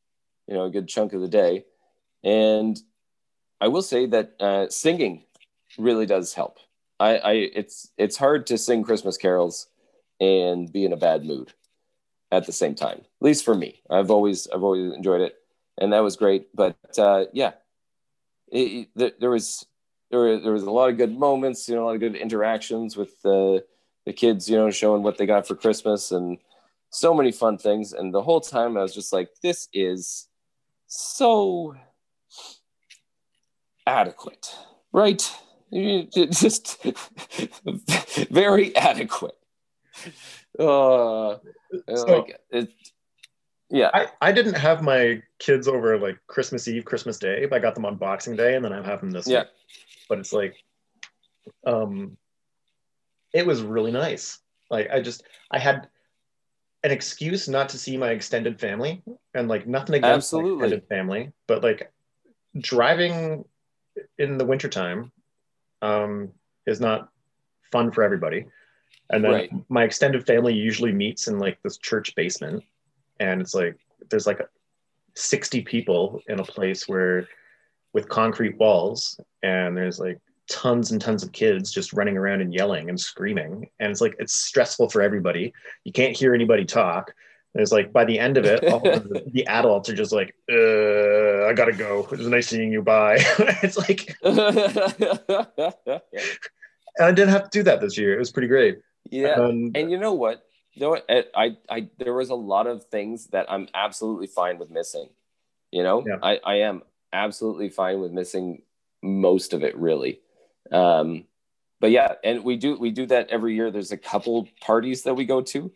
you 0.47 0.55
know 0.55 0.65
a 0.65 0.71
good 0.71 0.89
chunk 0.89 1.13
of 1.13 1.21
the 1.21 1.29
day. 1.29 1.65
And 2.25 2.79
I 3.61 3.69
will 3.69 3.83
say 3.83 4.07
that 4.07 4.35
uh 4.41 4.69
singing 4.69 5.25
really 5.79 6.07
does 6.07 6.35
help. 6.35 6.59
I, 7.01 7.17
I 7.17 7.33
it's 7.33 7.91
it's 7.97 8.17
hard 8.17 8.47
to 8.47 8.59
sing 8.59 8.85
Christmas 8.85 9.17
carols 9.17 9.69
and 10.21 10.73
be 10.73 10.85
in 10.85 10.93
a 10.93 10.97
bad 10.97 11.25
mood 11.25 11.53
at 12.33 12.47
the 12.47 12.53
same 12.53 12.75
time. 12.75 12.99
At 12.99 13.23
least 13.23 13.45
for 13.45 13.55
me, 13.55 13.81
I've 13.91 14.11
always 14.11 14.49
I've 14.49 14.65
always 14.65 14.93
enjoyed 14.93 15.21
it, 15.21 15.37
and 15.79 15.93
that 15.93 16.01
was 16.01 16.17
great. 16.17 16.49
But 16.55 16.77
uh, 16.99 17.27
yeah, 17.33 17.53
it, 18.51 18.89
it- 18.97 19.21
there, 19.21 19.31
was 19.31 19.65
there 20.11 20.41
there 20.41 20.53
was 20.53 20.65
a 20.65 20.71
lot 20.71 20.91
of 20.91 20.97
good 20.97 21.17
moments, 21.17 21.69
you 21.69 21.75
know, 21.77 21.85
a 21.85 21.87
lot 21.87 21.95
of 21.95 22.01
good 22.01 22.17
interactions 22.17 22.97
with 22.97 23.21
the 23.23 23.65
the 24.07 24.13
kids, 24.13 24.49
you 24.51 24.57
know, 24.57 24.71
showing 24.71 25.05
what 25.05 25.19
they 25.19 25.27
got 25.27 25.47
for 25.47 25.55
Christmas 25.55 26.11
and 26.11 26.39
so 26.91 27.15
many 27.15 27.31
fun 27.33 27.57
things. 27.59 27.93
And 27.93 28.13
the 28.13 28.23
whole 28.23 28.41
time 28.41 28.77
I 28.77 28.83
was 28.83 28.95
just 28.95 29.13
like, 29.13 29.29
this 29.43 29.69
is 29.73 30.29
so 30.89 31.77
adequate, 33.87 34.55
right? 34.93 35.23
Just 36.13 36.85
very 38.31 38.77
adequate. 38.77 39.37
Uh, 40.59 41.39
So- 41.97 42.07
like 42.07 42.39
it, 42.51 42.69
yeah, 43.71 43.91
I, 43.95 44.09
I 44.21 44.33
didn't 44.33 44.55
have 44.59 44.83
my 44.83 45.23
kids 45.39 45.67
over 45.67 45.99
like 45.99 46.19
Christmas 46.27 46.69
Eve, 46.69 46.85
Christmas 46.85 47.19
Day, 47.19 47.47
but 47.47 47.57
I 47.57 47.59
got 47.59 47.75
them 47.75 47.87
on 47.87 47.97
Boxing 47.97 48.37
Day 48.37 48.55
and 48.55 48.63
then 48.65 48.73
I 48.73 48.85
have 48.87 49.01
them 49.01 49.11
this 49.11 49.27
Yeah. 49.27 49.41
week. 49.41 49.49
But 50.11 50.19
it's 50.19 50.33
like 50.33 50.57
um 51.67 52.17
it 53.33 53.47
was 53.47 53.63
really 53.63 53.91
nice. 53.93 54.39
Like 54.71 54.91
I 54.91 55.01
just 55.01 55.23
I 55.51 55.59
had 55.59 55.89
an 56.85 56.91
excuse 56.91 57.49
not 57.49 57.71
to 57.71 57.79
see 57.79 57.97
my 57.97 58.11
extended 58.11 58.61
family 58.61 59.03
and 59.33 59.49
like 59.49 59.67
nothing 59.67 59.95
against 59.95 60.33
my 60.35 60.41
Absolutely. 60.41 60.67
extended 60.67 60.89
family, 60.89 61.33
but 61.47 61.63
like 61.63 61.91
driving 62.59 63.45
in 64.19 64.37
the 64.37 64.45
wintertime 64.45 65.11
um 65.81 66.31
is 66.67 66.79
not 66.81 67.09
fun 67.71 67.91
for 67.91 68.03
everybody. 68.03 68.45
And 69.13 69.23
then 69.23 69.33
Right. 69.33 69.51
my 69.69 69.85
extended 69.85 70.27
family 70.27 70.55
usually 70.55 70.93
meets 70.93 71.29
in 71.29 71.39
like 71.39 71.59
this 71.63 71.77
church 71.79 72.15
basement. 72.15 72.65
And 73.21 73.41
it's 73.41 73.55
like 73.55 73.77
there's 74.11 74.27
like 74.27 74.41
60 75.15 75.63
people 75.63 76.21
in 76.29 76.41
a 76.41 76.45
place 76.45 76.89
where 76.89 77.29
with 77.93 78.09
concrete 78.09 78.57
walls 78.59 79.21
and 79.43 79.77
there's 79.77 79.99
like 80.01 80.19
tons 80.49 80.91
and 80.93 81.01
tons 81.01 81.23
of 81.23 81.31
kids 81.33 81.71
just 81.71 81.93
running 81.93 82.17
around 82.17 82.41
and 82.41 82.55
yelling 82.55 82.89
and 82.89 82.99
screaming. 82.99 83.69
And 83.81 83.91
it's 83.91 84.01
like 84.01 84.17
it's 84.19 84.33
stressful 84.33 84.89
for 84.89 85.03
everybody. 85.03 85.53
You 85.85 85.93
can't 85.93 86.17
hear 86.17 86.35
anybody 86.35 86.65
talk. 86.65 87.13
And 87.55 87.61
it's 87.61 87.71
like 87.73 87.93
by 87.93 88.07
the 88.07 88.19
end 88.19 88.39
of 88.39 88.47
it 88.47 88.65
all 88.73 88.89
of 88.89 89.09
the, 89.11 89.25
the 89.27 89.47
adults 89.47 89.91
are 89.91 89.95
just 89.95 90.13
like 90.13 90.35
uh, 90.51 91.47
i 91.47 91.53
gotta 91.55 91.75
go. 91.77 92.01
It 92.11 92.19
was 92.19 92.27
nice 92.27 92.49
seeing 92.49 92.73
you. 92.73 92.81
Bye. 92.83 93.19
It's 93.63 93.77
like 93.77 94.17
and 94.25 94.41
i 97.01 97.13
didn't 97.13 97.29
have 97.29 97.45
to 97.45 97.59
do 97.59 97.63
that 97.65 97.81
this 97.83 97.99
year. 97.99 98.15
It 98.15 98.19
was 98.19 98.33
pretty 98.33 98.49
great 98.49 98.79
yeah. 99.13 99.35
um, 99.35 99.73
And 99.75 99.91
you 99.91 99.99
know 99.99 100.15
what? 100.15 100.47
You 100.73 100.83
know 100.83 100.91
what? 100.91 101.05
I, 101.09 101.25
I, 101.35 101.57
I, 101.69 101.89
there 101.99 102.15
was 102.15 102.31
a 102.31 102.35
lot 102.35 102.67
of 102.67 102.85
things 102.85 103.27
that 103.29 103.51
I'm 103.51 103.69
absolutely 103.75 104.27
fine 104.27 104.59
with 104.59 104.71
missing. 104.71 105.09
You 105.71 105.83
know, 105.83 106.05
Yeah. 106.07 106.17
I, 106.23 106.41
I 106.45 106.55
am 106.57 106.83
absolutely 107.13 107.69
fine 107.69 108.01
with 108.01 108.13
missing 108.13 108.63
most 109.03 109.53
of 109.53 109.63
it, 109.63 109.77
really. 109.77 110.21
Um, 110.71 111.27
but 111.81 111.91
yeah, 111.91 112.15
and 112.25 112.43
we 112.45 112.57
do, 112.57 112.79
we 112.79 112.91
do 112.91 113.07
that 113.07 113.29
every 113.29 113.55
year. 113.55 113.71
There's 113.71 113.93
a 113.93 113.99
couple 113.99 114.49
parties 114.61 115.03
that 115.03 115.15
we 115.15 115.25
go 115.27 115.43
to, 115.43 115.71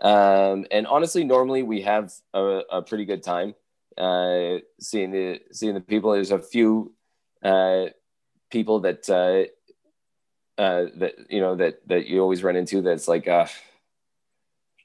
um, 0.00 0.66
and 0.70 0.86
honestly, 0.86 1.24
normally 1.24 1.62
we 1.62 1.82
have 1.82 2.12
a, 2.34 2.60
a 2.70 2.82
pretty 2.82 3.04
good 3.04 3.22
time 3.22 3.54
uh, 3.96 4.56
seeing 4.80 5.12
the 5.12 5.40
seeing 5.52 5.74
the 5.74 5.80
people. 5.80 6.12
There's 6.12 6.32
a 6.32 6.38
few 6.40 6.92
uh, 7.42 7.86
people 8.50 8.80
that. 8.80 9.08
Uh, 9.08 9.50
uh, 10.58 10.86
that 10.96 11.14
you 11.30 11.40
know 11.40 11.56
that 11.56 11.86
that 11.88 12.06
you 12.06 12.20
always 12.20 12.42
run 12.42 12.56
into 12.56 12.82
that's 12.82 13.08
like 13.08 13.26
uh 13.28 13.46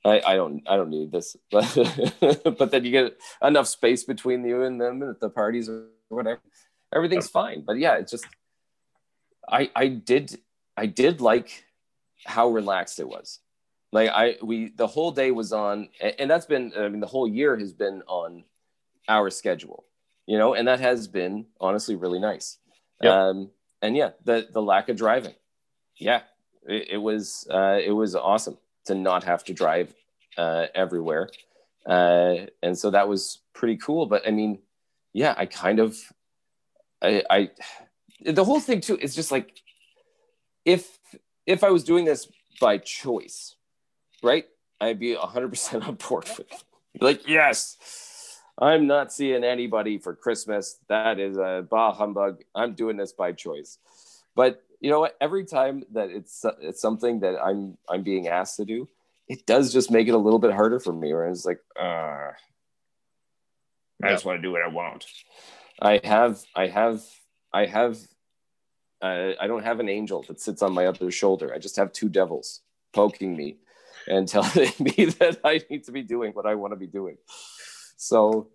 I, 0.05 0.21
I 0.25 0.35
don't 0.35 0.63
I 0.67 0.77
don't 0.77 0.89
need 0.89 1.11
this 1.11 1.35
but 1.51 2.57
but 2.57 2.71
then 2.71 2.85
you 2.85 2.91
get 2.91 3.17
enough 3.41 3.67
space 3.67 4.03
between 4.03 4.45
you 4.45 4.63
and 4.63 4.79
them 4.79 5.03
at 5.03 5.19
the 5.19 5.29
parties 5.29 5.69
or 5.69 5.87
whatever 6.09 6.41
everything's 6.93 7.27
fine 7.27 7.63
but 7.65 7.77
yeah 7.77 7.97
it's 7.97 8.11
just 8.11 8.25
I 9.49 9.69
I 9.75 9.87
did 9.87 10.39
I 10.75 10.85
did 10.85 11.19
like 11.19 11.65
how 12.25 12.49
relaxed 12.49 12.99
it 12.99 13.07
was 13.07 13.39
like 13.91 14.09
I 14.09 14.37
we 14.41 14.69
the 14.69 14.87
whole 14.87 15.11
day 15.11 15.31
was 15.31 15.51
on 15.51 15.89
and 15.99 16.15
and 16.19 16.31
that's 16.31 16.45
been 16.45 16.71
I 16.77 16.87
mean 16.87 17.01
the 17.01 17.07
whole 17.07 17.27
year 17.27 17.57
has 17.57 17.73
been 17.73 18.03
on 18.07 18.45
our 19.09 19.29
schedule 19.29 19.85
you 20.27 20.37
know, 20.37 20.53
and 20.53 20.67
that 20.67 20.81
has 20.81 21.07
been 21.07 21.45
honestly 21.59 21.95
really 21.95 22.19
nice. 22.19 22.59
Yep. 23.01 23.11
Um, 23.11 23.49
and 23.81 23.95
yeah, 23.95 24.11
the 24.25 24.47
the 24.51 24.61
lack 24.61 24.89
of 24.89 24.97
driving, 24.97 25.33
yeah, 25.97 26.21
it, 26.67 26.87
it 26.91 26.97
was 26.97 27.47
uh, 27.51 27.79
it 27.83 27.91
was 27.91 28.15
awesome 28.15 28.57
to 28.85 28.95
not 28.95 29.23
have 29.23 29.43
to 29.45 29.53
drive 29.53 29.93
uh, 30.37 30.67
everywhere, 30.75 31.29
uh, 31.85 32.35
and 32.61 32.77
so 32.77 32.91
that 32.91 33.07
was 33.07 33.39
pretty 33.53 33.77
cool. 33.77 34.05
But 34.05 34.27
I 34.27 34.31
mean, 34.31 34.59
yeah, 35.13 35.33
I 35.37 35.45
kind 35.45 35.79
of, 35.79 35.97
I, 37.01 37.23
I 37.29 37.49
the 38.25 38.43
whole 38.43 38.59
thing 38.59 38.81
too 38.81 38.97
is 38.97 39.15
just 39.15 39.31
like 39.31 39.61
if 40.65 40.99
if 41.45 41.63
I 41.63 41.69
was 41.69 41.83
doing 41.83 42.05
this 42.05 42.27
by 42.59 42.77
choice, 42.77 43.55
right? 44.21 44.45
I'd 44.79 44.99
be 44.99 45.15
100% 45.15 45.87
on 45.87 45.95
board 45.95 46.25
with 46.37 46.41
it. 46.41 46.63
Like, 46.99 47.27
yes, 47.27 48.39
I'm 48.59 48.87
not 48.87 49.11
seeing 49.11 49.43
anybody 49.43 49.97
for 49.97 50.15
Christmas. 50.15 50.79
That 50.89 51.19
is 51.19 51.37
a 51.37 51.65
bah 51.69 51.93
humbug. 51.93 52.43
I'm 52.55 52.73
doing 52.73 52.97
this 52.97 53.11
by 53.11 53.31
choice. 53.31 53.77
But 54.35 54.63
you 54.79 54.89
know 54.89 54.99
what? 54.99 55.15
Every 55.19 55.45
time 55.45 55.83
that 55.93 56.09
it's 56.09 56.45
it's 56.61 56.81
something 56.81 57.19
that 57.21 57.37
I'm 57.41 57.77
I'm 57.89 58.03
being 58.03 58.27
asked 58.27 58.57
to 58.57 58.65
do, 58.65 58.87
it 59.27 59.45
does 59.45 59.73
just 59.73 59.91
make 59.91 60.07
it 60.07 60.13
a 60.13 60.17
little 60.17 60.39
bit 60.39 60.53
harder 60.53 60.79
for 60.79 60.93
me. 60.93 61.13
Where 61.13 61.27
it's 61.27 61.45
like, 61.45 61.59
uh, 61.79 62.31
I 64.03 64.09
just 64.09 64.25
want 64.25 64.37
to 64.37 64.41
do 64.41 64.51
what 64.51 64.61
I 64.61 64.67
want. 64.67 65.05
I 65.81 65.99
have 66.03 66.43
I 66.55 66.67
have 66.67 67.01
I 67.53 67.65
have 67.65 67.97
uh, 69.01 69.31
I 69.39 69.47
don't 69.47 69.63
have 69.63 69.79
an 69.79 69.89
angel 69.89 70.23
that 70.27 70.39
sits 70.39 70.61
on 70.61 70.73
my 70.73 70.85
other 70.85 71.11
shoulder. 71.11 71.53
I 71.53 71.59
just 71.59 71.75
have 71.75 71.91
two 71.91 72.09
devils 72.09 72.61
poking 72.93 73.35
me 73.35 73.57
and 74.07 74.27
telling 74.35 74.71
me 74.79 75.05
that 75.19 75.39
I 75.43 75.61
need 75.69 75.85
to 75.85 75.91
be 75.91 76.03
doing 76.03 76.33
what 76.33 76.45
I 76.45 76.55
want 76.55 76.73
to 76.73 76.77
be 76.77 76.87
doing. 76.87 77.17
So, 77.97 78.49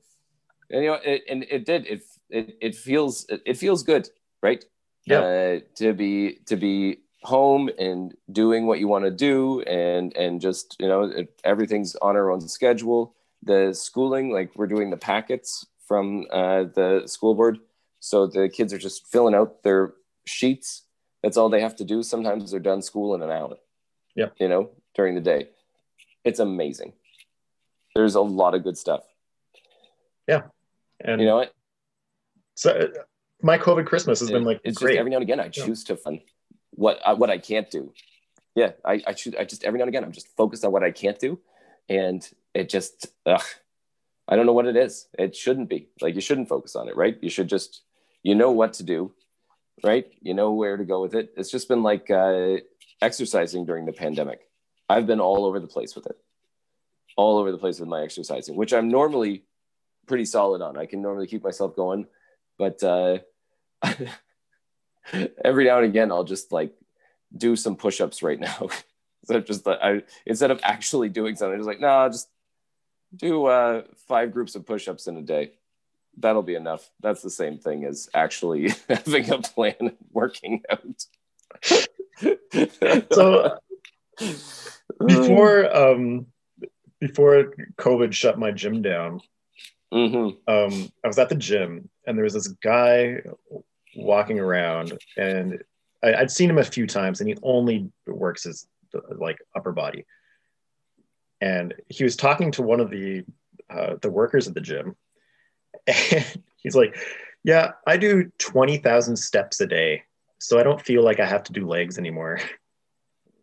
and, 0.70 0.84
you 0.84 0.90
know, 0.90 0.98
it, 1.04 1.22
and 1.28 1.44
it 1.50 1.64
did. 1.64 1.86
It 1.86 2.02
it, 2.30 2.56
it 2.60 2.74
feels 2.74 3.26
it, 3.28 3.42
it 3.44 3.56
feels 3.56 3.82
good, 3.82 4.08
right? 4.42 4.64
Yeah. 5.04 5.20
Uh, 5.20 5.60
to 5.76 5.92
be 5.92 6.38
to 6.46 6.56
be 6.56 6.98
home 7.22 7.70
and 7.78 8.14
doing 8.30 8.66
what 8.66 8.78
you 8.78 8.88
want 8.88 9.04
to 9.04 9.10
do, 9.10 9.60
and 9.62 10.16
and 10.16 10.40
just 10.40 10.76
you 10.78 10.88
know 10.88 11.12
everything's 11.44 11.96
on 11.96 12.16
our 12.16 12.30
own 12.30 12.40
schedule. 12.48 13.14
The 13.42 13.74
schooling, 13.74 14.30
like 14.30 14.52
we're 14.54 14.68
doing 14.68 14.90
the 14.90 14.96
packets 14.96 15.66
from 15.88 16.26
uh, 16.30 16.64
the 16.64 17.02
school 17.06 17.34
board, 17.34 17.58
so 17.98 18.26
the 18.26 18.48
kids 18.48 18.72
are 18.72 18.78
just 18.78 19.06
filling 19.08 19.34
out 19.34 19.62
their 19.64 19.94
sheets. 20.24 20.82
That's 21.22 21.36
all 21.36 21.48
they 21.48 21.60
have 21.60 21.76
to 21.76 21.84
do. 21.84 22.02
Sometimes 22.02 22.50
they're 22.50 22.60
done 22.60 22.82
school 22.82 23.14
in 23.14 23.22
an 23.22 23.30
hour. 23.30 23.56
Yeah. 24.14 24.26
You 24.38 24.48
know, 24.48 24.70
during 24.94 25.14
the 25.14 25.20
day. 25.20 25.48
It's 26.24 26.38
amazing. 26.38 26.92
There's 27.94 28.14
a 28.14 28.20
lot 28.20 28.54
of 28.54 28.62
good 28.62 28.76
stuff. 28.78 29.02
Yeah. 30.28 30.42
And 31.00 31.20
You 31.20 31.26
know 31.26 31.36
what? 31.36 31.52
so 32.54 32.88
my 33.42 33.58
COVID 33.58 33.86
Christmas 33.86 34.20
has 34.20 34.30
been 34.30 34.44
like 34.44 34.60
it's 34.64 34.78
great. 34.78 34.92
just 34.92 34.98
every 34.98 35.10
now 35.10 35.16
and 35.16 35.24
again 35.24 35.40
I 35.40 35.44
Yeah. 35.44 35.50
choose 35.64 35.84
to 35.84 35.96
fun 35.96 36.20
what 36.70 37.00
I, 37.04 37.12
what 37.14 37.30
I 37.30 37.38
can't 37.38 37.70
do. 37.70 37.92
Yeah, 38.54 38.72
I, 38.84 39.02
I 39.06 39.12
choose. 39.12 39.34
I 39.38 39.44
just 39.44 39.64
every 39.64 39.78
now 39.78 39.84
and 39.84 39.88
again 39.88 40.04
I'm 40.04 40.12
just 40.12 40.28
focused 40.36 40.64
on 40.64 40.72
what 40.72 40.82
I 40.82 40.90
can't 40.90 41.18
do, 41.18 41.38
and 41.88 42.26
it 42.54 42.68
just 42.68 43.06
ugh, 43.26 43.42
I 44.28 44.36
don't 44.36 44.46
know 44.46 44.52
what 44.52 44.66
it 44.66 44.76
is. 44.76 45.08
It 45.18 45.34
shouldn't 45.34 45.68
be 45.68 45.88
like 46.00 46.14
you 46.14 46.20
shouldn't 46.20 46.48
focus 46.48 46.76
on 46.76 46.88
it, 46.88 46.96
right? 46.96 47.16
You 47.20 47.30
should 47.30 47.48
just 47.48 47.82
you 48.22 48.34
know 48.34 48.50
what 48.50 48.74
to 48.74 48.82
do, 48.82 49.12
right? 49.82 50.06
You 50.20 50.34
know 50.34 50.52
where 50.52 50.76
to 50.76 50.84
go 50.84 51.02
with 51.02 51.14
it. 51.14 51.32
It's 51.36 51.50
just 51.50 51.68
been 51.68 51.82
like 51.82 52.10
uh, 52.10 52.56
exercising 53.00 53.64
during 53.66 53.86
the 53.86 53.92
pandemic. 53.92 54.40
I've 54.88 55.06
been 55.06 55.20
all 55.20 55.44
over 55.46 55.58
the 55.58 55.66
place 55.66 55.94
with 55.94 56.06
it, 56.06 56.16
all 57.16 57.38
over 57.38 57.50
the 57.50 57.58
place 57.58 57.80
with 57.80 57.88
my 57.88 58.02
exercising, 58.02 58.56
which 58.56 58.72
I'm 58.74 58.88
normally 58.88 59.44
pretty 60.06 60.26
solid 60.26 60.60
on. 60.60 60.76
I 60.76 60.86
can 60.86 61.00
normally 61.00 61.26
keep 61.26 61.42
myself 61.42 61.74
going, 61.74 62.06
but 62.58 62.82
uh, 62.82 63.18
every 65.44 65.64
now 65.64 65.78
and 65.78 65.86
again 65.86 66.10
I'll 66.12 66.24
just 66.24 66.52
like 66.52 66.72
do 67.36 67.56
some 67.56 67.76
push-ups 67.76 68.22
right 68.22 68.38
now. 68.38 68.68
so 69.24 69.40
just 69.40 69.66
I 69.66 70.02
instead 70.26 70.50
of 70.50 70.60
actually 70.62 71.08
doing 71.08 71.36
something, 71.36 71.54
I'm 71.54 71.60
just 71.60 71.68
like, 71.68 71.80
no, 71.80 71.86
nah, 71.86 72.08
just 72.08 72.28
do 73.14 73.46
uh, 73.46 73.82
five 74.08 74.32
groups 74.32 74.54
of 74.54 74.66
push-ups 74.66 75.06
in 75.06 75.16
a 75.16 75.22
day. 75.22 75.52
That'll 76.18 76.42
be 76.42 76.54
enough. 76.54 76.90
That's 77.00 77.22
the 77.22 77.30
same 77.30 77.58
thing 77.58 77.84
as 77.84 78.08
actually 78.14 78.70
having 78.88 79.30
a 79.30 79.38
plan 79.38 79.76
and 79.80 79.96
working 80.12 80.62
out. 80.70 81.06
so 83.12 83.58
before 85.06 85.74
um 85.74 86.26
before 87.00 87.54
COVID 87.78 88.12
shut 88.12 88.38
my 88.38 88.50
gym 88.52 88.82
down, 88.82 89.20
Mhm. 89.92 90.36
um, 90.46 90.92
I 91.04 91.08
was 91.08 91.18
at 91.18 91.28
the 91.28 91.34
gym 91.34 91.88
and 92.06 92.16
there 92.16 92.24
was 92.24 92.34
this 92.34 92.48
guy 92.48 93.20
walking 93.96 94.38
around 94.38 94.98
and 95.16 95.62
I, 96.02 96.14
I'd 96.14 96.30
seen 96.30 96.50
him 96.50 96.58
a 96.58 96.64
few 96.64 96.86
times 96.86 97.20
and 97.20 97.28
he 97.28 97.36
only 97.42 97.90
works 98.06 98.44
his 98.44 98.66
like 99.16 99.38
upper 99.54 99.72
body. 99.72 100.04
And 101.40 101.74
he 101.88 102.04
was 102.04 102.16
talking 102.16 102.52
to 102.52 102.62
one 102.62 102.80
of 102.80 102.90
the 102.90 103.24
uh, 103.68 103.96
the 104.00 104.10
workers 104.10 104.46
at 104.46 104.54
the 104.54 104.60
gym, 104.60 104.94
and 105.86 106.42
he's 106.58 106.76
like, 106.76 106.96
"Yeah, 107.42 107.72
I 107.86 107.96
do 107.96 108.30
twenty 108.38 108.76
thousand 108.76 109.16
steps 109.16 109.60
a 109.60 109.66
day, 109.66 110.04
so 110.38 110.60
I 110.60 110.62
don't 110.62 110.80
feel 110.80 111.02
like 111.02 111.18
I 111.18 111.26
have 111.26 111.42
to 111.44 111.52
do 111.52 111.66
legs 111.66 111.98
anymore." 111.98 112.38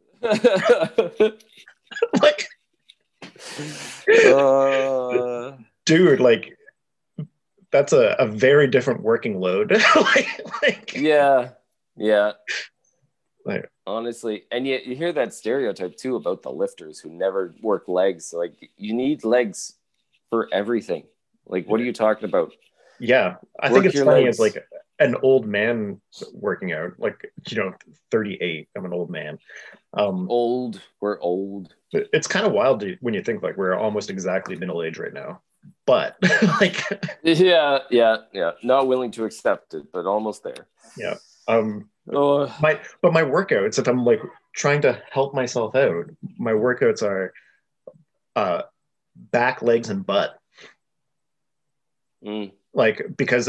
like, 0.22 1.44
uh, 4.28 5.52
dude, 5.86 6.22
like 6.22 6.58
that's 7.72 7.94
a, 7.94 8.16
a 8.20 8.28
very 8.28 8.68
different 8.68 9.02
working 9.02 9.40
load. 9.40 9.72
like, 9.96 10.42
like, 10.62 10.94
yeah, 10.96 11.50
yeah. 11.96 12.34
Like- 13.46 13.70
Honestly, 13.88 14.44
and 14.52 14.68
yet 14.68 14.86
you 14.86 14.96
hear 14.96 15.12
that 15.14 15.34
stereotype 15.34 15.98
too 15.98 16.16
about 16.16 16.44
the 16.44 16.52
lifters 16.52 17.00
who 17.00 17.10
never 17.10 17.56
work 17.62 17.88
legs. 17.88 18.34
Like 18.38 18.54
you 18.78 18.94
need 18.94 19.24
legs 19.24 19.74
for 20.30 20.48
everything. 20.54 21.06
Like 21.48 21.68
what 21.68 21.80
are 21.80 21.84
you 21.84 21.94
talking 21.94 22.26
about? 22.30 22.54
yeah, 23.00 23.38
I 23.60 23.72
Work 23.72 23.84
think 23.84 23.94
it's 23.94 24.04
funny 24.04 24.26
legs. 24.26 24.36
as 24.36 24.40
like 24.40 24.64
an 25.00 25.16
old 25.24 25.48
man 25.48 26.00
working 26.34 26.74
out. 26.74 27.00
Like, 27.00 27.32
you 27.48 27.58
know, 27.58 27.74
38, 28.12 28.68
I'm 28.76 28.86
an 28.86 28.94
old 28.94 29.10
man. 29.10 29.40
Um, 29.94 30.30
Old, 30.30 30.82
we're 31.00 31.20
old. 31.20 31.74
It's 31.92 32.28
kind 32.28 32.46
of 32.46 32.52
wild 32.52 32.82
to, 32.82 32.98
when 33.02 33.14
you 33.16 33.24
think 33.24 33.42
like 33.42 33.58
we're 33.58 33.74
almost 33.74 34.10
exactly 34.12 34.56
middle 34.56 34.84
age 34.84 35.00
right 35.00 35.14
now 35.14 35.42
but 35.90 36.16
like 36.62 36.86
Yeah, 37.24 37.80
yeah, 37.90 38.18
yeah. 38.32 38.52
Not 38.62 38.88
willing 38.88 39.10
to 39.12 39.26
accept 39.26 39.74
it, 39.74 39.92
but 39.92 40.06
almost 40.06 40.44
there. 40.44 40.68
Yeah. 40.96 41.16
Um 41.48 41.90
Oh, 42.12 42.48
my 42.62 42.80
but 43.04 43.14
my 43.14 43.22
workouts 43.22 43.78
if 43.78 43.88
i'm 43.88 44.04
like 44.04 44.20
trying 44.56 44.82
to 44.82 45.00
help 45.12 45.36
myself 45.36 45.76
out 45.76 46.06
my 46.40 46.54
workouts 46.54 47.04
are 47.04 47.34
uh 48.36 48.64
back 49.16 49.62
legs 49.62 49.90
and 49.92 50.04
butt 50.08 50.40
mm, 52.26 52.52
like 52.74 53.06
because 53.16 53.48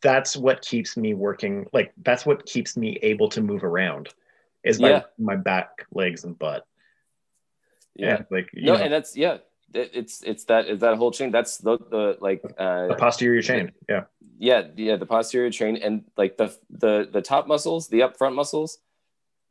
that's 0.00 0.34
what 0.34 0.62
keeps 0.62 0.96
me 0.96 1.12
working 1.12 1.66
like 1.74 1.92
that's 2.02 2.24
what 2.24 2.46
keeps 2.46 2.74
me 2.74 2.98
able 3.02 3.28
to 3.28 3.42
move 3.42 3.64
around 3.64 4.08
is 4.62 4.80
my 4.80 4.88
Yeah. 4.90 5.02
my 5.18 5.36
back 5.36 5.84
legs 5.92 6.24
and 6.24 6.38
butt 6.38 6.64
yeah. 7.96 8.16
And, 8.16 8.26
like 8.30 8.48
No, 8.54 8.74
know, 8.74 8.80
and 8.82 8.92
that's 8.92 9.14
yeah. 9.14 9.38
It, 9.74 9.90
it's 9.94 10.22
it's 10.22 10.44
that 10.44 10.66
is 10.68 10.80
that 10.80 10.96
whole 10.96 11.10
chain. 11.10 11.30
That's 11.30 11.58
the 11.58 11.78
the 11.78 12.16
like 12.20 12.42
uh 12.58 12.88
the 12.88 12.94
posterior 12.94 13.42
chain 13.42 13.72
yeah 13.88 14.04
yeah 14.38 14.62
yeah 14.76 14.96
the 14.96 15.06
posterior 15.06 15.50
chain 15.50 15.76
and 15.76 16.04
like 16.16 16.36
the 16.36 16.56
the 16.70 17.08
the 17.12 17.22
top 17.22 17.46
muscles 17.46 17.88
the 17.88 18.02
up 18.02 18.16
front 18.16 18.34
muscles 18.34 18.78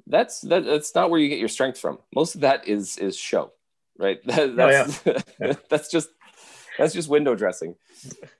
that's 0.07 0.41
that, 0.41 0.65
that's 0.65 0.93
not 0.95 1.09
where 1.09 1.19
you 1.19 1.30
get 1.30 1.39
your 1.39 1.47
strength 1.47 1.80
from 1.80 1.97
most 2.13 2.36
of 2.36 2.41
that 2.41 2.67
is 2.67 2.97
is 2.97 3.15
show 3.15 3.51
right 3.97 4.19
That- 4.26 4.55
that's 4.59 5.05
Yeah. 5.05 5.53
that's 5.69 5.89
just 5.89 6.09
that's 6.78 6.93
just 6.93 7.07
window 7.07 7.36
dressing 7.36 7.76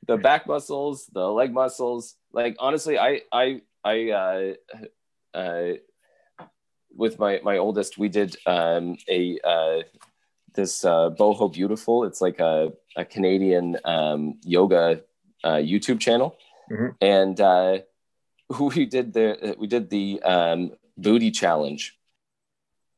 the 0.07 0.17
back 0.17 0.47
muscles 0.47 1.05
the 1.13 1.25
leg 1.31 1.53
muscles 1.53 2.15
like 2.34 2.55
honestly 2.59 2.97
i 2.97 3.21
i 3.31 3.61
i 3.84 4.09
uh 4.09 4.53
uh 5.38 5.73
with 6.95 7.19
my 7.19 7.39
my 7.43 7.57
oldest 7.57 7.97
we 7.97 8.09
did 8.09 8.36
um 8.45 8.97
a 9.09 9.39
uh 9.43 9.81
this 10.53 10.85
uh 10.85 11.09
boho 11.09 11.51
beautiful 11.51 12.03
it's 12.03 12.21
like 12.21 12.39
a, 12.39 12.71
a 12.95 13.05
canadian 13.05 13.77
um 13.85 14.39
yoga 14.43 15.01
uh, 15.43 15.55
YouTube 15.55 15.99
channel, 15.99 16.37
Mhm. 16.71 16.95
and 17.01 17.41
uh, 17.41 17.79
we 18.59 18.85
did 18.85 19.13
the 19.13 19.55
we 19.59 19.67
did 19.67 19.89
the 19.89 20.21
um, 20.23 20.71
booty 20.97 21.31
challenge. 21.31 21.99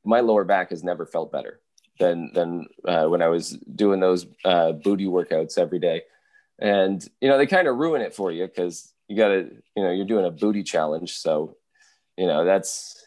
My 0.03 0.19
lower 0.19 0.43
back 0.43 0.69
has 0.69 0.83
never 0.83 1.05
felt 1.05 1.31
better 1.31 1.59
than 1.99 2.31
than 2.33 2.67
uh, 2.87 3.05
when 3.05 3.21
I 3.21 3.29
was 3.29 3.51
doing 3.51 3.99
those 3.99 4.27
uh, 4.43 4.73
booty 4.73 5.05
workouts 5.07 5.57
every 5.57 5.79
day, 5.79 6.03
and 6.59 7.03
you 7.21 7.27
know 7.29 7.37
they 7.37 7.47
kind 7.47 7.67
of 7.67 7.77
ruin 7.77 8.01
it 8.01 8.13
for 8.13 8.31
you 8.31 8.45
because 8.45 8.93
you 9.07 9.17
got 9.17 9.29
to 9.29 9.49
you 9.75 9.83
know 9.83 9.91
you're 9.91 10.05
doing 10.05 10.25
a 10.25 10.31
booty 10.31 10.61
challenge, 10.61 11.13
so 11.13 11.57
you 12.17 12.27
know 12.27 12.45
that's 12.45 13.03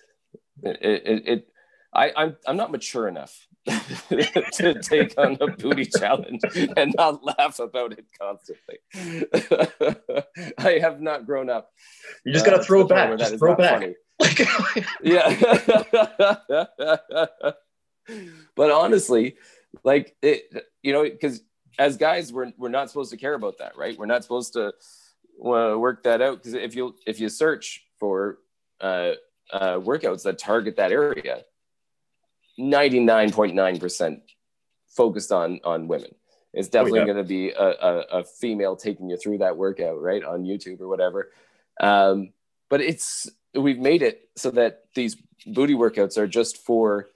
it. 0.65 0.79
it, 0.83 1.29
it 1.29 1.49
I, 1.95 2.13
I'm 2.17 2.37
I'm 2.47 2.57
not 2.57 2.73
mature 2.73 3.07
enough 3.07 3.48
to 3.69 4.81
take 4.83 5.15
on 5.19 5.37
a 5.41 5.47
booty 5.49 5.85
challenge 5.85 6.41
and 6.77 6.95
not 6.97 7.23
laugh 7.23 7.59
about 7.59 7.93
it 7.93 8.07
constantly. 8.19 8.79
I 10.59 10.79
have 10.79 11.01
not 11.01 11.27
grown 11.27 11.51
up. 11.51 11.71
You 12.25 12.33
just 12.33 12.45
gotta 12.47 12.59
uh, 12.59 12.63
throw 12.63 12.85
back. 12.87 13.19
Just 13.19 13.39
throw 13.39 13.55
back. 13.55 13.85
Like, 14.21 14.41
Yeah. 15.01 15.31
but 18.57 18.71
honestly, 18.73 19.37
like 19.85 20.17
it, 20.23 20.65
you 20.83 20.93
know, 20.93 21.05
because 21.05 21.41
as 21.79 21.97
guys, 21.97 22.33
we're 22.33 22.53
we're 22.59 22.69
not 22.69 22.89
supposed 22.89 23.13
to 23.13 23.17
care 23.17 23.35
about 23.35 23.59
that, 23.59 23.77
right? 23.77 23.97
We're 23.97 24.07
not 24.07 24.23
supposed 24.25 24.55
to 24.55 24.73
uh, 25.45 25.79
work 25.79 26.03
that 26.03 26.21
out 26.21 26.39
because 26.39 26.55
if 26.55 26.75
you 26.75 26.97
if 27.07 27.21
you 27.21 27.29
search 27.29 27.85
for 28.01 28.39
uh, 28.81 29.13
uh, 29.53 29.79
workouts 29.79 30.25
that 30.25 30.39
target 30.39 30.77
that 30.77 30.91
area, 30.91 31.45
ninety 32.59 33.01
nine 33.01 33.31
point 33.33 33.55
nine 33.55 33.79
percent 33.79 34.23
focused 34.89 35.33
on 35.33 35.61
on 35.65 35.89
women. 35.89 36.15
It's 36.53 36.69
definitely 36.69 37.01
yeah. 37.01 37.05
going 37.07 37.17
to 37.19 37.25
be 37.25 37.51
a, 37.51 37.63
a, 37.63 37.99
a 38.21 38.25
female 38.25 38.75
taking 38.75 39.11
you 39.11 39.17
through 39.17 39.39
that 39.39 39.57
workout, 39.57 40.01
right, 40.01 40.25
on 40.25 40.45
YouTube 40.45 40.81
or 40.81 40.89
whatever. 40.89 41.31
Um, 41.81 42.33
but 42.69 42.81
it's 42.81 43.31
we've 43.55 43.79
made 43.79 44.03
it 44.03 44.29
so 44.37 44.51
that 44.53 44.85
these 44.95 45.17
booty 45.47 45.75
workouts 45.75 46.19
are 46.19 46.27
just 46.27 46.59
for 46.59 47.09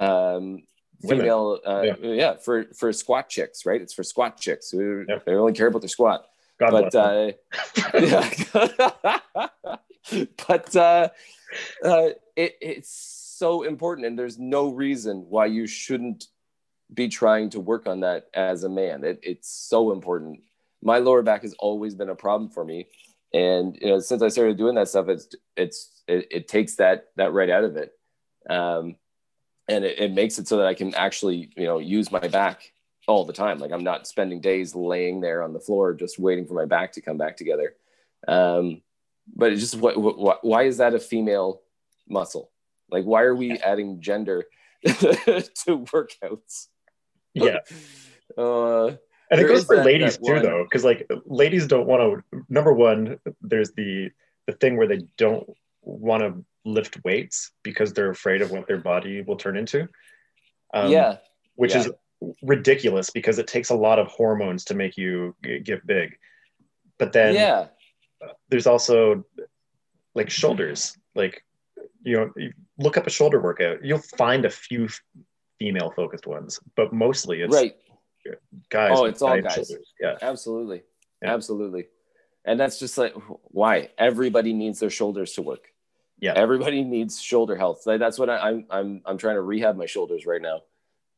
um, 0.00 0.62
female, 1.06 1.60
uh, 1.66 1.82
Yeah. 1.82 1.94
yeah. 2.00 2.34
for 2.36 2.64
for 2.74 2.92
squat 2.92 3.28
chicks, 3.28 3.66
right? 3.66 3.80
It's 3.80 3.92
for 3.92 4.02
squat 4.02 4.38
chicks 4.38 4.70
who 4.70 5.04
Yep. 5.08 5.24
they 5.26 5.34
only 5.34 5.52
care 5.52 5.66
about 5.66 5.82
their 5.82 5.88
squat 5.88 6.26
God 6.58 6.70
but 6.70 6.92
bless 6.92 6.94
uh, 6.94 7.32
yeah. 9.34 10.26
but 10.48 10.76
uh, 10.76 11.08
uh, 11.84 12.08
it, 12.34 12.56
it's 12.60 13.25
so 13.38 13.62
important, 13.62 14.06
and 14.06 14.18
there's 14.18 14.38
no 14.38 14.68
reason 14.68 15.26
why 15.28 15.46
you 15.46 15.66
shouldn't 15.66 16.26
be 16.92 17.08
trying 17.08 17.50
to 17.50 17.60
work 17.60 17.86
on 17.86 18.00
that 18.00 18.26
as 18.34 18.64
a 18.64 18.68
man. 18.68 19.04
It, 19.04 19.20
it's 19.22 19.48
so 19.48 19.92
important. 19.92 20.40
My 20.82 20.98
lower 20.98 21.22
back 21.22 21.42
has 21.42 21.54
always 21.54 21.94
been 21.94 22.08
a 22.08 22.14
problem 22.14 22.50
for 22.50 22.64
me, 22.64 22.86
and 23.32 23.76
you 23.80 23.88
know, 23.88 24.00
since 24.00 24.22
I 24.22 24.28
started 24.28 24.56
doing 24.56 24.74
that 24.76 24.88
stuff, 24.88 25.08
it's 25.08 25.28
it's 25.56 26.02
it, 26.06 26.26
it 26.30 26.48
takes 26.48 26.76
that 26.76 27.08
that 27.16 27.32
right 27.32 27.50
out 27.50 27.64
of 27.64 27.76
it, 27.76 27.92
um, 28.48 28.96
and 29.68 29.84
it, 29.84 29.98
it 29.98 30.12
makes 30.12 30.38
it 30.38 30.48
so 30.48 30.58
that 30.58 30.66
I 30.66 30.74
can 30.74 30.94
actually 30.94 31.50
you 31.56 31.64
know 31.64 31.78
use 31.78 32.12
my 32.12 32.28
back 32.28 32.72
all 33.06 33.24
the 33.24 33.32
time. 33.32 33.58
Like 33.58 33.72
I'm 33.72 33.84
not 33.84 34.06
spending 34.06 34.40
days 34.40 34.74
laying 34.74 35.20
there 35.20 35.42
on 35.42 35.52
the 35.52 35.60
floor 35.60 35.94
just 35.94 36.18
waiting 36.18 36.46
for 36.46 36.54
my 36.54 36.64
back 36.64 36.92
to 36.92 37.00
come 37.00 37.18
back 37.18 37.36
together. 37.36 37.74
Um, 38.26 38.82
but 39.34 39.52
it's 39.52 39.60
just 39.60 39.76
what, 39.76 39.96
what, 39.96 40.44
why 40.44 40.64
is 40.64 40.78
that 40.78 40.94
a 40.94 41.00
female 41.00 41.62
muscle? 42.08 42.50
Like 42.90 43.04
why 43.04 43.22
are 43.22 43.34
we 43.34 43.52
adding 43.58 44.00
gender 44.00 44.44
to 44.84 45.86
workouts? 45.92 46.66
yeah. 47.34 47.58
Uh, 48.36 48.88
And 49.30 49.40
it 49.40 49.46
goes 49.46 49.64
for 49.64 49.76
that- 49.76 49.86
ladies 49.86 50.18
that 50.18 50.26
too, 50.26 50.32
one- 50.34 50.42
though, 50.42 50.64
because 50.64 50.84
like 50.84 51.08
ladies 51.26 51.66
don't 51.68 51.86
want 51.86 52.02
to. 52.32 52.44
Number 52.48 52.72
one, 52.72 53.18
there's 53.40 53.70
the 53.72 54.10
the 54.46 54.52
thing 54.54 54.76
where 54.76 54.88
they 54.88 55.02
don't 55.16 55.48
want 55.82 56.22
to 56.24 56.44
lift 56.64 56.98
weights 57.04 57.52
because 57.62 57.92
they're 57.92 58.10
afraid 58.10 58.42
of 58.42 58.50
what 58.50 58.66
their 58.66 58.78
body 58.78 59.22
will 59.22 59.36
turn 59.36 59.56
into. 59.56 59.88
Um, 60.74 60.90
yeah, 60.90 61.18
which 61.54 61.72
yeah. 61.74 61.82
is 61.82 61.90
ridiculous 62.42 63.10
because 63.10 63.38
it 63.38 63.46
takes 63.46 63.70
a 63.70 63.76
lot 63.76 64.00
of 64.00 64.08
hormones 64.08 64.64
to 64.64 64.74
make 64.74 64.96
you 64.96 65.34
get 65.62 65.86
big. 65.86 66.18
But 66.98 67.12
then 67.12 67.34
yeah, 67.34 67.68
there's 68.48 68.66
also 68.66 69.24
like 70.16 70.30
shoulders. 70.30 70.98
Like 71.14 71.44
you 72.02 72.16
know, 72.16 72.30
look 72.78 72.96
up 72.96 73.06
a 73.06 73.10
shoulder 73.10 73.40
workout, 73.40 73.84
you'll 73.84 73.98
find 73.98 74.44
a 74.44 74.50
few 74.50 74.88
female 75.58 75.92
focused 75.94 76.26
ones, 76.26 76.60
but 76.74 76.92
mostly 76.92 77.42
it's 77.42 77.54
right. 77.54 77.74
guys. 78.70 78.92
Oh, 78.94 79.04
it's 79.04 79.22
all 79.22 79.40
guys. 79.40 79.54
shoulders. 79.54 79.92
Yeah. 80.00 80.16
Absolutely. 80.20 80.82
Yeah. 81.22 81.34
Absolutely. 81.34 81.86
And 82.44 82.60
that's 82.60 82.78
just 82.78 82.96
like 82.98 83.14
why 83.44 83.90
everybody 83.98 84.52
needs 84.52 84.78
their 84.78 84.90
shoulders 84.90 85.32
to 85.32 85.42
work. 85.42 85.68
Yeah. 86.18 86.32
Everybody 86.34 86.84
needs 86.84 87.20
shoulder 87.20 87.56
health. 87.56 87.86
Like, 87.86 87.98
That's 87.98 88.18
what 88.18 88.30
I, 88.30 88.38
I'm 88.38 88.66
I'm 88.70 89.02
I'm 89.04 89.18
trying 89.18 89.34
to 89.34 89.42
rehab 89.42 89.76
my 89.76 89.86
shoulders 89.86 90.26
right 90.26 90.40
now 90.40 90.62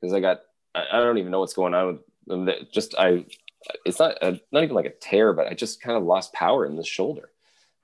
because 0.00 0.14
I 0.14 0.20
got 0.20 0.40
I, 0.74 0.84
I 0.92 0.98
don't 1.00 1.18
even 1.18 1.30
know 1.30 1.40
what's 1.40 1.54
going 1.54 1.74
on 1.74 1.86
with 1.86 1.98
them. 2.26 2.48
Just 2.72 2.94
I 2.98 3.26
it's 3.84 3.98
not 3.98 4.16
uh 4.22 4.34
not 4.52 4.62
even 4.62 4.74
like 4.74 4.86
a 4.86 4.90
tear, 4.90 5.32
but 5.32 5.46
I 5.46 5.54
just 5.54 5.80
kind 5.80 5.96
of 5.96 6.04
lost 6.04 6.32
power 6.32 6.64
in 6.66 6.76
the 6.76 6.84
shoulder, 6.84 7.30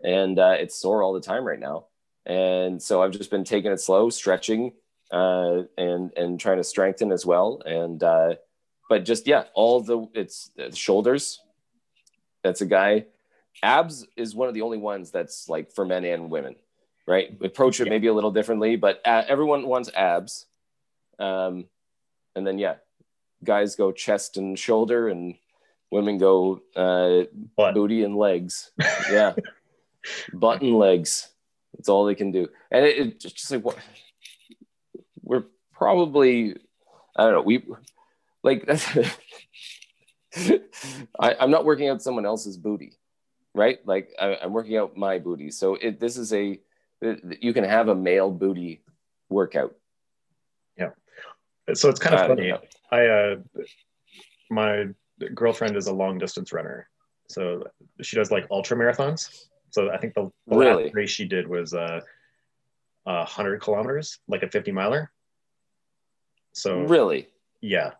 and 0.02 0.38
uh, 0.38 0.56
it's 0.58 0.76
sore 0.76 1.02
all 1.02 1.12
the 1.12 1.20
time 1.20 1.44
right 1.44 1.58
now. 1.58 1.86
And 2.26 2.82
so 2.82 3.02
I've 3.02 3.10
just 3.12 3.30
been 3.30 3.44
taking 3.44 3.70
it 3.72 3.80
slow, 3.80 4.10
stretching, 4.10 4.72
uh, 5.12 5.62
and 5.76 6.12
and 6.16 6.40
trying 6.40 6.56
to 6.56 6.64
strengthen 6.64 7.12
as 7.12 7.26
well. 7.26 7.60
And 7.66 8.02
uh, 8.02 8.34
but 8.88 9.04
just 9.04 9.26
yeah, 9.26 9.44
all 9.54 9.80
the 9.80 10.06
it's 10.14 10.50
uh, 10.58 10.70
shoulders. 10.72 11.40
That's 12.42 12.60
a 12.60 12.66
guy. 12.66 13.06
Abs 13.62 14.06
is 14.16 14.34
one 14.34 14.48
of 14.48 14.54
the 14.54 14.62
only 14.62 14.78
ones 14.78 15.10
that's 15.10 15.48
like 15.48 15.70
for 15.72 15.84
men 15.84 16.04
and 16.04 16.30
women, 16.30 16.56
right? 17.06 17.36
Approach 17.42 17.80
it 17.80 17.86
Yeah. 17.86 17.90
maybe 17.90 18.08
a 18.08 18.12
little 18.12 18.32
differently, 18.32 18.76
but 18.76 19.00
uh, 19.06 19.22
everyone 19.28 19.66
wants 19.66 19.90
abs. 19.94 20.46
Um, 21.18 21.66
and 22.34 22.46
then 22.46 22.58
yeah, 22.58 22.76
guys 23.44 23.76
go 23.76 23.92
chest 23.92 24.36
and 24.36 24.58
shoulder, 24.58 25.08
and 25.08 25.36
women 25.90 26.18
go 26.18 26.60
uh, 26.74 27.24
Butt. 27.56 27.74
booty 27.74 28.02
and 28.02 28.16
legs. 28.16 28.72
Yeah, 29.10 29.34
butt 30.32 30.60
and 30.62 30.74
legs. 30.76 31.28
That's 31.84 31.90
all 31.90 32.06
they 32.06 32.14
can 32.14 32.32
do, 32.32 32.48
and 32.70 32.86
it, 32.86 32.98
it 32.98 33.20
just 33.20 33.50
like 33.50 33.62
what 33.62 33.76
we're 35.22 35.44
probably. 35.70 36.56
I 37.14 37.24
don't 37.24 37.32
know. 37.34 37.42
We 37.42 37.62
like 38.42 38.66
I, 41.20 41.36
I'm 41.38 41.50
not 41.50 41.66
working 41.66 41.88
out 41.90 42.00
someone 42.00 42.24
else's 42.24 42.56
booty, 42.56 42.94
right? 43.54 43.86
Like 43.86 44.14
I, 44.18 44.38
I'm 44.42 44.54
working 44.54 44.78
out 44.78 44.96
my 44.96 45.18
booty. 45.18 45.50
So 45.50 45.74
it, 45.74 46.00
this 46.00 46.16
is 46.16 46.32
a 46.32 46.58
you 47.38 47.52
can 47.52 47.64
have 47.64 47.88
a 47.88 47.94
male 47.94 48.30
booty 48.30 48.82
workout. 49.28 49.74
Yeah. 50.78 50.92
So 51.74 51.90
it's 51.90 52.00
kind 52.00 52.14
of 52.14 52.26
funny. 52.28 52.50
I 52.90 53.06
uh, 53.06 53.36
my 54.50 54.86
girlfriend 55.34 55.76
is 55.76 55.88
a 55.88 55.92
long 55.92 56.16
distance 56.16 56.50
runner, 56.50 56.88
so 57.28 57.64
she 58.00 58.16
does 58.16 58.30
like 58.30 58.46
ultra 58.50 58.74
marathons. 58.74 59.48
So 59.74 59.90
I 59.90 59.96
think 59.98 60.14
the, 60.14 60.30
the 60.46 60.56
Really? 60.56 60.84
last 60.84 60.94
race 60.94 61.10
she 61.10 61.24
did 61.24 61.48
was 61.48 61.74
uh, 61.74 62.00
uh, 63.06 63.24
hundred 63.24 63.60
kilometers, 63.60 64.20
like 64.28 64.44
a 64.44 64.48
fifty 64.48 64.70
miler. 64.70 65.10
So 66.52 66.82
Really, 66.82 67.26
yeah, 67.60 67.90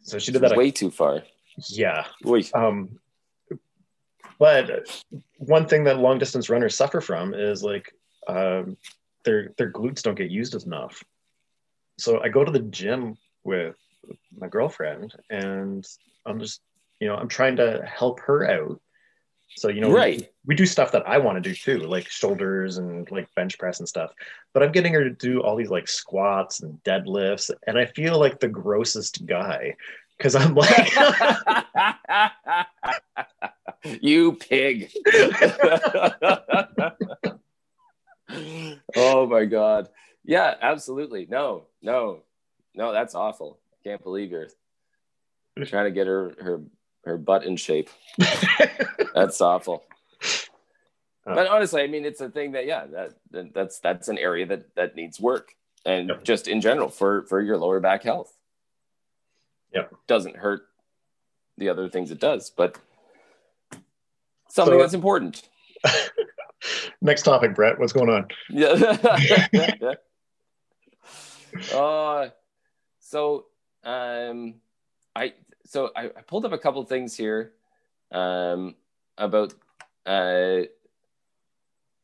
so 0.00 0.18
she 0.18 0.32
did 0.32 0.40
that. 0.40 0.56
way 0.56 0.70
too 0.70 0.90
far. 0.90 1.22
yeah, 1.68 2.06
Oy. 2.24 2.42
um, 2.54 2.98
but 4.38 5.04
one 5.36 5.66
thing 5.68 5.84
that 5.84 5.98
long 5.98 6.18
distance 6.18 6.48
runners 6.48 6.74
suffer 6.74 7.02
from 7.02 7.34
is 7.34 7.62
like 7.62 7.92
um, 8.26 8.78
their 9.26 9.52
their 9.58 9.70
glutes 9.70 10.00
don't 10.02 10.16
get 10.16 10.30
used 10.30 10.54
enough. 10.64 11.04
So 11.98 12.22
I 12.22 12.30
go 12.30 12.44
to 12.44 12.50
the 12.50 12.60
gym 12.60 13.18
with 13.44 13.76
my 14.34 14.48
girlfriend, 14.48 15.12
and 15.28 15.86
I'm 16.24 16.40
just 16.40 16.62
you 16.98 17.08
know 17.08 17.16
I'm 17.16 17.28
trying 17.28 17.56
to 17.56 17.84
help 17.84 18.20
her 18.20 18.48
out. 18.48 18.80
So 19.58 19.68
you 19.68 19.82
know, 19.82 19.90
Right. 19.92 20.32
We 20.46 20.54
do 20.54 20.64
stuff 20.66 20.92
that 20.92 21.08
I 21.08 21.18
want 21.18 21.42
to 21.42 21.48
do 21.48 21.54
too, 21.54 21.78
like 21.86 22.08
shoulders 22.08 22.78
and 22.78 23.10
like 23.10 23.34
bench 23.34 23.58
press 23.58 23.80
and 23.80 23.88
stuff. 23.88 24.12
But 24.52 24.62
I'm 24.62 24.72
getting 24.72 24.94
her 24.94 25.04
to 25.04 25.10
do 25.10 25.42
all 25.42 25.56
these 25.56 25.70
like 25.70 25.88
squats 25.88 26.60
and 26.60 26.82
deadlifts, 26.84 27.50
and 27.66 27.78
I 27.78 27.86
feel 27.86 28.18
like 28.18 28.40
the 28.40 28.48
grossest 28.48 29.26
guy 29.26 29.76
because 30.16 30.34
I'm 30.34 30.54
like. 30.54 30.94
you 34.00 34.32
pig. 34.32 34.90
oh 38.96 39.26
my 39.26 39.44
god. 39.44 39.88
Yeah, 40.24 40.54
absolutely. 40.60 41.26
No, 41.30 41.64
no, 41.82 42.22
no, 42.74 42.92
that's 42.92 43.14
awful. 43.14 43.58
Can't 43.84 44.02
believe 44.02 44.30
you're 44.32 44.48
trying 45.66 45.84
to 45.84 45.92
get 45.92 46.06
her 46.06 46.34
her 46.40 46.62
her 47.04 47.16
butt 47.16 47.44
in 47.44 47.56
shape. 47.56 47.88
That's 49.14 49.40
awful. 49.40 49.84
Uh. 51.26 51.34
But 51.34 51.48
honestly, 51.48 51.82
I 51.82 51.86
mean, 51.88 52.04
it's 52.04 52.20
a 52.20 52.28
thing 52.30 52.52
that 52.52 52.66
yeah, 52.66 52.86
that, 52.86 53.10
that 53.32 53.54
that's 53.54 53.78
that's 53.80 54.08
an 54.08 54.18
area 54.18 54.46
that 54.46 54.74
that 54.76 54.94
needs 54.96 55.20
work, 55.20 55.54
and 55.84 56.08
Yep. 56.08 56.24
just 56.24 56.48
in 56.48 56.60
general 56.60 56.88
for 56.88 57.22
for 57.24 57.40
your 57.40 57.56
lower 57.56 57.80
back 57.80 58.02
health. 58.04 58.32
Yep. 59.74 59.92
doesn't 60.06 60.36
hurt 60.36 60.62
the 61.58 61.68
other 61.68 61.88
things 61.88 62.10
it 62.10 62.20
does, 62.20 62.48
but 62.50 62.78
something 64.48 64.74
So- 64.74 64.78
that's 64.80 64.94
important. 64.94 65.42
Next 67.02 67.22
topic, 67.22 67.54
Brett. 67.54 67.78
What's 67.78 67.92
going 67.92 68.08
on? 68.08 68.28
Yeah. 68.48 68.70
uh, 71.74 72.28
so 73.00 73.46
um, 73.84 74.54
I 75.14 75.34
so 75.64 75.90
I, 75.94 76.06
I 76.06 76.22
pulled 76.26 76.44
up 76.44 76.52
a 76.52 76.58
couple 76.58 76.82
things 76.84 77.16
here 77.16 77.52
um, 78.12 78.74
about 79.18 79.54
uh, 80.06 80.62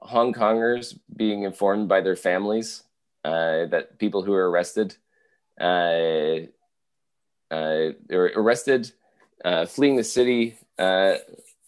Hong 0.03 0.33
Kongers 0.33 0.99
being 1.17 1.45
informed 1.45 1.89
by 1.89 2.01
their 2.01 2.17
families 2.17 2.83
uh, 3.25 3.67
that 3.67 3.99
people 3.99 4.23
who 4.23 4.33
are 4.35 4.51
arrested 4.51 4.97
uh, 5.61 6.47
uh, 7.53 7.93
they 8.09 8.17
were 8.17 8.33
arrested, 8.35 8.91
uh, 9.45 9.67
fleeing 9.67 9.97
the 9.97 10.05
city 10.05 10.57
uh, 10.79 11.17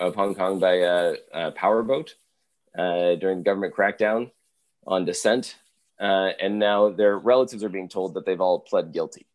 of 0.00 0.14
Hong 0.14 0.34
Kong 0.34 0.58
by 0.58 0.76
a, 0.76 1.14
a 1.32 1.50
powerboat 1.52 2.14
uh, 2.76 3.16
during 3.16 3.38
the 3.38 3.44
government 3.44 3.74
crackdown 3.74 4.30
on 4.86 5.04
dissent. 5.04 5.56
Uh, 6.00 6.30
and 6.40 6.58
now 6.58 6.90
their 6.90 7.18
relatives 7.18 7.62
are 7.62 7.68
being 7.68 7.88
told 7.88 8.14
that 8.14 8.24
they've 8.24 8.40
all 8.40 8.60
pled 8.60 8.92
guilty. 8.92 9.26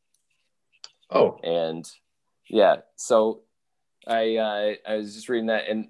Oh, 1.11 1.39
And 1.43 1.89
yeah, 2.49 2.77
so 2.95 3.41
I 4.07 4.35
uh, 4.37 4.73
I 4.87 4.95
was 4.95 5.15
just 5.15 5.29
reading 5.29 5.47
that, 5.47 5.67
and 5.67 5.87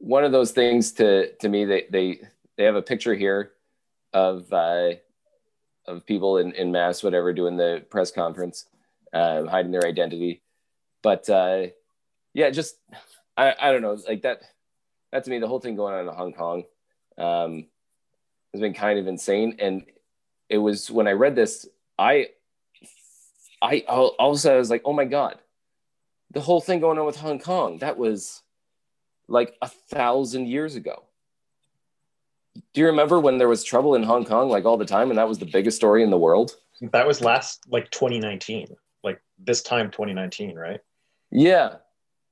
one 0.00 0.24
of 0.24 0.32
those 0.32 0.50
things 0.50 0.92
to 0.92 1.32
to 1.36 1.48
me, 1.48 1.64
they 1.66 1.86
they 1.90 2.20
they 2.56 2.64
have 2.64 2.74
a 2.74 2.82
picture 2.82 3.14
here 3.14 3.52
of 4.12 4.52
uh, 4.52 4.92
of 5.86 6.06
people 6.06 6.38
in 6.38 6.52
in 6.52 6.72
mass, 6.72 7.02
whatever, 7.02 7.32
doing 7.32 7.56
the 7.56 7.84
press 7.90 8.10
conference, 8.10 8.66
uh, 9.12 9.44
hiding 9.44 9.70
their 9.70 9.86
identity, 9.86 10.42
but 11.02 11.28
uh, 11.28 11.66
yeah, 12.32 12.50
just 12.50 12.76
I 13.36 13.54
I 13.60 13.72
don't 13.72 13.82
know, 13.82 13.98
like 14.08 14.22
that 14.22 14.40
that 15.12 15.24
to 15.24 15.30
me, 15.30 15.38
the 15.38 15.48
whole 15.48 15.60
thing 15.60 15.76
going 15.76 15.94
on 15.94 16.08
in 16.08 16.14
Hong 16.14 16.32
Kong 16.32 16.64
um, 17.18 17.66
has 18.52 18.60
been 18.60 18.74
kind 18.74 18.98
of 18.98 19.06
insane, 19.06 19.56
and 19.58 19.84
it 20.48 20.58
was 20.58 20.90
when 20.90 21.08
I 21.08 21.12
read 21.12 21.36
this, 21.36 21.68
I 21.98 22.28
I 23.60 23.84
all, 23.86 24.14
all 24.18 24.30
of 24.30 24.36
a 24.36 24.38
sudden 24.38 24.56
I 24.56 24.58
was 24.58 24.70
like, 24.70 24.82
oh 24.86 24.94
my 24.94 25.04
god, 25.04 25.38
the 26.30 26.40
whole 26.40 26.62
thing 26.62 26.80
going 26.80 26.98
on 26.98 27.04
with 27.04 27.16
Hong 27.16 27.38
Kong 27.38 27.78
that 27.78 27.98
was 27.98 28.42
like 29.30 29.54
a 29.62 29.68
thousand 29.68 30.48
years 30.48 30.74
ago. 30.74 31.04
Do 32.74 32.80
you 32.80 32.88
remember 32.88 33.20
when 33.20 33.38
there 33.38 33.48
was 33.48 33.64
trouble 33.64 33.94
in 33.94 34.02
Hong 34.02 34.24
Kong 34.24 34.50
like 34.50 34.64
all 34.64 34.76
the 34.76 34.84
time, 34.84 35.10
and 35.10 35.18
that 35.18 35.28
was 35.28 35.38
the 35.38 35.46
biggest 35.46 35.76
story 35.76 36.02
in 36.02 36.10
the 36.10 36.18
world? 36.18 36.56
that 36.92 37.06
was 37.06 37.20
last 37.20 37.62
like 37.68 37.90
2019, 37.90 38.74
like 39.04 39.20
this 39.38 39.62
time 39.62 39.90
2019, 39.90 40.56
right? 40.56 40.80
Yeah, 41.30 41.76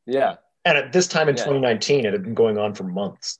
yeah, 0.06 0.36
And 0.64 0.78
at 0.78 0.90
this 0.92 1.06
time 1.06 1.28
in 1.28 1.36
Yeah. 1.36 1.44
2019, 1.44 2.06
it 2.06 2.12
had 2.14 2.22
been 2.22 2.34
going 2.34 2.56
on 2.58 2.74
for 2.74 2.84
months. 2.84 3.38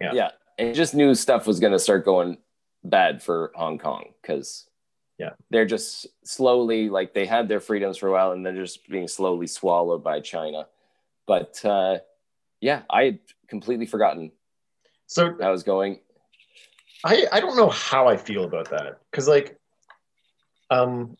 Yeah. 0.00 0.12
yeah. 0.12 0.30
And 0.58 0.74
just 0.74 0.92
knew 0.92 1.14
stuff 1.14 1.46
was 1.46 1.60
going 1.60 1.72
to 1.72 1.78
start 1.78 2.04
going 2.04 2.38
bad 2.82 3.22
for 3.22 3.52
Hong 3.54 3.78
Kong 3.78 4.12
because 4.20 4.68
Yeah. 5.18 5.30
they're 5.50 5.66
just 5.66 6.08
slowly 6.24 6.88
like 6.90 7.14
they 7.14 7.24
had 7.26 7.48
their 7.48 7.60
freedoms 7.60 7.96
for 7.96 8.08
a 8.08 8.12
while, 8.12 8.32
and 8.32 8.44
they're 8.44 8.52
just 8.54 8.88
being 8.88 9.06
slowly 9.08 9.46
swallowed 9.46 10.02
by 10.02 10.18
China. 10.20 10.66
But 11.26 11.64
uh, 11.64 11.98
yeah, 12.60 12.82
I 12.90 13.04
had 13.04 13.18
completely 13.48 13.86
forgotten 13.86 14.32
So 15.06 15.36
how 15.40 15.48
it 15.48 15.52
was 15.52 15.62
going. 15.62 16.00
I 17.04 17.26
I 17.32 17.40
don't 17.40 17.56
know 17.56 17.68
how 17.70 18.08
I 18.08 18.16
feel 18.16 18.44
about 18.44 18.70
that 18.70 18.98
because 19.10 19.28
like 19.28 19.58
um 20.70 21.16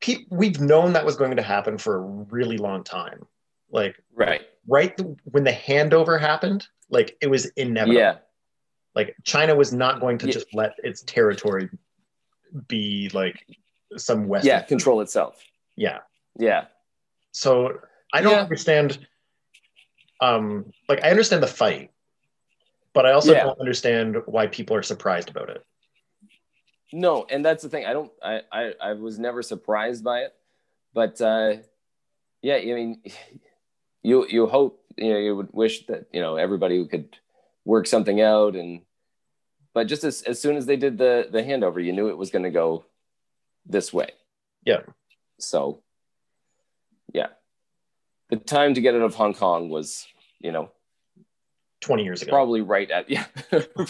pe- 0.00 0.24
we've 0.30 0.60
known 0.60 0.92
that 0.94 1.04
was 1.04 1.16
going 1.16 1.36
to 1.36 1.42
happen 1.42 1.78
for 1.78 1.96
a 1.96 2.00
really 2.00 2.58
long 2.58 2.84
time. 2.84 3.26
Like 3.70 3.96
Right. 4.14 4.42
right 4.66 4.98
when 5.24 5.44
the 5.44 5.52
handover 5.52 6.18
happened, 6.20 6.66
like 6.88 7.16
it 7.20 7.26
was 7.28 7.46
inevitable. 7.56 8.00
Yeah. 8.00 8.18
Like 8.94 9.16
China 9.24 9.54
was 9.54 9.72
not 9.72 10.00
going 10.00 10.18
to 10.18 10.26
Yeah. 10.26 10.32
just 10.32 10.54
let 10.54 10.74
its 10.82 11.02
territory 11.02 11.68
be 12.68 13.10
like 13.12 13.44
some 13.96 14.28
western. 14.28 14.48
Yeah. 14.48 14.62
Control 14.62 15.00
itself. 15.00 15.42
Yeah. 15.76 15.98
Yeah. 16.38 16.66
So 17.32 17.78
I 18.12 18.22
don't 18.22 18.32
Yeah. 18.32 18.40
understand. 18.42 19.06
Um, 20.20 20.72
like 20.88 21.02
I 21.04 21.10
understand 21.10 21.42
the 21.42 21.46
fight, 21.48 21.90
but 22.92 23.06
I 23.06 23.12
also 23.12 23.32
Yeah. 23.32 23.44
don't 23.44 23.60
understand 23.60 24.16
why 24.26 24.46
people 24.48 24.76
are 24.76 24.82
surprised 24.82 25.30
about 25.30 25.50
it. 25.50 25.64
No, 26.92 27.26
and 27.28 27.44
that's 27.44 27.62
the 27.62 27.68
thing. 27.68 27.84
I 27.86 27.92
don't. 27.92 28.10
I. 28.22 28.40
I, 28.50 28.72
I 28.80 28.92
was 28.94 29.18
never 29.18 29.42
surprised 29.42 30.02
by 30.02 30.20
it, 30.20 30.34
but 30.94 31.20
uh, 31.20 31.56
yeah. 32.42 32.56
I 32.56 32.64
mean, 32.64 33.02
you 34.02 34.26
you 34.26 34.46
hope 34.46 34.82
you 34.96 35.12
know 35.12 35.18
you 35.18 35.36
would 35.36 35.52
wish 35.52 35.86
that 35.86 36.06
you 36.12 36.20
know 36.20 36.36
everybody 36.36 36.84
could 36.86 37.16
work 37.64 37.86
something 37.86 38.20
out, 38.22 38.56
and 38.56 38.80
but 39.74 39.86
just 39.86 40.02
as 40.02 40.22
as 40.22 40.40
soon 40.40 40.56
as 40.56 40.64
they 40.64 40.76
did 40.76 40.96
the 40.96 41.28
the 41.30 41.42
handover, 41.42 41.84
you 41.84 41.92
knew 41.92 42.08
it 42.08 42.16
was 42.16 42.30
going 42.30 42.44
to 42.44 42.50
go 42.50 42.86
this 43.66 43.92
way. 43.92 44.10
Yeah. 44.64 44.80
So, 45.38 45.82
yeah, 47.12 47.28
the 48.30 48.36
time 48.36 48.74
to 48.74 48.80
get 48.80 48.94
out 48.94 49.02
of 49.02 49.14
Hong 49.14 49.34
Kong 49.34 49.68
was 49.68 50.06
you 50.40 50.52
know 50.52 50.70
20 51.80 52.04
years 52.04 52.22
ago, 52.22 52.30
probably 52.32 52.60
right 52.60 52.90
at 52.90 53.08
yeah 53.10 53.26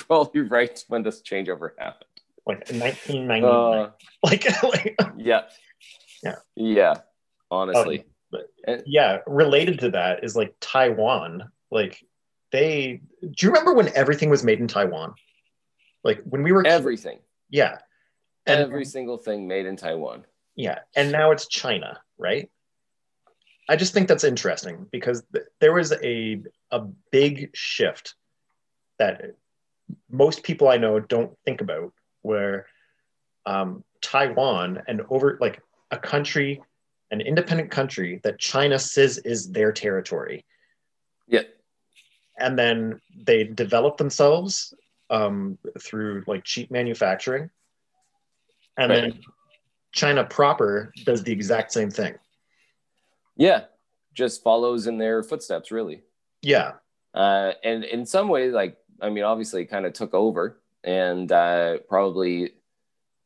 probably 0.06 0.42
right 0.42 0.84
when 0.88 1.02
this 1.02 1.22
changeover 1.22 1.70
happened. 1.78 2.04
like 2.46 2.68
1999. 2.70 3.44
Uh, 3.44 3.90
like, 4.22 4.62
like, 4.62 4.96
yeah 5.16 5.42
Yeah. 6.22 6.36
yeah 6.56 6.94
honestly 7.50 8.04
but- 8.30 8.48
And- 8.66 8.82
yeah. 8.86 9.18
Related 9.26 9.80
to 9.80 9.90
that 9.92 10.22
is 10.22 10.36
like 10.36 10.54
Taiwan. 10.60 11.50
Like, 11.70 12.04
they. 12.52 13.00
Do 13.22 13.46
you 13.46 13.50
remember 13.52 13.72
when 13.72 13.88
everything 13.94 14.28
was 14.28 14.44
made 14.44 14.60
in 14.60 14.68
Taiwan? 14.68 15.14
Like 16.04 16.20
when 16.24 16.42
we 16.42 16.52
were 16.52 16.66
everything 16.66 17.18
yeah, 17.50 17.78
and 18.46 18.60
every 18.60 18.84
single 18.84 19.16
thing 19.18 19.48
made 19.48 19.66
in 19.66 19.76
taiwan 19.76 20.24
yeah, 20.56 20.80
and 20.94 21.10
now 21.10 21.30
it's 21.30 21.46
China, 21.48 22.00
right? 22.18 22.50
I 23.68 23.76
just 23.76 23.92
think 23.92 24.08
that's 24.08 24.24
interesting 24.24 24.86
because 24.90 25.22
th- 25.32 25.46
there 25.60 25.72
was 25.74 25.92
a 26.02 26.42
a 26.70 26.80
big 27.10 27.50
shift 27.54 28.14
that 28.98 29.34
most 30.10 30.42
people 30.42 30.68
I 30.68 30.76
know 30.78 31.00
don't 31.00 31.36
think 31.44 31.60
about, 31.60 31.92
where 32.22 32.66
um, 33.46 33.84
Taiwan 34.00 34.82
and 34.88 35.02
over 35.10 35.38
like 35.40 35.62
a 35.90 35.98
country, 35.98 36.60
an 37.10 37.20
independent 37.20 37.70
country 37.70 38.20
that 38.24 38.38
China 38.38 38.78
says 38.78 39.18
is 39.18 39.50
their 39.50 39.72
territory, 39.72 40.44
yeah 41.26 41.42
and 42.38 42.58
then 42.58 43.00
they 43.24 43.44
develop 43.44 43.96
themselves 43.96 44.72
um, 45.10 45.58
through 45.80 46.22
like 46.26 46.44
cheap 46.44 46.70
manufacturing, 46.70 47.50
and 48.76 48.90
Right. 48.90 49.00
then 49.12 49.20
China 49.92 50.24
proper 50.24 50.92
does 51.04 51.22
the 51.22 51.32
exact 51.32 51.72
same 51.72 51.90
thing. 51.90 52.14
Yeah 53.38 53.64
just 54.12 54.42
follows 54.42 54.86
in 54.86 54.98
their 54.98 55.22
footsteps 55.22 55.70
really. 55.70 56.02
Yeah, 56.42 56.72
uh, 57.14 57.52
and 57.64 57.84
in 57.84 58.04
some 58.04 58.28
ways 58.28 58.52
like 58.52 58.76
i 59.00 59.08
mean 59.08 59.24
obviously 59.24 59.64
kind 59.64 59.86
of 59.86 59.92
took 59.94 60.12
over 60.12 60.60
and 60.84 61.30
uh, 61.32 61.78
probably 61.88 62.52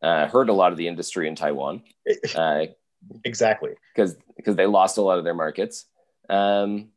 uh, 0.02 0.28
hurt 0.28 0.48
a 0.48 0.52
lot 0.52 0.70
of 0.72 0.78
the 0.78 0.86
industry 0.86 1.26
in 1.26 1.34
taiwan. 1.34 1.82
Because 2.04 2.68
exactly. 3.24 3.72
because 3.94 4.16
they 4.56 4.66
lost 4.66 4.98
a 4.98 5.02
lot 5.02 5.18
of 5.18 5.24
their 5.24 5.34
markets. 5.34 5.86
Um, 6.28 6.90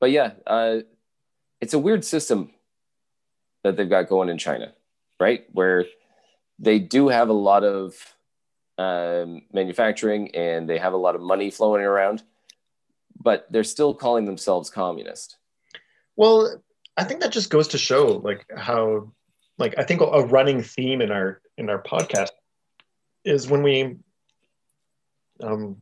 but 0.00 0.10
yeah 0.10 0.32
uh, 0.46 0.78
it's 1.60 1.74
a 1.74 1.78
weird 1.78 2.04
system 2.04 2.50
that 3.62 3.76
they've 3.76 3.90
got 3.90 4.08
going 4.08 4.30
in 4.30 4.38
china 4.38 4.72
right? 5.20 5.44
Where 5.52 5.84
they 6.58 6.78
do 6.80 7.08
have 7.08 7.28
a 7.28 7.34
lot 7.34 7.62
of 7.62 7.94
um, 8.78 9.42
manufacturing 9.52 10.34
and 10.34 10.68
they 10.68 10.78
have 10.78 10.94
a 10.94 10.96
lot 10.96 11.14
of 11.14 11.20
money 11.20 11.50
flowing 11.50 11.82
around, 11.84 12.22
but 13.20 13.46
they're 13.50 13.64
still 13.64 13.94
calling 13.94 14.24
themselves 14.24 14.70
communist. 14.70 15.36
Well, 16.16 16.62
I 16.96 17.04
think 17.04 17.20
that 17.20 17.32
just 17.32 17.50
goes 17.50 17.68
to 17.68 17.78
show 17.78 18.20
like 18.24 18.46
how 18.56 19.12
like 19.58 19.74
I 19.78 19.84
think 19.84 20.00
a 20.00 20.22
running 20.24 20.62
theme 20.62 21.00
in 21.02 21.10
our 21.10 21.40
in 21.56 21.68
our 21.70 21.82
podcast 21.82 22.30
is 23.24 23.48
when 23.48 23.62
we 23.62 23.96
um 25.42 25.80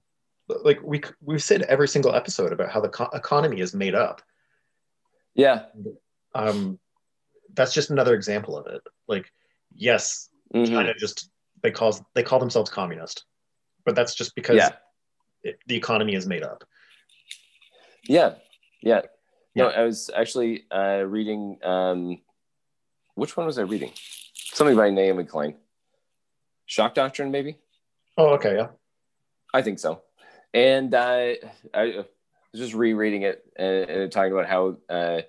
like 0.49 0.81
we 0.83 1.01
we've 1.23 1.43
said 1.43 1.63
every 1.63 1.89
single 1.89 2.15
episode 2.15 2.53
about 2.53 2.71
how 2.71 2.81
the 2.81 2.89
co- 2.89 3.11
economy 3.15 3.61
is 3.61 3.75
made 3.75 3.95
up. 3.95 4.23
Yeah. 5.35 5.67
Um 6.35 6.79
that's 7.55 7.73
just 7.75 7.91
another 7.91 8.15
example 8.15 8.57
of 8.57 8.67
it. 8.67 8.83
Like 9.07 9.33
yes, 9.75 10.29
Mhm. 10.55 10.69
China 10.69 10.95
just 10.95 11.31
they 11.63 11.71
call 11.71 12.07
they 12.15 12.23
call 12.23 12.39
themselves 12.39 12.71
communist. 12.71 13.25
But 13.85 13.95
that's 13.95 14.15
just 14.15 14.35
because 14.35 14.57
Yeah. 14.57 14.71
it, 15.43 15.59
the 15.67 15.77
economy 15.77 16.15
is 16.15 16.27
made 16.27 16.43
up. 16.43 16.65
Yeah. 18.05 18.35
Yeah. 18.83 19.03
No, 19.55 19.71
Yeah. 19.71 19.81
I 19.81 19.83
was 19.85 20.11
actually 20.15 20.65
uh, 20.71 21.05
reading. 21.07 21.59
Um, 21.63 22.21
which 23.15 23.37
one 23.37 23.47
was 23.47 23.59
I 23.59 23.63
reading? 23.63 23.93
Something 24.35 24.77
by 24.77 24.91
Naomi 24.91 25.25
Klein. 25.25 25.57
Shock 26.67 26.95
Doctrine, 26.95 27.31
maybe? 27.31 27.57
Oh, 28.17 28.35
okay, 28.35 28.57
yeah. 28.57 28.69
I 29.55 29.63
think 29.63 29.79
so. 29.79 30.03
And 30.55 30.95
uh, 30.95 31.33
I 31.75 32.05
was 32.53 32.61
just 32.61 32.75
rereading 32.75 33.23
it 33.23 33.45
and, 33.57 33.91
and 33.91 34.13
talking 34.13 34.33
about 34.33 34.47
how 34.47 34.77
uh, 34.89 35.23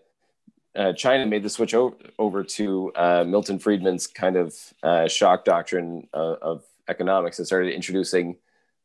uh, 0.75 0.93
China 0.93 1.25
made 1.25 1.43
the 1.43 1.49
switch 1.49 1.73
over, 1.73 1.95
over 2.17 2.43
to 2.43 2.91
uh, 2.95 3.23
Milton 3.27 3.59
Friedman's 3.59 4.07
kind 4.07 4.35
of 4.35 4.55
uh, 4.83 5.07
shock 5.07 5.45
doctrine 5.45 6.07
uh, 6.13 6.35
of 6.41 6.63
economics 6.87 7.39
and 7.39 7.45
started 7.45 7.73
introducing 7.73 8.37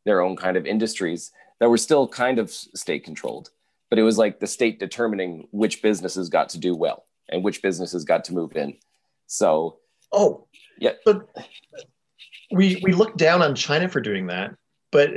their 0.04 0.20
own 0.20 0.36
kind 0.36 0.56
of 0.56 0.66
industries 0.66 1.32
that 1.60 1.68
were 1.68 1.78
still 1.78 2.06
kind 2.06 2.38
of 2.38 2.50
state 2.50 3.04
controlled. 3.04 3.50
But 3.94 4.00
it 4.00 4.02
was 4.02 4.18
like 4.18 4.40
the 4.40 4.48
state 4.48 4.80
determining 4.80 5.46
which 5.52 5.80
businesses 5.80 6.28
got 6.28 6.48
to 6.48 6.58
do 6.58 6.74
well 6.74 7.06
and 7.28 7.44
which 7.44 7.62
businesses 7.62 8.04
got 8.04 8.24
to 8.24 8.34
move 8.34 8.56
in. 8.56 8.76
So 9.28 9.78
Oh, 10.10 10.48
Yeah. 10.80 10.94
So 11.06 11.28
we 12.50 12.80
we 12.82 12.90
look 12.90 13.16
down 13.16 13.40
on 13.40 13.54
China 13.54 13.88
for 13.88 14.00
doing 14.00 14.26
that, 14.26 14.50
but 14.90 15.10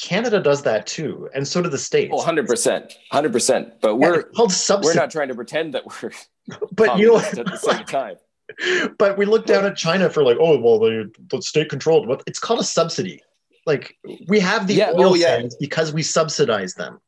Canada 0.00 0.40
does 0.40 0.62
that 0.62 0.84
too, 0.84 1.30
and 1.32 1.46
so 1.46 1.62
do 1.62 1.68
the 1.68 1.78
states. 1.78 2.10
Oh, 2.12 2.16
100 2.16 2.48
percent, 2.48 2.92
hundred 3.12 3.32
percent. 3.32 3.80
But 3.80 3.98
we're 3.98 4.24
called 4.24 4.50
subsidy. 4.50 4.96
we're 4.96 5.00
not 5.00 5.12
trying 5.12 5.28
to 5.28 5.36
pretend 5.36 5.74
that 5.74 5.84
we're 5.86 6.10
but 6.72 6.98
you 6.98 7.12
know 7.12 7.18
at 7.20 7.36
the 7.36 7.56
same 7.56 7.84
time. 7.84 8.16
but 8.98 9.16
we 9.16 9.26
look 9.26 9.46
down 9.46 9.64
at 9.64 9.76
China 9.76 10.10
for 10.10 10.24
like, 10.24 10.38
oh 10.40 10.58
well, 10.58 10.80
the, 10.80 11.08
the 11.30 11.40
state 11.40 11.68
controlled. 11.68 12.08
What 12.08 12.24
it's 12.26 12.40
called 12.40 12.58
a 12.58 12.64
subsidy. 12.64 13.22
Like 13.64 13.96
we 14.26 14.40
have 14.40 14.66
the 14.66 14.74
Yeah, 14.74 14.90
oil 14.90 15.10
oh, 15.10 15.14
yeah. 15.14 15.36
sands 15.36 15.54
because 15.60 15.92
we 15.92 16.02
subsidize 16.02 16.74
them. 16.74 16.98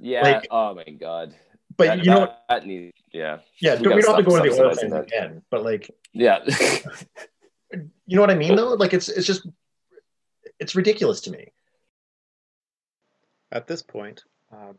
Yeah. 0.00 0.22
Like- 0.22 0.46
oh 0.50 0.74
my 0.74 0.84
god. 0.84 1.34
But 1.76 1.86
That- 1.86 1.98
you 2.04 2.10
know, 2.10 2.20
that, 2.20 2.44
that 2.48 2.66
needs, 2.66 2.92
yeah, 3.12 3.38
yeah, 3.58 3.74
we 3.80 3.88
we, 3.88 4.02
don't 4.02 4.14
have 4.14 4.16
to 4.16 4.22
go 4.22 4.36
into 4.36 4.50
the 4.50 4.62
oil 4.62 4.70
subsidizing 4.70 4.90
sands 4.90 5.10
that. 5.10 5.16
again. 5.16 5.42
But 5.50 5.64
like, 5.64 5.90
yeah. 6.12 6.38
you 7.72 8.16
know 8.16 8.20
what 8.20 8.30
I 8.30 8.34
mean 8.34 8.54
though? 8.54 8.74
Like 8.74 8.94
it's 8.94 9.08
it's 9.08 9.26
just 9.26 9.46
it's 10.60 10.74
ridiculous 10.76 11.20
to 11.22 11.30
me. 11.30 11.52
At 13.50 13.66
this 13.66 13.82
point, 13.82 14.24
uh, 14.52 14.72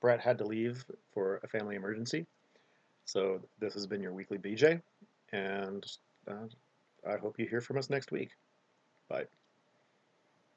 Brett 0.00 0.20
had 0.20 0.38
to 0.38 0.44
leave 0.44 0.84
for 1.12 1.40
a 1.42 1.48
family 1.48 1.76
emergency. 1.76 2.26
So 3.04 3.40
this 3.58 3.74
has 3.74 3.86
been 3.86 4.02
your 4.02 4.12
weekly 4.12 4.38
BJ, 4.38 4.80
and 5.32 5.84
uh, 6.28 6.46
I 7.08 7.16
hope 7.16 7.38
you 7.38 7.46
hear 7.46 7.60
from 7.60 7.78
us 7.78 7.90
next 7.90 8.12
week. 8.12 8.30
Bye. 9.08 9.24